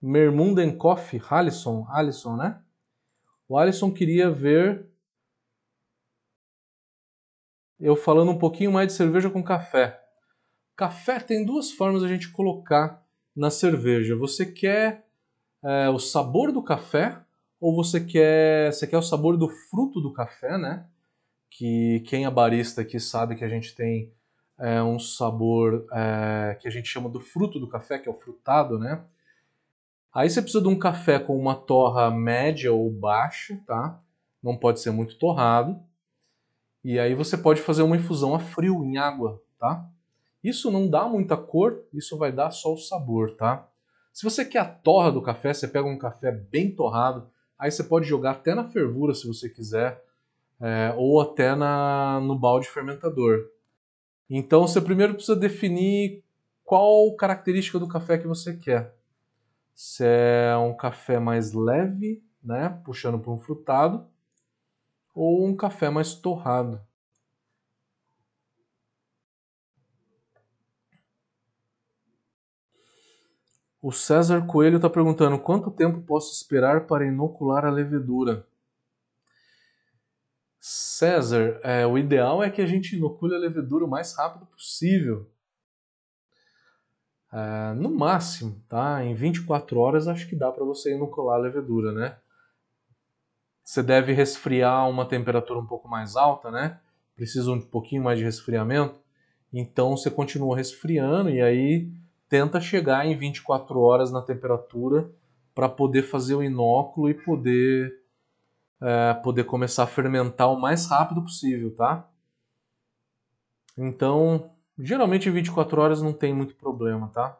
Mermunden 0.00 0.78
Coffee, 0.78 1.20
Alisson, 1.28 1.86
Alisson, 1.90 2.36
né? 2.36 2.64
O 3.48 3.56
Alisson 3.56 3.90
queria 3.90 4.30
ver 4.30 4.86
eu 7.80 7.96
falando 7.96 8.30
um 8.30 8.38
pouquinho 8.38 8.72
mais 8.72 8.88
de 8.88 8.92
cerveja 8.92 9.30
com 9.30 9.42
café. 9.42 9.98
Café 10.76 11.18
tem 11.18 11.46
duas 11.46 11.70
formas 11.70 12.02
a 12.02 12.08
gente 12.08 12.30
colocar 12.30 13.02
na 13.34 13.50
cerveja. 13.50 14.14
Você 14.16 14.44
quer 14.44 15.06
é, 15.64 15.88
o 15.88 15.98
sabor 15.98 16.52
do 16.52 16.62
café 16.62 17.18
ou 17.58 17.74
você 17.74 18.00
quer, 18.04 18.72
você 18.72 18.86
quer 18.86 18.98
o 18.98 19.02
sabor 19.02 19.38
do 19.38 19.48
fruto 19.48 20.00
do 20.00 20.12
café, 20.12 20.58
né? 20.58 20.86
Que 21.50 22.00
quem 22.00 22.26
é 22.26 22.30
barista 22.30 22.82
aqui 22.82 23.00
sabe 23.00 23.34
que 23.34 23.44
a 23.44 23.48
gente 23.48 23.74
tem 23.74 24.12
é, 24.58 24.82
um 24.82 24.98
sabor 24.98 25.86
é, 25.92 26.58
que 26.60 26.68
a 26.68 26.70
gente 26.70 26.88
chama 26.88 27.08
do 27.08 27.20
fruto 27.20 27.58
do 27.58 27.68
café, 27.68 27.98
que 27.98 28.08
é 28.08 28.12
o 28.12 28.18
frutado, 28.18 28.78
né? 28.78 29.02
Aí 30.12 30.28
você 30.28 30.40
precisa 30.40 30.62
de 30.62 30.68
um 30.68 30.78
café 30.78 31.18
com 31.18 31.38
uma 31.38 31.54
torra 31.54 32.10
média 32.10 32.72
ou 32.72 32.90
baixa, 32.90 33.60
tá? 33.66 34.00
Não 34.42 34.56
pode 34.56 34.80
ser 34.80 34.90
muito 34.90 35.16
torrado. 35.18 35.78
E 36.82 36.98
aí 36.98 37.14
você 37.14 37.36
pode 37.36 37.60
fazer 37.60 37.82
uma 37.82 37.96
infusão 37.96 38.34
a 38.34 38.38
frio 38.38 38.84
em 38.84 38.96
água, 38.96 39.42
tá? 39.58 39.86
Isso 40.42 40.70
não 40.70 40.88
dá 40.88 41.06
muita 41.06 41.36
cor, 41.36 41.84
isso 41.92 42.16
vai 42.16 42.32
dar 42.32 42.50
só 42.50 42.72
o 42.72 42.78
sabor, 42.78 43.34
tá? 43.36 43.68
Se 44.12 44.24
você 44.24 44.44
quer 44.44 44.60
a 44.60 44.64
torra 44.64 45.12
do 45.12 45.20
café, 45.20 45.52
você 45.52 45.68
pega 45.68 45.86
um 45.86 45.98
café 45.98 46.32
bem 46.32 46.74
torrado, 46.74 47.28
aí 47.58 47.70
você 47.70 47.84
pode 47.84 48.06
jogar 48.06 48.32
até 48.32 48.54
na 48.54 48.64
fervura 48.64 49.14
se 49.14 49.26
você 49.26 49.48
quiser, 49.48 50.02
é, 50.60 50.94
ou 50.96 51.20
até 51.20 51.54
na, 51.54 52.20
no 52.20 52.36
balde 52.36 52.68
fermentador. 52.68 53.50
Então 54.30 54.66
você 54.66 54.80
primeiro 54.80 55.14
precisa 55.14 55.36
definir 55.36 56.24
qual 56.64 57.14
característica 57.16 57.78
do 57.78 57.88
café 57.88 58.16
que 58.18 58.26
você 58.26 58.56
quer 58.56 58.97
se 59.78 60.04
é 60.04 60.56
um 60.56 60.76
café 60.76 61.20
mais 61.20 61.52
leve, 61.52 62.20
né, 62.42 62.68
puxando 62.84 63.16
para 63.16 63.30
um 63.30 63.38
frutado, 63.38 64.04
ou 65.14 65.46
um 65.46 65.54
café 65.54 65.88
mais 65.88 66.16
torrado. 66.16 66.84
O 73.80 73.92
César 73.92 74.44
Coelho 74.46 74.78
está 74.78 74.90
perguntando 74.90 75.38
quanto 75.38 75.70
tempo 75.70 76.02
posso 76.02 76.32
esperar 76.32 76.88
para 76.88 77.06
inocular 77.06 77.64
a 77.64 77.70
levedura? 77.70 78.44
César, 80.58 81.60
é, 81.62 81.86
o 81.86 81.96
ideal 81.96 82.42
é 82.42 82.50
que 82.50 82.60
a 82.60 82.66
gente 82.66 82.96
inocule 82.96 83.36
a 83.36 83.38
levedura 83.38 83.84
o 83.84 83.88
mais 83.88 84.12
rápido 84.16 84.44
possível. 84.46 85.30
É, 87.32 87.74
no 87.74 87.90
máximo, 87.90 88.62
tá? 88.68 89.04
Em 89.04 89.14
24 89.14 89.78
horas 89.78 90.08
acho 90.08 90.26
que 90.28 90.36
dá 90.36 90.50
para 90.50 90.64
você 90.64 90.94
inocular 90.94 91.38
a 91.38 91.42
levedura, 91.42 91.92
né? 91.92 92.16
Você 93.62 93.82
deve 93.82 94.12
resfriar 94.12 94.72
a 94.72 94.86
uma 94.86 95.04
temperatura 95.04 95.60
um 95.60 95.66
pouco 95.66 95.86
mais 95.88 96.16
alta, 96.16 96.50
né? 96.50 96.80
Precisa 97.14 97.52
um 97.52 97.60
pouquinho 97.60 98.02
mais 98.02 98.18
de 98.18 98.24
resfriamento. 98.24 98.98
Então 99.52 99.96
você 99.96 100.10
continua 100.10 100.56
resfriando 100.56 101.28
e 101.28 101.40
aí 101.40 101.90
tenta 102.28 102.60
chegar 102.60 103.06
em 103.06 103.16
24 103.16 103.78
horas 103.78 104.10
na 104.10 104.22
temperatura 104.22 105.10
para 105.54 105.68
poder 105.68 106.02
fazer 106.02 106.34
o 106.34 106.42
inóculo 106.42 107.10
e 107.10 107.14
poder 107.14 107.92
é, 108.80 109.14
poder 109.14 109.44
começar 109.44 109.82
a 109.82 109.88
fermentar 109.88 110.50
o 110.50 110.60
mais 110.60 110.86
rápido 110.86 111.20
possível, 111.22 111.74
tá? 111.74 112.08
Então, 113.76 114.50
geralmente 114.78 115.28
em 115.28 115.32
24 115.32 115.80
horas 115.80 116.02
não 116.02 116.12
tem 116.12 116.32
muito 116.34 116.54
problema, 116.54 117.08
tá? 117.10 117.38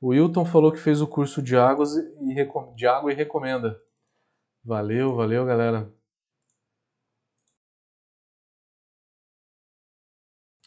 O 0.00 0.08
Wilton 0.08 0.44
falou 0.44 0.72
que 0.72 0.78
fez 0.78 1.00
o 1.00 1.06
curso 1.06 1.40
de, 1.42 1.56
águas 1.56 1.94
e, 1.94 2.74
de 2.74 2.86
água 2.86 3.12
e 3.12 3.14
recomenda. 3.14 3.80
Valeu, 4.64 5.14
valeu, 5.14 5.44
galera. 5.46 5.92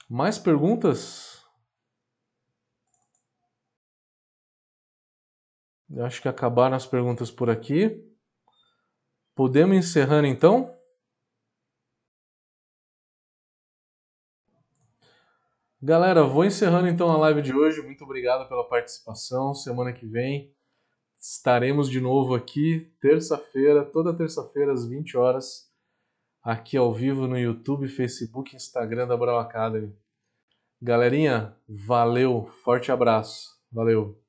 Mais 0.10 0.38
perguntas? 0.38 1.44
Eu 5.90 6.06
acho 6.06 6.22
que 6.22 6.28
acabaram 6.28 6.76
as 6.76 6.86
perguntas 6.86 7.32
por 7.32 7.50
aqui. 7.50 8.04
Podemos 9.36 9.76
encerrar 9.76 10.24
então? 10.26 10.76
Galera, 15.82 16.24
vou 16.24 16.46
encerrando 16.46 16.88
então 16.88 17.10
a 17.10 17.18
live 17.18 17.42
de 17.42 17.54
hoje. 17.54 17.82
Muito 17.82 18.04
obrigado 18.04 18.48
pela 18.48 18.68
participação. 18.68 19.54
Semana 19.54 19.92
que 19.94 20.06
vem 20.06 20.56
estaremos 21.20 21.90
de 21.90 22.00
novo 22.00 22.36
aqui, 22.36 22.92
terça-feira, 23.02 23.84
toda 23.84 24.16
terça-feira 24.16 24.72
às 24.72 24.86
20 24.86 25.18
horas, 25.18 25.72
aqui 26.44 26.78
ao 26.78 26.94
vivo 26.94 27.28
no 27.28 27.38
YouTube, 27.38 27.88
Facebook, 27.88 28.56
Instagram 28.56 29.08
da 29.08 29.18
Brau 29.18 29.40
Academy. 29.40 29.94
Galerinha, 30.82 31.56
valeu, 31.68 32.46
forte 32.64 32.92
abraço. 32.92 33.56
Valeu. 33.72 34.25